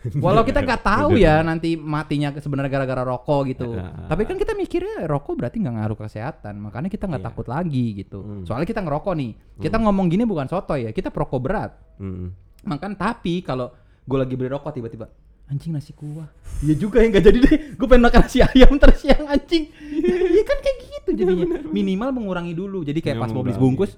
Walau 0.24 0.42
kita 0.42 0.64
nggak 0.64 0.80
tahu 0.80 1.20
ya 1.20 1.44
nanti 1.44 1.76
matinya 1.76 2.32
sebenarnya 2.32 2.72
gara-gara 2.72 3.04
rokok 3.04 3.40
gitu. 3.52 3.76
Heeh. 3.76 4.08
Tapi 4.08 4.22
kan 4.24 4.36
kita 4.40 4.56
mikirnya 4.56 5.04
rokok 5.04 5.36
berarti 5.36 5.60
nggak 5.60 5.74
ngaruh 5.76 5.96
ke 6.00 6.04
kesehatan, 6.08 6.54
makanya 6.56 6.88
kita 6.88 7.04
nggak 7.04 7.20
Iya. 7.20 7.28
takut 7.28 7.46
lagi 7.46 7.86
gitu. 8.00 8.18
Hmm. 8.24 8.42
Soalnya 8.48 8.68
kita 8.68 8.80
ngerokok 8.80 9.12
nih, 9.12 9.30
kita 9.60 9.76
ngomong 9.76 10.06
gini 10.08 10.24
bukan 10.24 10.48
soto 10.48 10.72
ya, 10.76 10.88
kita 10.90 11.12
perokok 11.12 11.40
berat. 11.40 11.70
Hmm. 12.00 12.32
Makan 12.64 12.96
tapi 12.96 13.44
kalau 13.44 13.68
gue 14.08 14.18
lagi 14.18 14.34
beli 14.36 14.48
rokok 14.48 14.72
tiba-tiba 14.72 15.08
anjing 15.50 15.74
nasi 15.74 15.90
kuah. 15.92 16.30
Iya 16.62 16.74
juga 16.78 17.02
ya 17.02 17.10
nggak 17.10 17.24
jadi 17.26 17.38
deh. 17.42 17.54
Gue 17.78 17.86
pengen 17.90 18.06
makan 18.06 18.20
nasi 18.22 18.38
ayam 18.38 18.70
terus 18.78 19.02
siang 19.02 19.26
anjing. 19.26 19.66
Iya 20.30 20.42
kan 20.46 20.58
kayak 20.62 20.78
gitu 20.86 21.10
jadinya. 21.18 21.58
Minimal 21.66 22.14
mengurangi 22.14 22.54
dulu. 22.54 22.86
Jadi 22.86 23.02
kayak 23.02 23.18
Minimal 23.18 23.26
pas 23.26 23.34
mau 23.34 23.42
beli 23.42 23.54
sebungkus 23.58 23.90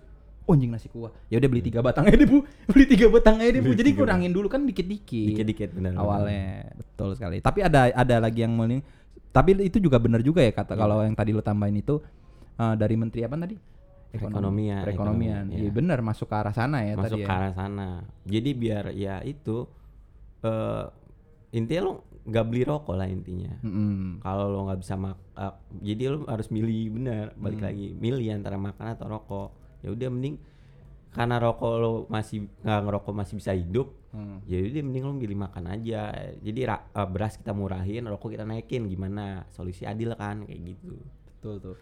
Oh, 0.42 0.52
anjing 0.52 0.74
nasi 0.74 0.90
kuah. 0.90 1.14
Ya 1.30 1.38
udah 1.38 1.48
beli 1.48 1.62
tiga 1.62 1.78
batang 1.80 2.02
aja 2.10 2.18
deh, 2.18 2.26
Bu. 2.26 2.42
Beli 2.74 2.84
tiga 2.90 3.06
batang 3.06 3.38
aja 3.38 3.50
deh, 3.54 3.62
Bu. 3.62 3.72
Jadi 3.72 3.90
kurangin 3.94 4.34
dulu 4.34 4.50
kan 4.50 4.66
dikit-dikit 4.66 5.28
Dikit-dikit 5.32 5.70
benar. 5.70 5.94
awalnya 5.94 6.66
betul 6.74 7.14
sekali 7.14 7.38
tapi 7.38 7.62
ada 7.62 7.90
ada 7.90 8.16
lagi 8.18 8.42
yang 8.42 8.52
mending 8.52 8.82
tapi 9.30 9.54
itu 9.58 9.78
juga 9.78 9.96
benar 9.96 10.20
juga 10.20 10.44
ya 10.44 10.52
kata 10.52 10.74
kalau 10.74 11.02
yang 11.02 11.14
tadi 11.14 11.32
lo 11.32 11.40
tambahin 11.40 11.78
itu 11.78 11.98
eh, 12.54 12.74
dari 12.76 12.94
menteri 12.94 13.22
apa 13.22 13.34
tadi 13.38 13.56
Perekonomian, 14.12 14.84
perekonomian 14.84 15.44
ekonomi, 15.48 15.56
iya 15.56 15.64
iya. 15.64 15.72
benar 15.72 15.98
masuk 16.04 16.28
ke 16.28 16.36
arah 16.36 16.52
sana 16.52 16.84
ya 16.84 17.00
masuk 17.00 17.16
tadi 17.16 17.24
ke 17.24 17.32
ya 17.32 17.38
arah 17.40 17.52
sana. 17.56 17.88
Jadi 18.28 18.50
biar 18.52 18.84
ya 18.92 19.14
itu 19.24 19.64
eh 20.44 20.84
intinya 21.52 21.82
lo 21.88 21.92
nggak 22.22 22.44
beli 22.44 22.62
rokok 22.62 22.92
lah 22.92 23.08
intinya. 23.08 23.56
Mm-mm. 23.64 24.20
Kalau 24.20 24.46
lo 24.46 24.68
nggak 24.68 24.80
bisa 24.84 24.94
mak, 24.94 25.16
eh, 25.32 25.54
jadi 25.80 26.02
lo 26.12 26.28
harus 26.28 26.52
milih 26.52 26.92
benar. 26.92 27.32
Balik 27.34 27.60
Hmm. 27.64 27.68
lagi 27.72 27.86
milih 27.96 28.26
antara 28.30 28.60
makan 28.60 28.86
atau 28.92 29.06
rokok. 29.08 29.48
Ya 29.82 29.90
udah 29.92 30.08
mending 30.08 30.38
karena 31.12 31.36
rokok 31.36 31.72
lo 31.76 31.92
masih 32.08 32.48
nggak 32.64 32.80
ngerokok 32.88 33.12
masih 33.12 33.34
bisa 33.36 33.52
hidup. 33.52 33.92
Hmm. 34.14 34.40
Ya 34.48 34.62
udah 34.62 34.82
mending 34.86 35.04
lo 35.04 35.12
milih 35.12 35.38
makan 35.38 35.64
aja. 35.68 36.14
Jadi 36.40 36.60
ra- 36.64 36.88
eh, 36.88 37.08
beras 37.10 37.36
kita 37.36 37.52
murahin, 37.52 38.08
rokok 38.08 38.32
kita 38.38 38.48
naikin 38.48 38.88
gimana? 38.88 39.44
Solusi 39.52 39.84
adil 39.84 40.14
kan 40.16 40.46
kayak 40.48 40.60
gitu. 40.74 40.96
betul 41.42 41.56
tuh 41.58 41.76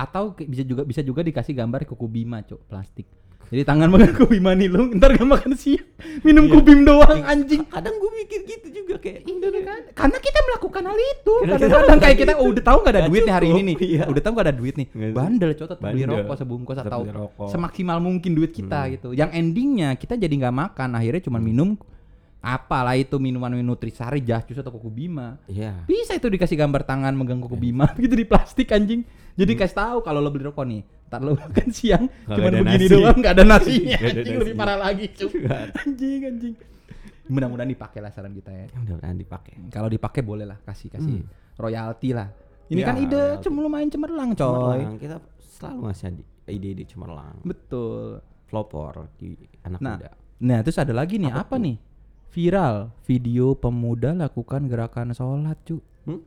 atau 0.00 0.32
bisa 0.32 0.64
juga 0.64 0.82
bisa 0.88 1.04
juga 1.04 1.20
dikasih 1.20 1.52
gambar 1.52 1.84
kuku 1.84 2.08
bima 2.08 2.40
cok 2.40 2.60
plastik 2.64 3.04
jadi 3.50 3.62
tangan 3.66 3.90
makan 3.90 4.14
kuku 4.14 4.26
bima 4.30 4.54
nih 4.54 4.70
lo 4.70 4.86
ntar 4.94 5.10
gak 5.12 5.26
makan 5.26 5.52
siang 5.54 5.82
minum 6.22 6.46
Iya. 6.46 6.52
kubim 6.54 6.80
doang 6.82 7.20
anjing 7.22 7.66
Kadang 7.66 7.94
gue 7.98 8.10
mikir 8.16 8.40
gitu 8.46 8.66
juga 8.70 8.94
kayak 8.96 9.20
Iya 9.26 9.60
kan? 9.66 9.80
Karena 9.92 10.18
kita 10.22 10.38
melakukan 10.40 10.82
hal 10.86 10.98
itu. 10.98 11.34
Kadang-kadang 11.44 12.00
kayak 12.00 12.16
kita 12.16 12.32
oh, 12.38 12.46
udah 12.48 12.64
tahu 12.64 12.78
nggak 12.80 12.92
ada 12.92 13.00
Nggak 13.00 13.10
duit 13.10 13.20
nih 13.20 13.34
hari 13.34 13.46
ini 13.46 13.58
cukup, 13.60 13.68
nih. 13.68 13.88
iya. 13.90 14.02
Udah 14.06 14.22
tahu 14.22 14.32
nggak 14.32 14.46
ada 14.46 14.54
duit 14.56 14.74
nih. 14.78 14.86
Bandel 15.12 15.50
cotot 15.52 15.78
beli 15.78 16.02
rokok 16.06 16.36
sebungkus 16.38 16.78
atau 16.78 17.00
semaksimal 17.46 17.98
mungkin 17.98 18.30
duit 18.32 18.52
kita 18.52 18.80
Hmm. 18.80 18.90
gitu. 18.94 19.08
Yang 19.12 19.30
endingnya 19.34 19.90
kita 19.94 20.14
jadi 20.14 20.30
nggak 20.32 20.54
makan, 20.54 20.88
akhirnya 20.94 21.20
cuma 21.20 21.36
minum 21.36 21.74
apalah 22.40 22.96
itu 22.96 23.20
minuman 23.20 23.52
nutrisari, 23.52 24.24
jus 24.24 24.56
atau 24.56 24.72
kuku 24.72 24.88
bima. 24.88 25.36
Iya. 25.44 25.84
Bisa 25.84 26.16
itu 26.16 26.24
dikasih 26.24 26.56
gambar 26.56 26.88
tangan 26.88 27.12
megang 27.12 27.36
kuku 27.38 27.58
bima 27.58 27.90
gitu 28.00 28.14
di 28.14 28.24
plastik 28.24 28.72
anjing. 28.72 29.04
Jadi 29.36 29.52
kasih 29.56 29.76
tahu 29.76 29.98
kalau 30.00 30.20
lo 30.20 30.32
beli 30.32 30.48
rokok 30.48 30.64
nih, 30.64 30.80
ntar 31.10 31.20
lo 31.20 31.34
makan 31.34 31.68
siang 31.68 32.06
Nggak 32.06 32.36
cuma 32.38 32.46
ada 32.46 32.58
begini 32.62 32.78
nasi. 32.80 32.94
doang 32.94 33.16
nggak 33.18 33.32
ada 33.32 33.44
nasinya. 33.44 33.96
Nggak 33.96 34.06
ada 34.06 34.14
anjing 34.14 34.36
lebih 34.36 34.46
nasi. 34.48 34.60
parah 34.62 34.78
lagi 34.78 35.04
cuy. 35.10 35.32
Anjing 35.76 36.20
anjing. 36.24 36.54
Mudah-mudahan 37.26 37.66
dipakai 37.68 37.98
lah 37.98 38.10
saran 38.10 38.32
kita 38.32 38.50
ya. 38.50 38.64
Ya 38.64 38.76
mudah-mudahan 38.76 39.16
dipakai. 39.16 39.52
Kalau 39.68 39.86
dipakai 39.86 40.20
boleh 40.20 40.42
lah 40.44 40.58
kasih 40.60 40.88
kasih 40.88 41.18
Hmm. 41.18 41.26
royalti 41.56 42.10
lah. 42.10 42.30
Ini 42.66 42.80
Ya, 42.80 42.86
kan 42.86 42.96
ide 42.96 43.10
royalti. 43.16 43.42
cuma 43.44 43.58
lumayan 43.60 43.88
cemerlang 43.88 44.30
coy. 44.32 44.46
Cemerlang, 44.46 44.94
kita 44.96 45.16
selalu 45.52 45.80
ngasih 45.84 46.06
ide- 46.08 46.26
ide-ide 46.48 46.84
cemerlang. 46.86 47.36
Betul. 47.40 48.22
Pelopor 48.46 48.92
di 49.16 49.34
anak 49.60 49.78
Nah, 49.78 49.94
muda. 49.96 50.10
nah 50.40 50.58
terus 50.60 50.74
ada 50.76 50.90
lagi 50.90 51.14
nih 51.16 51.30
apa, 51.30 51.54
nih? 51.56 51.78
Viral 52.28 52.94
video 53.04 53.54
pemuda 53.54 54.10
lakukan 54.12 54.66
gerakan 54.66 55.10
sholat 55.10 55.58
cu. 55.60 55.82
Hmm? 56.04 56.22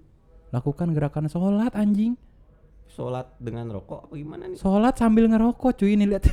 Lakukan 0.50 0.92
gerakan 0.92 1.28
sholat 1.28 1.72
anjing. 1.74 2.16
Sholat 2.94 3.26
dengan 3.38 3.66
rokok 3.68 4.06
apa 4.06 4.14
gimana 4.14 4.46
nih? 4.46 4.58
Sholat 4.58 4.94
sambil 4.94 5.26
ngerokok 5.26 5.72
cuy 5.76 5.94
ini 5.94 6.06
lihat. 6.06 6.30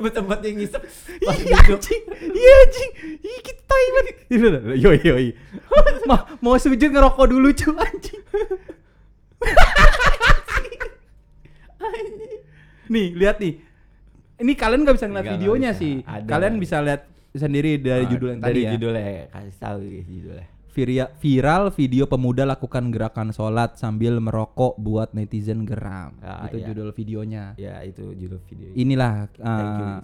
Tempat 0.00 0.40
yang 0.40 0.56
ngisep 0.56 0.80
pas 0.80 1.36
Iya 1.36 1.60
duduk. 1.60 1.78
anjing. 1.78 2.02
Iya 2.32 2.54
anjing. 2.58 2.90
Ih 3.20 3.38
kita 3.40 3.62
tai 3.62 3.86
banget. 3.92 4.14
Ini 4.28 4.46
loh, 4.48 4.60
Yo 4.74 4.90
yo 4.96 5.14
yo. 5.20 5.32
Ma- 6.04 6.24
mau 6.40 6.56
sujud 6.56 6.80
ngerokok 6.80 7.26
dulu 7.28 7.52
cu 7.52 7.70
anjing. 7.76 8.22
nih 12.88 13.06
lihat 13.14 13.38
nih. 13.38 13.54
Ini 14.40 14.52
kalian 14.56 14.82
nggak 14.82 14.96
bisa 14.96 15.06
ngeliat 15.06 15.22
Nggak, 15.22 15.36
videonya 15.36 15.70
bisa. 15.70 15.80
sih. 15.80 15.94
Ada. 16.02 16.26
Kalian 16.26 16.54
bisa 16.56 16.76
lihat 16.80 17.02
sendiri 17.30 17.76
dari 17.76 18.04
judul 18.08 18.28
yang 18.34 18.40
dari 18.40 18.50
tadi 18.50 18.60
ya. 18.66 18.70
judulnya 18.74 19.02
kasih 19.30 19.54
tahu 19.60 19.80
ya 19.84 20.02
judulnya. 20.02 20.46
Viria- 20.70 21.10
viral 21.18 21.74
video 21.74 22.06
pemuda 22.06 22.46
lakukan 22.46 22.88
gerakan 22.88 23.30
sholat 23.30 23.74
sambil 23.74 24.16
merokok 24.16 24.78
buat 24.78 25.10
netizen 25.10 25.66
geram. 25.66 26.14
Ah, 26.22 26.46
Itu 26.46 26.62
iya. 26.62 26.66
judul 26.70 26.94
videonya. 26.94 27.44
Ya 27.58 27.82
itu 27.82 28.14
judul 28.14 28.38
video. 28.46 28.70
Inilah 28.72 29.26
uh, 29.36 29.98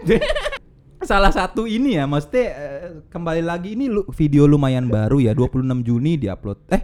salah 1.00 1.32
satu 1.32 1.64
ini 1.64 1.96
ya, 1.96 2.04
maksudnya 2.04 2.46
eh, 2.48 2.88
kembali 3.08 3.42
lagi 3.44 3.76
ini 3.76 3.88
lu, 3.88 4.04
video 4.12 4.44
lumayan 4.44 4.88
baru 4.88 5.20
ya, 5.20 5.32
26 5.32 5.84
Juni 5.84 6.16
diupload. 6.16 6.58
Eh, 6.72 6.82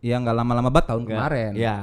ya 0.00 0.20
nggak 0.20 0.36
lama-lama 0.36 0.68
banget 0.68 0.86
tahun 0.92 1.02
Nggak- 1.04 1.16
kemarin. 1.20 1.50
Ya. 1.56 1.76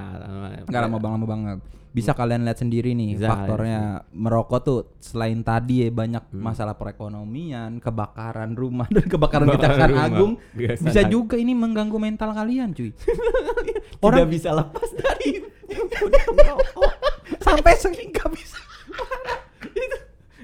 Nggak 0.65 0.81
lama 0.85 0.97
banget 0.97 1.17
lama 1.17 1.27
banget. 1.29 1.57
Bisa 1.91 2.11
kalian 2.11 2.41
lihat 2.41 2.55
sendiri 2.57 2.91
nih 2.91 3.19
Bisa, 3.19 3.27
faktornya 3.27 3.79
merokok 4.09 4.59
tuh 4.61 4.79
selain 4.97 5.43
tadi 5.43 5.83
ya 5.83 5.91
banyak 5.91 6.23
Hmm. 6.31 6.39
masalah 6.41 6.73
perekonomian, 6.73 7.77
kebakaran 7.77 8.55
rumah 8.55 8.87
dan 8.87 9.03
kebakaran 9.05 9.47
kejaksaan 9.49 9.91
agung. 9.93 10.39
Kejaksaan 10.55 10.87
Bisa 10.87 11.01
juga 11.03 11.35
ini 11.35 11.51
mengganggu 11.51 11.97
mental 11.97 12.31
kalian, 12.31 12.71
cuy. 12.71 12.95
Tidak 12.95 13.99
Orang 13.99 14.27
bisa 14.27 14.49
lepas 14.49 14.89
dari 14.89 15.43
sampai 17.45 17.73
sering 17.75 18.09
gak 18.09 18.31
bisa 18.31 18.57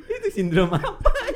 itu 0.07 0.29
sindrom 0.33 0.71
apa? 0.71 0.87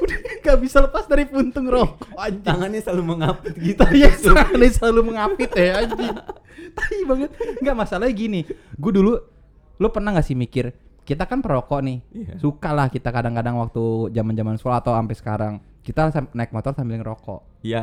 udah 0.01 0.18
gak 0.41 0.57
bisa 0.57 0.82
lepas 0.82 1.05
dari 1.05 1.24
puntung 1.26 1.70
rokok 1.70 2.07
anjing. 2.18 2.41
Tangannya 2.41 2.80
selalu 2.82 3.03
mengapit 3.05 3.53
gitu. 3.55 3.84
Iya, 3.93 4.09
tangannya 4.18 4.70
selalu 4.70 5.01
mengapit 5.05 5.49
ya 5.53 5.86
anjing. 5.86 6.16
Tai 6.72 6.99
banget. 7.05 7.30
Enggak 7.62 7.76
masalahnya 7.78 8.14
gini. 8.14 8.41
Gue 8.74 8.91
dulu 8.91 9.14
lu 9.82 9.89
pernah 9.89 10.13
gak 10.13 10.29
sih 10.29 10.38
mikir 10.38 10.69
kita 11.01 11.25
kan 11.25 11.41
perokok 11.41 11.82
nih. 11.82 11.97
Iya. 12.13 12.34
Suka 12.38 12.69
lah 12.71 12.88
kita 12.88 13.09
kadang-kadang 13.09 13.57
waktu 13.57 14.13
zaman-zaman 14.13 14.55
sekolah 14.55 14.86
atau 14.86 14.93
sampai 14.93 15.15
sekarang 15.17 15.53
kita 15.82 16.13
naik 16.38 16.53
motor 16.53 16.77
sambil 16.77 17.01
ngerokok. 17.01 17.65
Ya, 17.65 17.82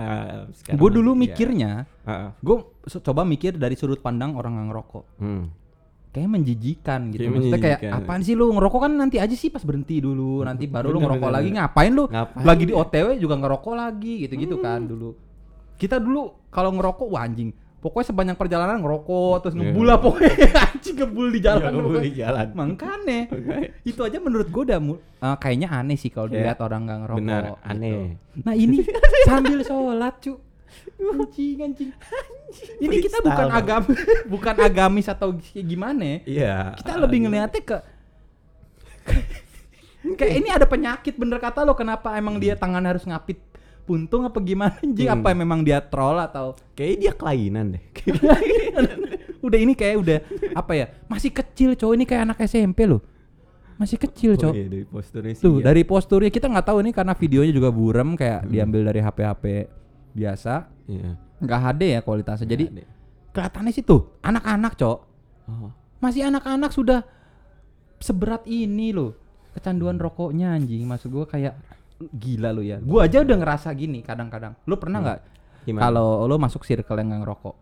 sekarang 0.55 0.79
Gue 0.79 0.91
dulu 0.95 1.19
iya. 1.19 1.21
mikirnya, 1.27 1.73
Heeh. 2.07 2.31
gue 2.39 2.57
coba 3.03 3.27
mikir 3.27 3.59
dari 3.59 3.75
sudut 3.75 3.99
pandang 3.99 4.39
orang 4.39 4.55
yang 4.55 4.67
ngerokok. 4.71 5.05
Hmm. 5.19 5.51
Kayak 6.15 6.31
menjijikan 6.31 7.11
gitu. 7.11 7.27
Kayak 7.27 7.33
Maksudnya 7.35 7.61
kayak 7.61 7.81
apaan 7.91 8.23
sih 8.23 8.35
lu 8.39 8.49
ngerokok 8.55 8.81
kan 8.87 8.93
nanti 8.97 9.19
aja 9.19 9.35
sih 9.35 9.51
pas 9.51 9.61
berhenti 9.67 9.99
dulu, 9.99 10.47
nanti 10.47 10.71
baru 10.75 10.95
lu 10.95 11.03
Bener, 11.03 11.19
ngerokok 11.19 11.29
bener, 11.29 11.37
lagi 11.37 11.49
bener. 11.51 11.59
ngapain 11.59 11.93
lu? 11.93 12.05
Ngapain 12.07 12.45
Lagi 12.47 12.65
di 12.65 12.73
ya? 12.73 12.79
OTW 12.81 13.07
juga 13.19 13.35
ngerokok 13.35 13.75
lagi 13.75 14.13
gitu-gitu 14.25 14.57
kan 14.63 14.81
dulu. 14.87 15.11
Kita 15.75 15.99
dulu 15.99 16.49
kalau 16.55 16.71
ngerokok 16.71 17.07
wah 17.11 17.27
anjing. 17.27 17.51
Pokoknya 17.79 18.07
sepanjang 18.11 18.35
perjalanan 18.35 18.83
ngerokok 18.83 19.35
terus 19.39 19.55
Iya. 19.55 19.71
ngebul 19.71 19.85
lah 19.87 19.99
pokoknya 20.03 20.35
anjing 20.75 20.97
ngebul 20.99 21.27
di 21.31 21.41
jalan. 21.41 21.71
Ngebul 21.71 21.83
pokoknya. 21.87 22.03
di 22.03 22.13
jalan. 22.13 22.47
Makanya 22.53 23.19
itu 23.91 24.01
aja 24.03 24.19
menurut 24.19 24.49
gue 24.51 24.63
udah 24.67 24.79
eh, 24.99 25.37
kayaknya 25.39 25.69
aneh 25.71 25.95
sih 25.95 26.11
kalau 26.11 26.27
Kayak 26.27 26.37
dilihat 26.43 26.59
orang 26.59 26.81
nggak 26.85 26.99
ngerokok. 27.07 27.19
benar, 27.23 27.43
gitu. 27.45 27.55
aneh. 27.63 27.99
Nah 28.43 28.55
ini 28.55 28.77
sambil 29.31 29.59
sholat 29.63 30.15
cu. 30.19 30.35
Anjing 30.99 31.59
anjing. 31.63 31.91
Ini 32.77 32.95
kita 32.99 33.23
bukan 33.23 33.47
agam 33.49 33.83
bukan 34.27 34.55
agamis 34.59 35.07
atau 35.07 35.33
gimana. 35.55 36.19
Iya. 36.27 36.75
Kita 36.77 36.99
lebih 36.99 37.25
ngeliatnya 37.25 37.63
ke 37.63 37.79
kayak 40.09 40.35
ini 40.35 40.49
ada 40.49 40.65
penyakit 40.65 41.19
bener 41.19 41.39
kata 41.39 41.67
lo 41.67 41.75
kenapa 41.75 42.15
emang 42.15 42.39
dia 42.39 42.55
tangan 42.55 42.81
harus 42.83 43.03
ngapit 43.03 43.41
puntung 43.89 44.23
apa 44.23 44.37
gimana 44.39 44.77
anjing 44.77 45.09
Hmm. 45.09 45.17
apa 45.19 45.33
memang 45.33 45.61
dia 45.61 45.81
troll 45.81 46.19
atau 46.19 46.53
Kayaknya 46.75 46.99
dia 47.01 47.13
kelainan 47.15 47.67
deh. 47.73 47.83
udah 49.41 49.59
ini 49.59 49.73
kayak 49.73 49.97
udah 49.97 50.19
apa 50.53 50.73
ya 50.75 50.87
masih 51.07 51.31
kecil 51.31 51.73
cowok 51.73 51.95
ini 51.95 52.05
kayak 52.05 52.23
anak 52.25 52.39
SMP 52.43 52.85
loh 52.85 53.01
masih 53.75 53.97
kecil 53.97 54.35
Oh 54.35 54.41
cowok 54.41 54.55
iya, 54.55 54.67
dari 54.67 54.85
posturnya 54.85 55.33
sih. 55.33 55.41
Tuh 55.41 55.55
iya. 55.55 55.65
dari 55.65 55.83
posturnya 55.83 56.29
kita 56.29 56.47
nggak 56.47 56.67
tahu 56.67 56.79
ini 56.81 56.91
karena 56.91 57.15
videonya 57.15 57.53
juga 57.53 57.71
buram 57.71 58.13
kayak 58.13 58.45
Hmm. 58.45 58.51
diambil 58.51 58.81
dari 58.85 59.01
HP 59.01 59.19
HP 59.25 59.45
biasa 60.13 60.55
Iya. 60.85 61.11
nggak 61.39 61.59
HD 61.65 61.83
ya 61.89 62.01
kualitasnya 62.01 62.47
jadi 62.47 62.65
ada. 62.69 62.85
kelihatannya 63.31 63.73
sih 63.73 63.83
tuh 63.83 64.01
anak-anak 64.21 64.75
cowok 64.75 65.01
Oh. 65.47 65.71
masih 65.99 66.23
anak-anak 66.25 66.71
sudah 66.71 67.01
seberat 67.99 68.43
ini 68.45 68.91
loh 68.91 69.15
kecanduan 69.51 69.97
rokoknya 69.97 70.53
anjing 70.53 70.85
maksud 70.85 71.09
gua 71.09 71.25
kayak 71.25 71.55
gila 72.01 72.51
lo 72.51 72.61
ya 72.61 72.79
gua 72.79 73.05
aja 73.05 73.21
udah 73.21 73.37
ngerasa 73.37 73.69
gini 73.73 74.01
kadang-kadang 74.01 74.55
lu 74.65 74.75
pernah 74.75 74.99
nggak 75.01 75.19
Gimana? 75.65 75.83
kalau 75.83 76.25
lu 76.25 76.37
masuk 76.37 76.63
circle 76.63 76.97
yang 76.97 77.11
nggak 77.11 77.23
ngerokok 77.23 77.57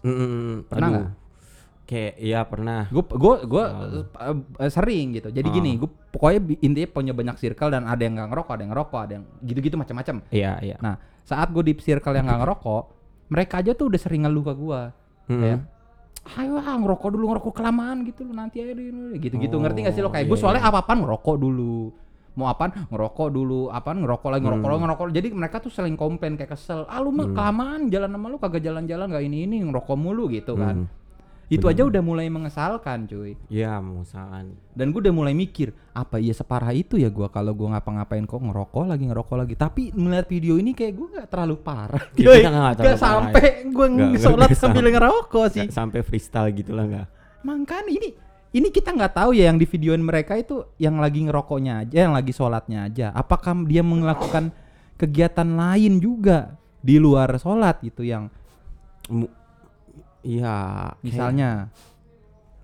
Mm, 0.00 0.12
mm, 0.12 0.28
mm. 0.28 0.56
Pernah 0.68 0.88
nggak? 0.90 1.08
Kayak 1.84 2.12
iya 2.18 2.40
pernah. 2.44 2.88
gua 2.88 3.04
gua 3.10 3.34
gua 3.42 3.64
Oh. 3.72 4.04
eh, 4.04 4.36
eh, 4.58 4.70
sering 4.70 5.06
gitu 5.12 5.28
jadi 5.28 5.44
gini 5.46 5.76
gua 5.76 5.88
pokoknya 6.10 6.40
bi- 6.42 6.60
intinya 6.60 6.88
punya 6.90 7.12
banyak 7.12 7.36
circle 7.38 7.68
dan 7.68 7.84
ada 7.84 7.98
yang 7.98 8.12
nggak 8.14 8.28
ngerokok 8.28 8.52
ada 8.52 8.62
yang 8.62 8.72
ngerokok 8.72 9.00
ada 9.00 9.12
yang 9.14 9.24
gitu-gitu 9.40 9.76
macam-macam 9.76 10.14
Iya, 10.28 10.52
iya. 10.60 10.76
nah 10.78 10.96
saat 11.22 11.48
gue 11.50 11.60
di 11.62 11.72
circle 11.74 12.12
yang 12.12 12.24
nggak 12.24 12.40
ngerokok 12.40 12.84
mereka 13.26 13.54
aja 13.58 13.72
tuh 13.72 13.88
udah 13.88 13.96
sering 13.98 14.24
ngeluh 14.24 14.44
ke 14.44 14.54
gua 14.54 14.80
Mm. 15.24 15.40
kayak 15.40 15.60
ayo 16.36 16.56
ah 16.56 16.72
ngerokok 16.74 17.08
dulu 17.10 17.24
ngerokok 17.26 17.52
kelamaan 17.54 18.04
gitu 18.04 18.20
loh 18.22 18.32
nanti 18.34 18.60
aja 18.60 18.72
dulu 18.72 19.16
gitu-gitu 19.18 19.54
Oh, 19.54 19.60
ngerti 19.60 19.78
gak 19.82 19.92
sih 19.92 20.00
lo 20.00 20.08
kayak 20.08 20.24
iya, 20.24 20.30
gue 20.30 20.38
soalnya 20.38 20.60
iya. 20.60 20.68
apa-apaan 20.68 21.00
ngerokok 21.00 21.36
dulu 21.38 21.92
mau 22.34 22.46
apaan 22.46 22.70
ngerokok 22.84 23.28
dulu 23.28 23.60
apaan 23.68 23.98
ngerokok 24.00 24.28
lagi 24.28 24.42
ngerokok 24.42 24.60
Hmm. 24.60 24.72
lagi 24.72 24.82
ngerokok 24.84 25.04
jadi 25.12 25.28
mereka 25.30 25.56
tuh 25.58 25.70
sering 25.70 25.94
komplain 25.94 26.34
kayak 26.34 26.50
kesel 26.50 26.82
ah 26.84 26.98
lu 26.98 27.08
mah 27.08 27.24
Hmm. 27.24 27.32
kelamaan 27.32 27.80
jalan 27.86 28.10
sama 28.10 28.26
lu 28.26 28.36
kagak 28.36 28.58
jalan-jalan 28.60 29.06
gak 29.08 29.22
ini 29.22 29.44
ini 29.44 29.62
ngerokok 29.62 29.94
mulu 29.94 30.26
gitu 30.28 30.54
kan 30.54 30.82
Hmm. 30.82 31.02
itu 31.46 31.60
Bener. 31.60 31.76
aja 31.76 31.82
udah 31.86 32.02
mulai 32.02 32.26
mengesalkan 32.26 33.04
cuy 33.04 33.36
Iya, 33.46 33.76
mengusahakan. 33.78 34.56
dan 34.72 34.86
gue 34.88 34.98
udah 34.98 35.12
mulai 35.12 35.30
mikir 35.32 35.70
apa 35.92 36.16
iya 36.16 36.32
separah 36.32 36.72
itu 36.72 36.96
ya 36.96 37.06
gua 37.06 37.28
kalau 37.28 37.52
gua 37.52 37.76
ngapa-ngapain 37.76 38.24
kok 38.24 38.40
ngerokok 38.40 38.84
lagi 38.88 39.04
ngerokok 39.04 39.36
lagi 39.36 39.54
tapi 39.54 39.92
melihat 39.92 40.26
video 40.26 40.56
ini 40.56 40.72
kayak 40.72 40.90
gue 40.92 41.06
nggak 41.12 41.28
terlalu 41.28 41.54
parah 41.56 42.02
Ya, 42.12 42.34
kita 42.34 42.48
nggak 42.48 42.74
terlalu 42.74 42.88
nggak 42.88 42.96
parah, 42.96 42.98
sampai 42.98 43.44
gue 43.62 43.86
Nggak- 43.86 44.08
nggak 44.10 44.22
sholat 44.24 44.48
sambil 44.56 44.84
ngerokok 44.88 45.46
sih 45.50 45.62
Nggak 45.62 45.76
sampai 45.76 46.00
freestyle 46.00 46.50
gitu 46.50 46.72
lah 46.72 46.84
enggak. 46.84 47.06
Makanya 47.42 47.92
ini 47.92 48.08
ini 48.54 48.70
kita 48.70 48.90
nggak 48.90 49.14
tahu 49.14 49.30
ya 49.32 49.46
yang 49.46 49.58
di 49.58 49.66
videoin 49.66 50.00
mereka 50.00 50.34
itu 50.34 50.62
yang 50.76 50.96
lagi 50.96 51.20
ngerokoknya 51.20 51.82
aja, 51.82 51.96
yang 52.00 52.14
lagi 52.14 52.30
sholatnya 52.30 52.86
aja. 52.86 53.06
Apakah 53.10 53.52
dia 53.62 53.82
melakukan 53.82 54.54
kegiatan 54.94 55.48
lain 55.48 55.98
juga 55.98 56.54
di 56.78 56.96
luar 56.96 57.34
sholat 57.36 57.82
gitu 57.82 58.00
yang 58.00 58.30
Iya, 60.22 60.56
misalnya 61.00 61.68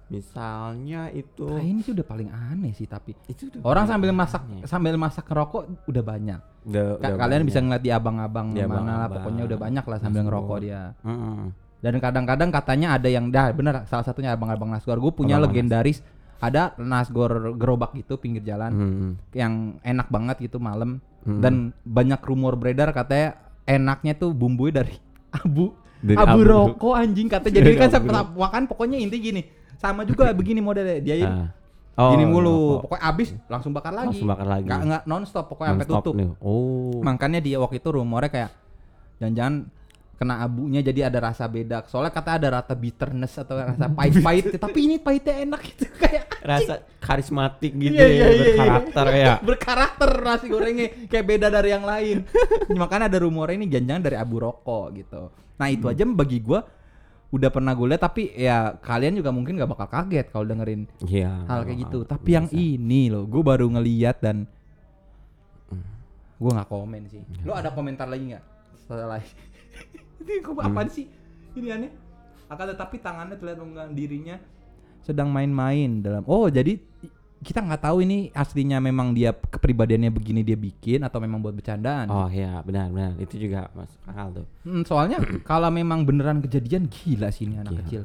misalnya 0.07 1.07
itu 1.13 1.47
ah, 1.47 1.61
ini 1.61 1.81
sih 1.81 1.93
udah 1.93 2.03
paling 2.03 2.27
aneh 2.27 2.73
sih 2.73 2.83
tapi 2.85 3.15
itu 3.27 3.47
udah 3.47 3.63
orang 3.63 3.85
sambil 3.87 4.11
masak 4.11 4.43
aneh. 4.43 4.65
sambil 4.65 4.97
masak 4.97 5.23
ngerokok 5.25 5.87
udah 5.87 6.03
banyak. 6.03 6.41
Udah- 6.63 6.97
Ka- 6.97 7.05
udah 7.05 7.19
kalian 7.21 7.43
bisa 7.45 7.55
banyak. 7.55 7.67
ngeliat 7.69 7.83
di 7.83 7.91
abang-abang 7.93 8.47
Di 8.49 8.59
mana 8.59 8.67
lah 8.67 8.81
abang-abang, 8.81 9.13
pokoknya 9.15 9.43
udah 9.45 9.59
banyak 9.61 9.85
lah 9.85 9.99
sambil 9.99 10.19
Nasgor. 10.19 10.27
ngerokok 10.33 10.59
dia. 10.59 10.83
Mm-mm. 11.05 11.39
Dan 11.81 11.97
kadang-kadang 11.97 12.49
katanya 12.49 12.95
ada 12.95 13.07
yang 13.07 13.29
dah 13.29 13.51
bener 13.51 13.85
salah 13.85 14.03
satunya 14.03 14.31
abang-abang 14.31 14.69
Nasgor. 14.69 14.97
Gue 14.97 15.11
punya 15.11 15.35
Abang-abang 15.35 15.57
legendaris 15.57 15.99
ada 16.39 16.73
Nasgor 16.77 17.31
gerobak 17.55 17.93
gitu 17.95 18.17
pinggir 18.17 18.41
jalan. 18.43 18.71
Mm. 18.71 19.11
yang 19.33 19.53
enak 19.81 20.09
banget 20.09 20.37
gitu 20.43 20.57
malam 20.57 21.01
Hmm. 21.21 21.37
dan 21.39 21.55
banyak 21.83 22.17
rumor 22.23 22.57
beredar 22.57 22.89
katanya 22.91 23.37
enaknya 23.63 24.13
tuh 24.15 24.33
bumbunya 24.33 24.81
dari 24.81 24.97
abu 25.37 25.77
Dari 25.99 26.17
abu, 26.17 26.33
abu. 26.33 26.49
rokok 26.73 26.97
anjing 26.97 27.29
katanya 27.29 27.61
jadi 27.61 27.71
kan 27.77 27.89
sampai 27.91 28.09
rokok. 28.15 28.41
makan 28.41 28.63
pokoknya 28.65 28.97
inti 28.99 29.17
gini 29.21 29.43
sama 29.77 30.01
juga 30.03 30.33
begini 30.33 30.61
modelnya 30.61 30.97
dia 30.99 31.17
Ah. 31.21 31.53
Oh, 31.99 32.17
gini 32.17 32.25
mulu 32.25 32.49
rokok. 32.49 32.81
pokoknya 32.89 33.05
abis 33.07 33.29
langsung 33.47 33.73
bakar 33.75 33.93
lagi 33.93 34.17
Langsung 34.17 34.33
bakar 34.33 34.49
lagi. 34.49 34.65
nggak 34.65 34.81
nggak 34.83 35.03
nonstop 35.05 35.45
pokoknya 35.47 35.71
sampai 35.71 35.85
Non-stop 35.85 36.01
tutup 36.03 36.15
nih. 36.17 36.29
Oh. 36.41 37.01
makanya 37.01 37.39
dia 37.39 37.57
waktu 37.59 37.77
itu 37.77 37.89
rumornya 37.91 38.31
kayak 38.31 38.51
jangan-jangan 39.19 39.55
kena 40.21 40.45
abunya 40.45 40.85
jadi 40.85 41.09
ada 41.09 41.33
rasa 41.33 41.49
beda 41.49 41.89
soalnya 41.89 42.13
kata 42.13 42.37
ada 42.37 42.49
rasa 42.53 42.77
bitterness 42.77 43.41
atau 43.41 43.57
rasa 43.57 43.89
pahit-pahit 43.89 44.53
tapi 44.61 44.79
ini 44.85 45.01
pahitnya 45.01 45.49
enak 45.49 45.61
gitu 45.65 45.89
kayak 45.97 46.29
Rasa 46.41 46.85
karismatik 47.01 47.73
gitu 47.73 47.97
Iya, 47.97 48.05
ya, 48.05 48.13
iya, 48.13 48.29
iya, 48.29 48.37
berkarakter 48.37 49.07
iya. 49.09 49.25
ya. 49.25 49.35
berkarakter 49.49 50.11
nasi 50.21 50.47
gorengnya 50.47 50.89
kayak 51.09 51.25
beda 51.25 51.49
dari 51.49 51.73
yang 51.73 51.89
lain 51.89 52.29
makanya 52.81 53.09
ada 53.09 53.19
rumornya 53.19 53.57
ini 53.57 53.67
jangan-jangan 53.67 54.03
dari 54.05 54.17
abu 54.17 54.37
rokok 54.39 54.87
gitu 54.95 55.23
nah 55.57 55.69
itu 55.69 55.89
Hmm. 55.89 55.95
aja 55.97 56.05
bagi 56.07 56.39
gua 56.39 56.61
udah 57.31 57.49
pernah 57.49 57.73
gue 57.73 57.87
lihat 57.87 58.03
tapi 58.03 58.23
ya 58.35 58.77
kalian 58.77 59.17
juga 59.17 59.31
mungkin 59.31 59.55
gak 59.55 59.71
bakal 59.73 59.89
kaget 59.89 60.27
kalau 60.29 60.45
dengerin 60.45 60.85
Iya. 61.01 61.49
hal 61.49 61.65
kayak 61.65 61.79
gitu 61.89 61.99
tapi 62.05 62.29
yang 62.35 62.45
biasa. 62.45 62.61
ini 62.61 63.09
loh 63.09 63.25
gue 63.25 63.41
baru 63.41 63.67
ngeliat 63.71 64.21
dan 64.21 64.45
Hmm. 65.69 65.81
gue 66.37 66.51
nggak 66.53 66.69
komen 66.69 67.03
sih 67.09 67.25
Iya. 67.25 67.45
lo 67.49 67.53
ada 67.55 67.71
komentar 67.71 68.05
lagi 68.05 68.37
nggak 68.37 68.45
setelah 68.77 69.23
ini 70.21 70.39
kok 70.39 70.53
Hmm. 70.53 70.67
apaan 70.67 70.89
sih 70.89 71.07
ini 71.53 71.69
aneh 71.69 71.91
akan 72.47 72.67
tetapi 72.69 72.97
tangannya 72.99 73.35
terlihat 73.35 73.59
mengangkat 73.59 73.95
dirinya 73.95 74.37
sedang 75.01 75.29
main-main 75.29 76.01
dalam 76.01 76.23
oh 76.25 76.47
jadi 76.47 76.77
kita 77.41 77.57
nggak 77.59 77.81
tahu 77.81 78.05
ini 78.05 78.29
aslinya 78.31 78.77
memang 78.79 79.11
dia 79.11 79.33
kepribadiannya 79.33 80.13
begini 80.13 80.45
dia 80.45 80.55
bikin 80.55 81.01
atau 81.01 81.19
memang 81.19 81.41
buat 81.41 81.57
bercandaan 81.57 82.05
Oh 82.07 82.29
iya, 82.29 82.61
benar 82.61 82.93
benar. 82.93 83.17
Itu 83.17 83.41
juga 83.41 83.73
masuk 83.73 83.97
akal 84.05 84.29
tuh. 84.35 84.47
Hmm, 84.61 84.85
soalnya 84.85 85.17
kalau 85.49 85.73
memang 85.73 86.05
beneran 86.05 86.39
kejadian 86.39 86.85
gila 86.85 87.33
sih 87.33 87.49
ini 87.49 87.57
anak 87.57 87.73
Gila. 87.73 87.81
kecil 87.83 88.03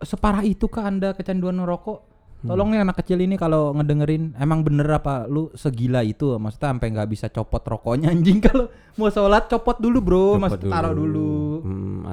separah 0.00 0.42
itu 0.42 0.66
kah 0.66 0.84
anda 0.84 1.12
kecanduan 1.12 1.56
merokok 1.56 1.98
Hmm. 1.98 2.11
Tolong 2.42 2.68
nih 2.68 2.80
anak 2.80 2.98
kecil 2.98 3.18
ini 3.18 3.34
kalau 3.34 3.70
ngedengerin 3.72 4.34
emang 4.34 4.60
bener 4.60 4.90
apa 4.90 5.24
lu 5.24 5.48
segila 5.52 6.02
itu? 6.02 6.34
Maksudnya 6.34 6.68
sampai 6.70 6.88
nggak 6.90 7.08
bisa 7.08 7.26
copot 7.28 7.60
rokoknya 7.60 8.10
anjing. 8.14 8.38
Kalau 8.38 8.66
mau 8.94 9.08
sholat 9.08 9.46
copot 9.46 9.78
dulu 9.78 9.98
bro. 9.98 10.26
Copot 10.34 10.42
mas 10.42 10.58
taruh 10.58 10.90
dulu. 10.90 11.62
Hmm, 11.62 12.10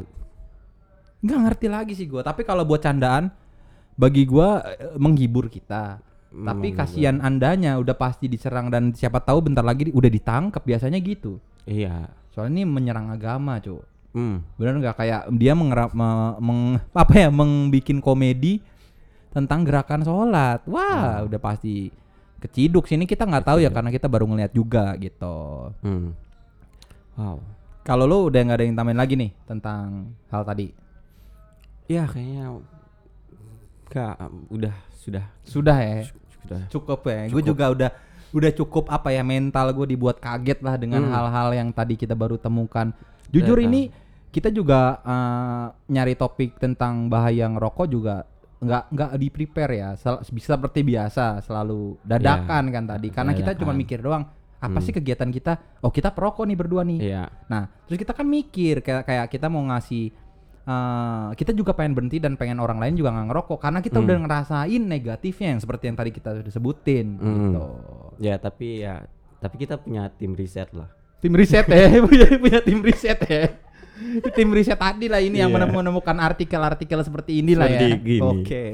nggak 1.20 1.40
ngerti 1.40 1.68
lagi 1.68 1.94
sih 1.94 2.06
gua. 2.06 2.22
Tapi 2.22 2.42
kalau 2.42 2.64
buat 2.64 2.80
candaan 2.80 3.34
bagi 3.94 4.24
gua 4.24 4.62
eh, 4.64 4.96
menghibur 4.96 5.48
kita. 5.48 6.00
Tapi 6.30 6.46
Menghibur. 6.70 6.78
kasihan 6.80 7.18
andanya 7.20 7.74
udah 7.76 7.98
pasti 7.98 8.30
diserang 8.30 8.70
dan 8.70 8.94
siapa 8.94 9.18
tahu 9.18 9.42
bentar 9.44 9.66
lagi 9.66 9.90
udah 9.90 10.08
ditangkap 10.08 10.62
biasanya 10.62 11.00
gitu. 11.00 11.42
Iya. 11.66 12.10
soalnya 12.30 12.62
ini 12.62 12.66
menyerang 12.66 13.10
agama 13.10 13.58
cuy 13.58 13.82
Hmm. 14.10 14.42
Bener 14.56 14.74
nggak? 14.80 14.96
Kayak 14.96 15.22
dia 15.34 15.54
mengerap 15.54 15.94
me- 15.94 16.38
meng, 16.40 16.62
apa 16.90 17.14
ya? 17.16 17.30
Membikin 17.30 18.02
komedi 18.02 18.58
tentang 19.30 19.62
gerakan 19.62 20.02
sholat. 20.02 20.66
Wah, 20.66 21.24
udah 21.24 21.38
pasti 21.38 21.90
keciduk 22.40 22.88
sini 22.88 23.04
kita 23.04 23.28
nggak 23.28 23.46
tahu 23.46 23.60
ya 23.60 23.70
karena 23.70 23.92
kita 23.92 24.08
baru 24.08 24.26
ngeliat 24.26 24.52
juga 24.52 24.96
gitu. 24.96 25.70
Hmm. 25.82 26.16
Wow. 27.16 27.38
Kalau 27.84 28.06
lu 28.06 28.30
udah 28.30 28.42
nggak 28.42 28.58
ada 28.58 28.66
yang 28.66 28.78
tambahin 28.78 29.00
lagi 29.00 29.16
nih 29.16 29.32
tentang 29.44 30.14
hal 30.30 30.44
tadi. 30.44 30.72
Ya 31.90 32.06
kayaknya 32.06 32.62
enggak 33.90 34.16
udah 34.48 34.76
sudah 34.94 35.26
Sudah 35.42 35.78
ya. 35.80 36.02
sudah. 36.46 36.62
Cukup 36.70 37.00
ya. 37.06 37.26
Gue 37.28 37.42
juga 37.42 37.66
udah 37.70 37.90
udah 38.30 38.52
cukup 38.54 38.94
apa 38.94 39.10
ya 39.10 39.26
mental 39.26 39.74
gue 39.74 39.90
dibuat 39.90 40.22
kaget 40.22 40.62
lah 40.62 40.78
dengan 40.78 41.02
Hmm. 41.02 41.12
hal-hal 41.12 41.50
yang 41.58 41.70
tadi 41.74 41.98
kita 41.98 42.14
baru 42.14 42.38
temukan. 42.38 42.94
Jujur 43.30 43.58
Datang. 43.58 43.68
ini 43.74 43.82
kita 44.30 44.54
juga 44.54 45.02
eh, 45.02 45.66
nyari 45.90 46.14
topik 46.14 46.62
tentang 46.62 47.10
bahaya 47.10 47.50
ngerokok 47.50 47.88
juga 47.90 48.16
nggak 48.60 48.84
nggak 48.90 49.10
di 49.16 49.28
prepare 49.30 49.74
ya. 49.74 49.90
Sel- 49.96 50.20
bisa 50.30 50.54
seperti 50.54 50.84
biasa 50.84 51.40
selalu 51.40 51.96
dadakan 52.02 52.64
kan 52.70 52.84
tadi. 52.86 53.08
Karena 53.08 53.32
kita 53.32 53.56
cuma 53.56 53.72
Dadakan. 53.72 53.78
mikir 53.78 54.00
doang. 54.00 54.24
Apa 54.60 54.76
Hmm. 54.76 54.84
sih 54.84 54.92
kegiatan 54.92 55.30
kita? 55.30 55.56
Oh 55.80 55.88
kita 55.88 56.12
perokok 56.12 56.44
nih 56.44 56.58
berdua 56.58 56.84
nih. 56.84 57.00
Iya. 57.02 57.32
Nah, 57.48 57.72
terus 57.84 57.96
kita 57.98 58.12
kan 58.12 58.24
mikir 58.24 58.80
kayak 58.80 59.04
kayak 59.04 59.26
kita 59.30 59.48
mau 59.48 59.64
ngasih 59.66 60.12
eh, 60.62 61.28
kita 61.34 61.50
juga 61.50 61.74
pengen 61.74 61.96
berhenti 61.96 62.20
dan 62.20 62.36
pengen 62.36 62.60
orang 62.60 62.78
lain 62.78 62.94
juga 62.94 63.10
nggak 63.10 63.28
ngerokok 63.28 63.58
karena 63.58 63.80
kita 63.80 63.98
Hmm. 63.98 64.06
udah 64.06 64.18
ngerasain 64.22 64.84
negatifnya 64.84 65.48
yang 65.50 65.60
seperti 65.60 65.84
yang 65.88 65.98
tadi 65.98 66.12
kita 66.12 66.30
sudah 66.36 66.52
sebutin 66.52 67.08
Hmm. 67.16 67.34
gitu. 67.34 67.64
Ya 68.20 68.36
tapi 68.38 68.84
ya 68.84 69.08
tapi 69.40 69.56
kita 69.58 69.80
punya 69.80 70.12
tim 70.12 70.36
riset 70.36 70.70
lah. 70.76 70.92
Tim 71.20 71.34
riset 71.34 71.66
ya, 71.66 71.88
punya 72.06 72.28
punya 72.38 72.60
tim 72.62 72.80
riset 72.80 73.18
ya. 73.24 73.50
tim 74.36 74.50
riset 74.50 74.76
tadi 74.76 75.06
lah 75.06 75.20
ini 75.20 75.38
yang 75.38 75.50
Iya. 75.50 75.66
menemukan 75.66 76.16
artikel-artikel 76.16 77.00
seperti 77.02 77.40
inilah 77.40 77.66
ya. 77.66 77.80
Seperti 77.80 78.02
gini. 78.02 78.22
Oke. 78.24 78.64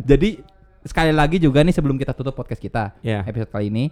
Jadi 0.00 0.40
sekali 0.82 1.12
lagi 1.12 1.36
juga 1.36 1.60
nih 1.60 1.70
sebelum 1.70 1.94
kita 1.94 2.10
tutup 2.10 2.32
podcast 2.32 2.58
kita 2.58 2.96
Ya. 3.00 3.20
episode 3.22 3.48
kali 3.48 3.68
ini 3.68 3.84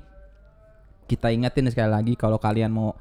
kita 1.05 1.29
ingetin 1.29 1.69
sekali 1.69 1.87
lagi 1.87 2.13
kalau 2.15 2.37
kalian 2.37 2.71
mau 2.71 2.95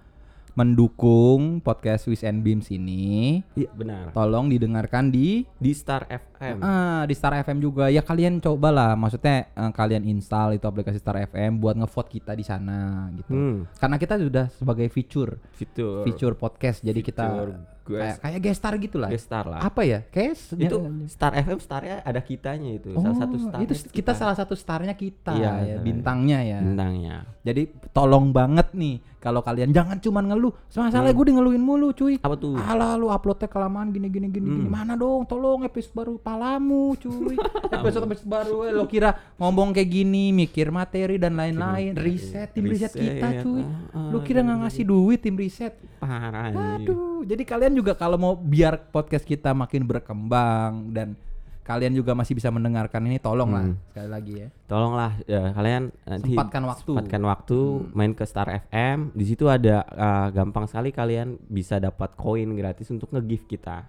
mendukung 0.54 1.58
podcast 1.62 2.06
Wish 2.06 2.22
and 2.22 2.42
Beams 2.42 2.68
ini 2.68 3.40
Iya 3.54 3.70
benar. 3.72 4.04
tolong 4.12 4.48
didengarkan 4.48 5.08
di 5.08 5.44
Di 5.56 5.72
Star 5.72 6.04
FM. 6.38 6.58
ah, 6.60 7.04
di 7.04 7.14
Star 7.14 7.34
FM 7.36 7.58
juga. 7.60 7.86
Ya 7.88 8.00
kalian 8.00 8.38
cobalah. 8.38 8.94
Maksudnya 8.94 9.50
eh, 9.50 9.72
kalian 9.72 10.06
install 10.06 10.54
itu 10.54 10.64
aplikasi 10.64 10.98
Star 10.98 11.18
FM 11.24 11.58
buat 11.58 11.76
ngevote 11.76 12.10
kita 12.12 12.32
di 12.32 12.42
sana 12.42 13.10
gitu. 13.14 13.30
Hmm. 13.30 13.58
karena 13.76 13.96
kita 13.96 14.16
sudah 14.16 14.46
sebagai 14.52 14.88
feature 14.88 15.42
Fitur. 15.52 16.04
feature 16.04 16.34
podcast. 16.34 16.80
Jadi 16.80 17.00
kita 17.02 17.26
Fitur 17.26 17.50
guest- 17.88 18.20
kayak 18.20 18.20
kayak 18.20 18.40
guest 18.42 18.60
star 18.60 18.74
gitu 18.76 18.98
lah 18.98 19.08
Guest 19.08 19.26
star 19.26 19.46
lah. 19.46 19.60
apa 19.62 19.82
ya? 19.82 20.00
Kayak 20.06 20.36
se- 20.36 20.60
itu 20.60 20.76
Star 21.08 21.32
FM 21.34 21.56
starnya 21.58 21.96
ada 22.02 22.20
kitanya 22.20 22.72
itu. 22.74 22.92
Salah 22.94 23.16
satu 23.16 23.36
Oh, 23.36 23.42
star 23.42 23.60
itu 23.62 23.74
kita 23.90 24.12
salah 24.14 24.36
satu 24.36 24.54
starnya 24.54 24.92
kita 24.92 25.32
Iya, 25.34 25.52
ya 25.66 25.78
bintangnya 25.80 26.40
ya. 26.42 26.60
Bintangnya. 26.60 27.16
Jadi 27.42 27.64
tolong 27.90 28.30
banget 28.30 28.76
nih 28.76 29.00
kalau 29.18 29.40
kalian 29.40 29.72
jangan 29.72 29.98
cuman 29.98 30.28
ngeluh. 30.28 30.52
Masalahnya 30.70 31.00
Hmm. 31.08 31.16
gue 31.16 31.26
di 31.26 31.34
ngeluhin 31.34 31.64
mulu 31.64 31.88
cuy. 31.92 32.20
Apa 32.20 32.36
tuh? 32.36 32.60
Alah 32.60 32.96
lu 32.96 33.08
uploadnya 33.08 33.48
kelamaan 33.48 33.88
gini 33.90 34.08
gini 34.08 34.28
gini 34.28 34.46
gini. 34.46 34.68
Hmm. 34.68 34.72
mana 34.74 34.94
dong? 34.94 35.24
Tolong 35.24 35.64
episode 35.64 35.96
baru 35.96 36.20
palamu 36.28 36.92
cuy. 36.94 37.40
Episode 37.78 38.04
episode 38.06 38.28
baru 38.28 38.56
eh, 38.64 38.74
lo 38.74 38.84
kira 38.84 39.16
ngomong 39.36 39.72
kayak 39.72 39.88
gini 39.88 40.30
mikir 40.30 40.68
materi 40.70 41.16
dan 41.16 41.34
lain-lain. 41.34 41.96
riset 41.96 42.52
tim 42.52 42.68
riset, 42.68 42.92
kita 42.92 43.28
Riset, 43.32 43.44
cuy. 43.44 43.64
ah, 43.96 44.12
lu 44.12 44.20
kira 44.22 44.44
nggak 44.44 44.60
ngasih 44.62 44.84
duit 44.84 45.20
tim 45.20 45.34
riset 45.34 45.72
parah 45.98 46.52
anjing. 46.52 46.84
aduh. 46.84 47.24
Jadi 47.24 47.44
kalian 47.44 47.74
juga 47.74 47.92
kalau 47.94 48.16
mau 48.16 48.34
biar 48.36 48.88
podcast 48.88 49.24
kita 49.24 49.52
makin 49.52 49.84
berkembang 49.84 50.92
dan 50.92 51.16
kalian 51.64 51.92
juga 51.92 52.12
masih 52.12 52.32
bisa 52.32 52.48
mendengarkan 52.48 53.04
ini 53.04 53.20
tolong 53.20 53.52
lah 53.52 53.66
Hmm. 53.66 53.76
sekali 53.86 54.10
lagi 54.10 54.34
ya. 54.38 54.48
Tolonglah 54.66 55.12
ya, 55.24 55.52
kalian 55.52 55.84
nanti 56.02 56.28
Sempatkan 56.30 56.64
waktu. 56.64 56.80
Hmm. 56.82 56.96
sempatkan 56.96 57.24
waktu 57.26 57.58
main 57.94 58.12
ke 58.12 58.24
Star 58.24 58.48
FM 58.66 59.12
di 59.12 59.24
situ 59.24 59.48
ada 59.48 59.84
uh, 59.86 60.28
gampang 60.30 60.64
sekali 60.64 60.92
kalian 60.92 61.36
bisa 61.42 61.76
dapat 61.78 62.16
koin 62.16 62.52
gratis 62.52 62.88
untuk 62.88 63.12
nge-gift 63.12 63.48
kita 63.50 63.84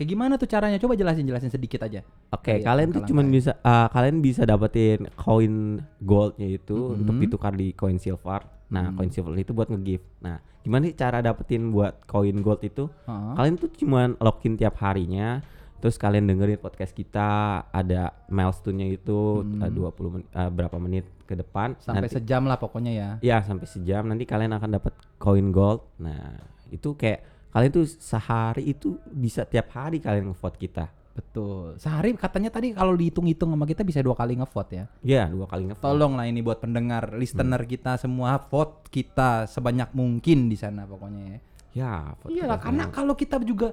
kayak 0.00 0.08
gimana 0.08 0.34
tuh 0.34 0.48
caranya 0.48 0.80
coba 0.80 0.96
jelasin 0.96 1.28
jelasin 1.28 1.52
sedikit 1.52 1.84
aja 1.84 2.00
Oke, 2.32 2.56
Kayak 2.56 2.64
kalian 2.64 2.88
tuh 2.88 3.02
ya. 3.04 3.20
bisa 3.28 3.52
uh, 3.60 3.84
kalian 3.86 4.16
bisa 4.18 4.42
dapetin 4.42 5.04
koin 5.12 5.54
goldnya 6.00 6.48
itu 6.48 6.96
untuk 6.96 7.12
Mhm. 7.12 7.22
ditukar 7.22 7.52
di 7.52 7.76
koin 7.76 8.00
silver. 8.00 8.48
Nah, 8.70 8.88
Hmm. 8.88 8.96
koin 8.96 9.10
silver 9.10 9.36
itu 9.36 9.52
buat 9.52 9.68
nge-gift. 9.68 10.06
Nah, 10.20 10.40
gimana 10.62 10.88
sih 10.88 10.94
cara 10.94 11.20
dapetin 11.20 11.68
buat 11.68 12.00
koin 12.06 12.40
gold 12.40 12.62
itu? 12.62 12.88
Heeh. 13.04 13.32
Kalian 13.34 13.54
tuh 13.54 13.68
cuman 13.76 14.16
login 14.16 14.54
tiap 14.54 14.78
harinya, 14.78 15.42
terus 15.76 15.98
kalian 15.98 16.24
dengerin 16.24 16.56
podcast 16.56 16.94
kita, 16.94 17.28
ada 17.66 18.14
milestone-nya 18.26 18.88
itu 18.88 19.42
Hmm. 19.42 19.60
uh, 19.60 19.68
20 19.68 20.10
menit, 20.14 20.28
uh, 20.32 20.48
berapa 20.48 20.76
menit 20.78 21.04
ke 21.26 21.34
depan. 21.34 21.74
sampai 21.76 22.06
nanti, 22.06 22.16
sejam 22.16 22.42
lah 22.42 22.56
pokoknya 22.56 22.92
ya 22.92 23.08
Ya, 23.20 23.38
sampai 23.42 23.66
sejam 23.66 24.06
nanti 24.06 24.24
kalian 24.24 24.50
akan 24.52 24.70
dapat 24.72 24.94
koin 25.18 25.50
gold. 25.50 25.82
Nah, 25.98 26.38
itu 26.70 26.94
kayak 26.94 27.39
kalian 27.50 27.70
tuh 27.72 27.86
sehari 27.86 28.62
itu 28.66 28.94
bisa 29.06 29.42
tiap 29.42 29.70
hari 29.70 29.98
kalian 29.98 30.30
ngevote 30.30 30.56
kita. 30.56 30.86
Betul. 31.10 31.74
Sehari 31.76 32.14
katanya 32.14 32.48
tadi 32.48 32.70
kalau 32.70 32.94
dihitung-hitung 32.94 33.50
sama 33.50 33.66
kita 33.66 33.82
bisa 33.82 33.98
dua 33.98 34.14
kali 34.14 34.38
ngevote 34.38 34.72
ya. 34.72 34.84
Ya, 35.02 35.24
dua 35.26 35.44
kali 35.44 35.66
ngevote. 35.66 35.82
Tolong 35.82 36.14
lah 36.14 36.24
ini 36.24 36.40
buat 36.40 36.58
pendengar, 36.58 37.12
listener 37.12 37.60
kita 37.64 37.98
semua 37.98 38.38
vote 38.40 38.86
kita 38.88 39.44
sebanyak 39.44 39.90
mungkin 39.90 40.46
di 40.46 40.54
sana 40.54 40.86
pokoknya 40.86 41.22
ya. 41.26 41.38
Ya, 41.70 41.94
vote 42.16 42.30
Iyalah 42.30 42.56
kita 42.56 42.64
karena 42.64 42.84
semua. 42.86 42.94
kalau 42.94 43.14
kita 43.14 43.36
juga 43.42 43.68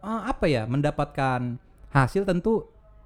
eh, 0.00 0.22
apa 0.26 0.44
ya 0.48 0.64
mendapatkan 0.64 1.40
hasil 1.88 2.24
tentu 2.24 2.64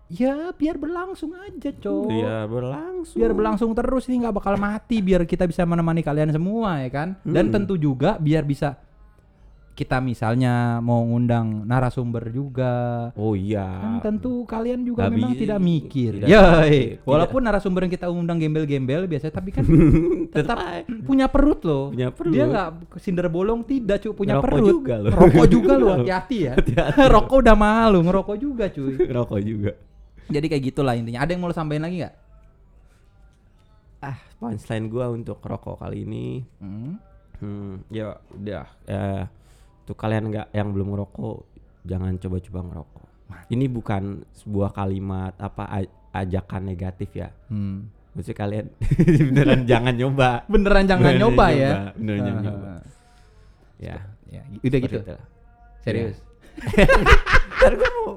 ya 0.08 0.52
biar 0.52 0.78
berlangsung 0.78 1.34
aja, 1.34 1.70
Cok. 1.72 2.06
Iya 2.08 2.46
berlangsung. 2.46 3.18
Biar 3.18 3.32
berlangsung 3.32 3.70
terus 3.72 4.06
ini 4.06 4.22
nggak 4.22 4.36
bakal 4.36 4.54
mati 4.56 5.02
biar 5.02 5.26
kita 5.26 5.44
bisa 5.44 5.64
menemani 5.64 6.00
kalian 6.00 6.30
semua 6.30 6.80
ya 6.80 6.88
kan. 6.88 7.08
Dan 7.26 7.50
Hmm. 7.50 7.54
tentu 7.60 7.74
juga 7.74 8.14
biar 8.16 8.46
bisa 8.46 8.78
kita 9.72 9.98
misalnya 9.98 10.52
mau 10.78 11.00
ngundang 11.00 11.64
narasumber 11.64 12.28
juga 12.28 13.08
Oh 13.14 13.32
iya. 13.32 13.64
kan 13.80 14.04
tentu 14.04 14.44
kalian 14.44 14.82
juga 14.82 15.08
memang 15.08 15.32
tidak 15.32 15.56
mikir 15.58 16.12
tidak 16.18 16.28
ya 16.28 16.60
mikir. 16.62 17.00
walaupun 17.02 17.40
narasumber 17.40 17.80
yang 17.82 17.92
kita 17.92 18.06
undang 18.06 18.36
gembel-gembel 18.36 19.04
biasa 19.06 19.28
tapi 19.28 19.48
kan 19.48 19.64
tetap 20.36 20.60
punya 21.02 21.24
perut 21.26 21.60
loh 21.62 21.88
Punya 21.88 22.08
perut. 22.08 22.30
dia 22.30 22.44
nggak 22.44 22.68
sinder 22.96 23.26
bolong 23.26 23.64
tidak 23.64 23.96
cuy 23.98 24.12
punya 24.12 24.36
Ngerokok 24.36 24.52
perut 24.52 24.68
juga 24.70 24.94
loh. 24.98 25.10
rokok 25.10 25.46
juga 25.48 25.72
loh 25.74 25.88
hati-hati 25.96 26.36
ya 26.44 26.54
rokok 27.14 27.36
udah 27.38 27.56
malu 27.56 27.98
ngerokok 28.02 28.36
juga 28.36 28.64
cuy 28.68 28.94
Rokok 29.02 29.40
juga. 29.40 29.72
jadi 30.26 30.46
kayak 30.46 30.62
gitulah 30.66 30.92
intinya 30.92 31.20
ada 31.20 31.32
yang 31.32 31.40
mau 31.40 31.48
lo 31.48 31.56
sampaikan 31.56 31.84
lagi 31.84 31.96
nggak 31.98 32.14
Ah, 34.02 34.18
punchline 34.36 34.90
gua 34.90 35.06
untuk 35.08 35.38
rokok 35.38 35.78
kali 35.78 36.02
ini. 36.02 36.42
hmm. 36.58 36.92
Hmm, 37.38 37.74
ya 37.86 38.18
udah. 38.30 38.66
Ya, 38.84 39.26
tuh 39.82 39.94
kalian 39.94 40.28
nggak 40.28 40.46
yang 40.50 40.70
belum 40.70 40.88
ngerokok, 40.90 41.38
jangan 41.82 42.14
coba-coba 42.16 42.60
ngerokok. 42.62 43.06
Ini 43.48 43.64
bukan 43.66 44.02
sebuah 44.34 44.70
kalimat 44.70 45.32
apa 45.36 45.82
ajakan 46.12 46.62
negatif 46.64 47.10
ya. 47.12 47.32
Hmm. 47.48 47.88
Maksudnya 48.12 48.38
kalian 48.38 48.66
beneran 49.32 49.60
jangan 49.64 49.94
nyoba. 49.96 50.30
beneran 50.44 50.84
jangan 50.84 51.02
Beneran 51.08 51.20
nyoba 51.22 51.46
ya 51.48 51.70
nyoba, 51.72 51.90
beneran 51.96 52.20
jangan 52.20 52.36
Ah, 52.36 52.44
nyoba. 52.44 52.72
Ya. 53.80 53.96
ya 54.28 54.42
udah 54.60 54.78
gitu 54.80 54.96
itulah. 55.00 55.24
serius 55.80 56.16
Ntar 57.58 57.72
gua 57.74 57.90
mau 57.98 58.12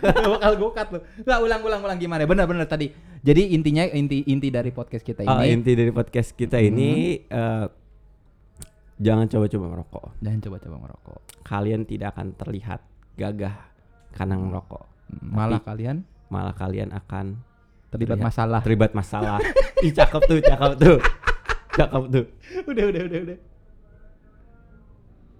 bakal 0.32 0.52
gue 0.56 0.70
cut 0.72 0.88
lo 0.88 0.98
nggak 1.20 1.38
ulang 1.44 1.60
ulang 1.60 1.80
ulang 1.84 1.98
gimana 1.98 2.24
bener 2.24 2.48
bener 2.48 2.64
tadi 2.64 2.88
jadi 3.20 3.52
intinya 3.52 3.84
inti 3.84 4.24
inti 4.24 4.48
dari 4.48 4.72
podcast 4.72 5.04
kita 5.04 5.28
Oh, 5.28 5.44
ini 5.44 5.52
inti 5.52 5.76
dari 5.76 5.92
podcast 5.92 6.32
kita 6.32 6.56
ini 6.56 7.20
eh, 7.20 7.64
jangan 9.00 9.26
coba-coba 9.26 9.66
merokok. 9.72 10.06
jangan 10.20 10.40
coba-coba 10.44 10.76
merokok 10.76 11.20
Kalian 11.40 11.82
tidak 11.88 12.14
akan 12.14 12.36
terlihat 12.36 12.80
gagah 13.16 13.56
karena 14.14 14.36
merokok. 14.38 14.84
malah 15.24 15.58
kalian 15.64 16.04
Malah 16.30 16.54
kalian 16.54 16.94
akan 16.94 17.42
terlibat 17.90 18.22
terlihat 18.22 18.28
masalah 18.30 18.60
terlibat 18.62 18.92
masalah. 18.94 19.38
Ih, 19.82 19.90
cakep 19.90 20.22
tuh, 20.30 20.38
cakep 20.38 20.72
tuh. 20.78 20.98
Cakep 21.70 22.02
tuh. 22.06 22.26
udah 22.70 22.84
udah 22.86 23.02
udah 23.10 23.20
udah 23.30 23.38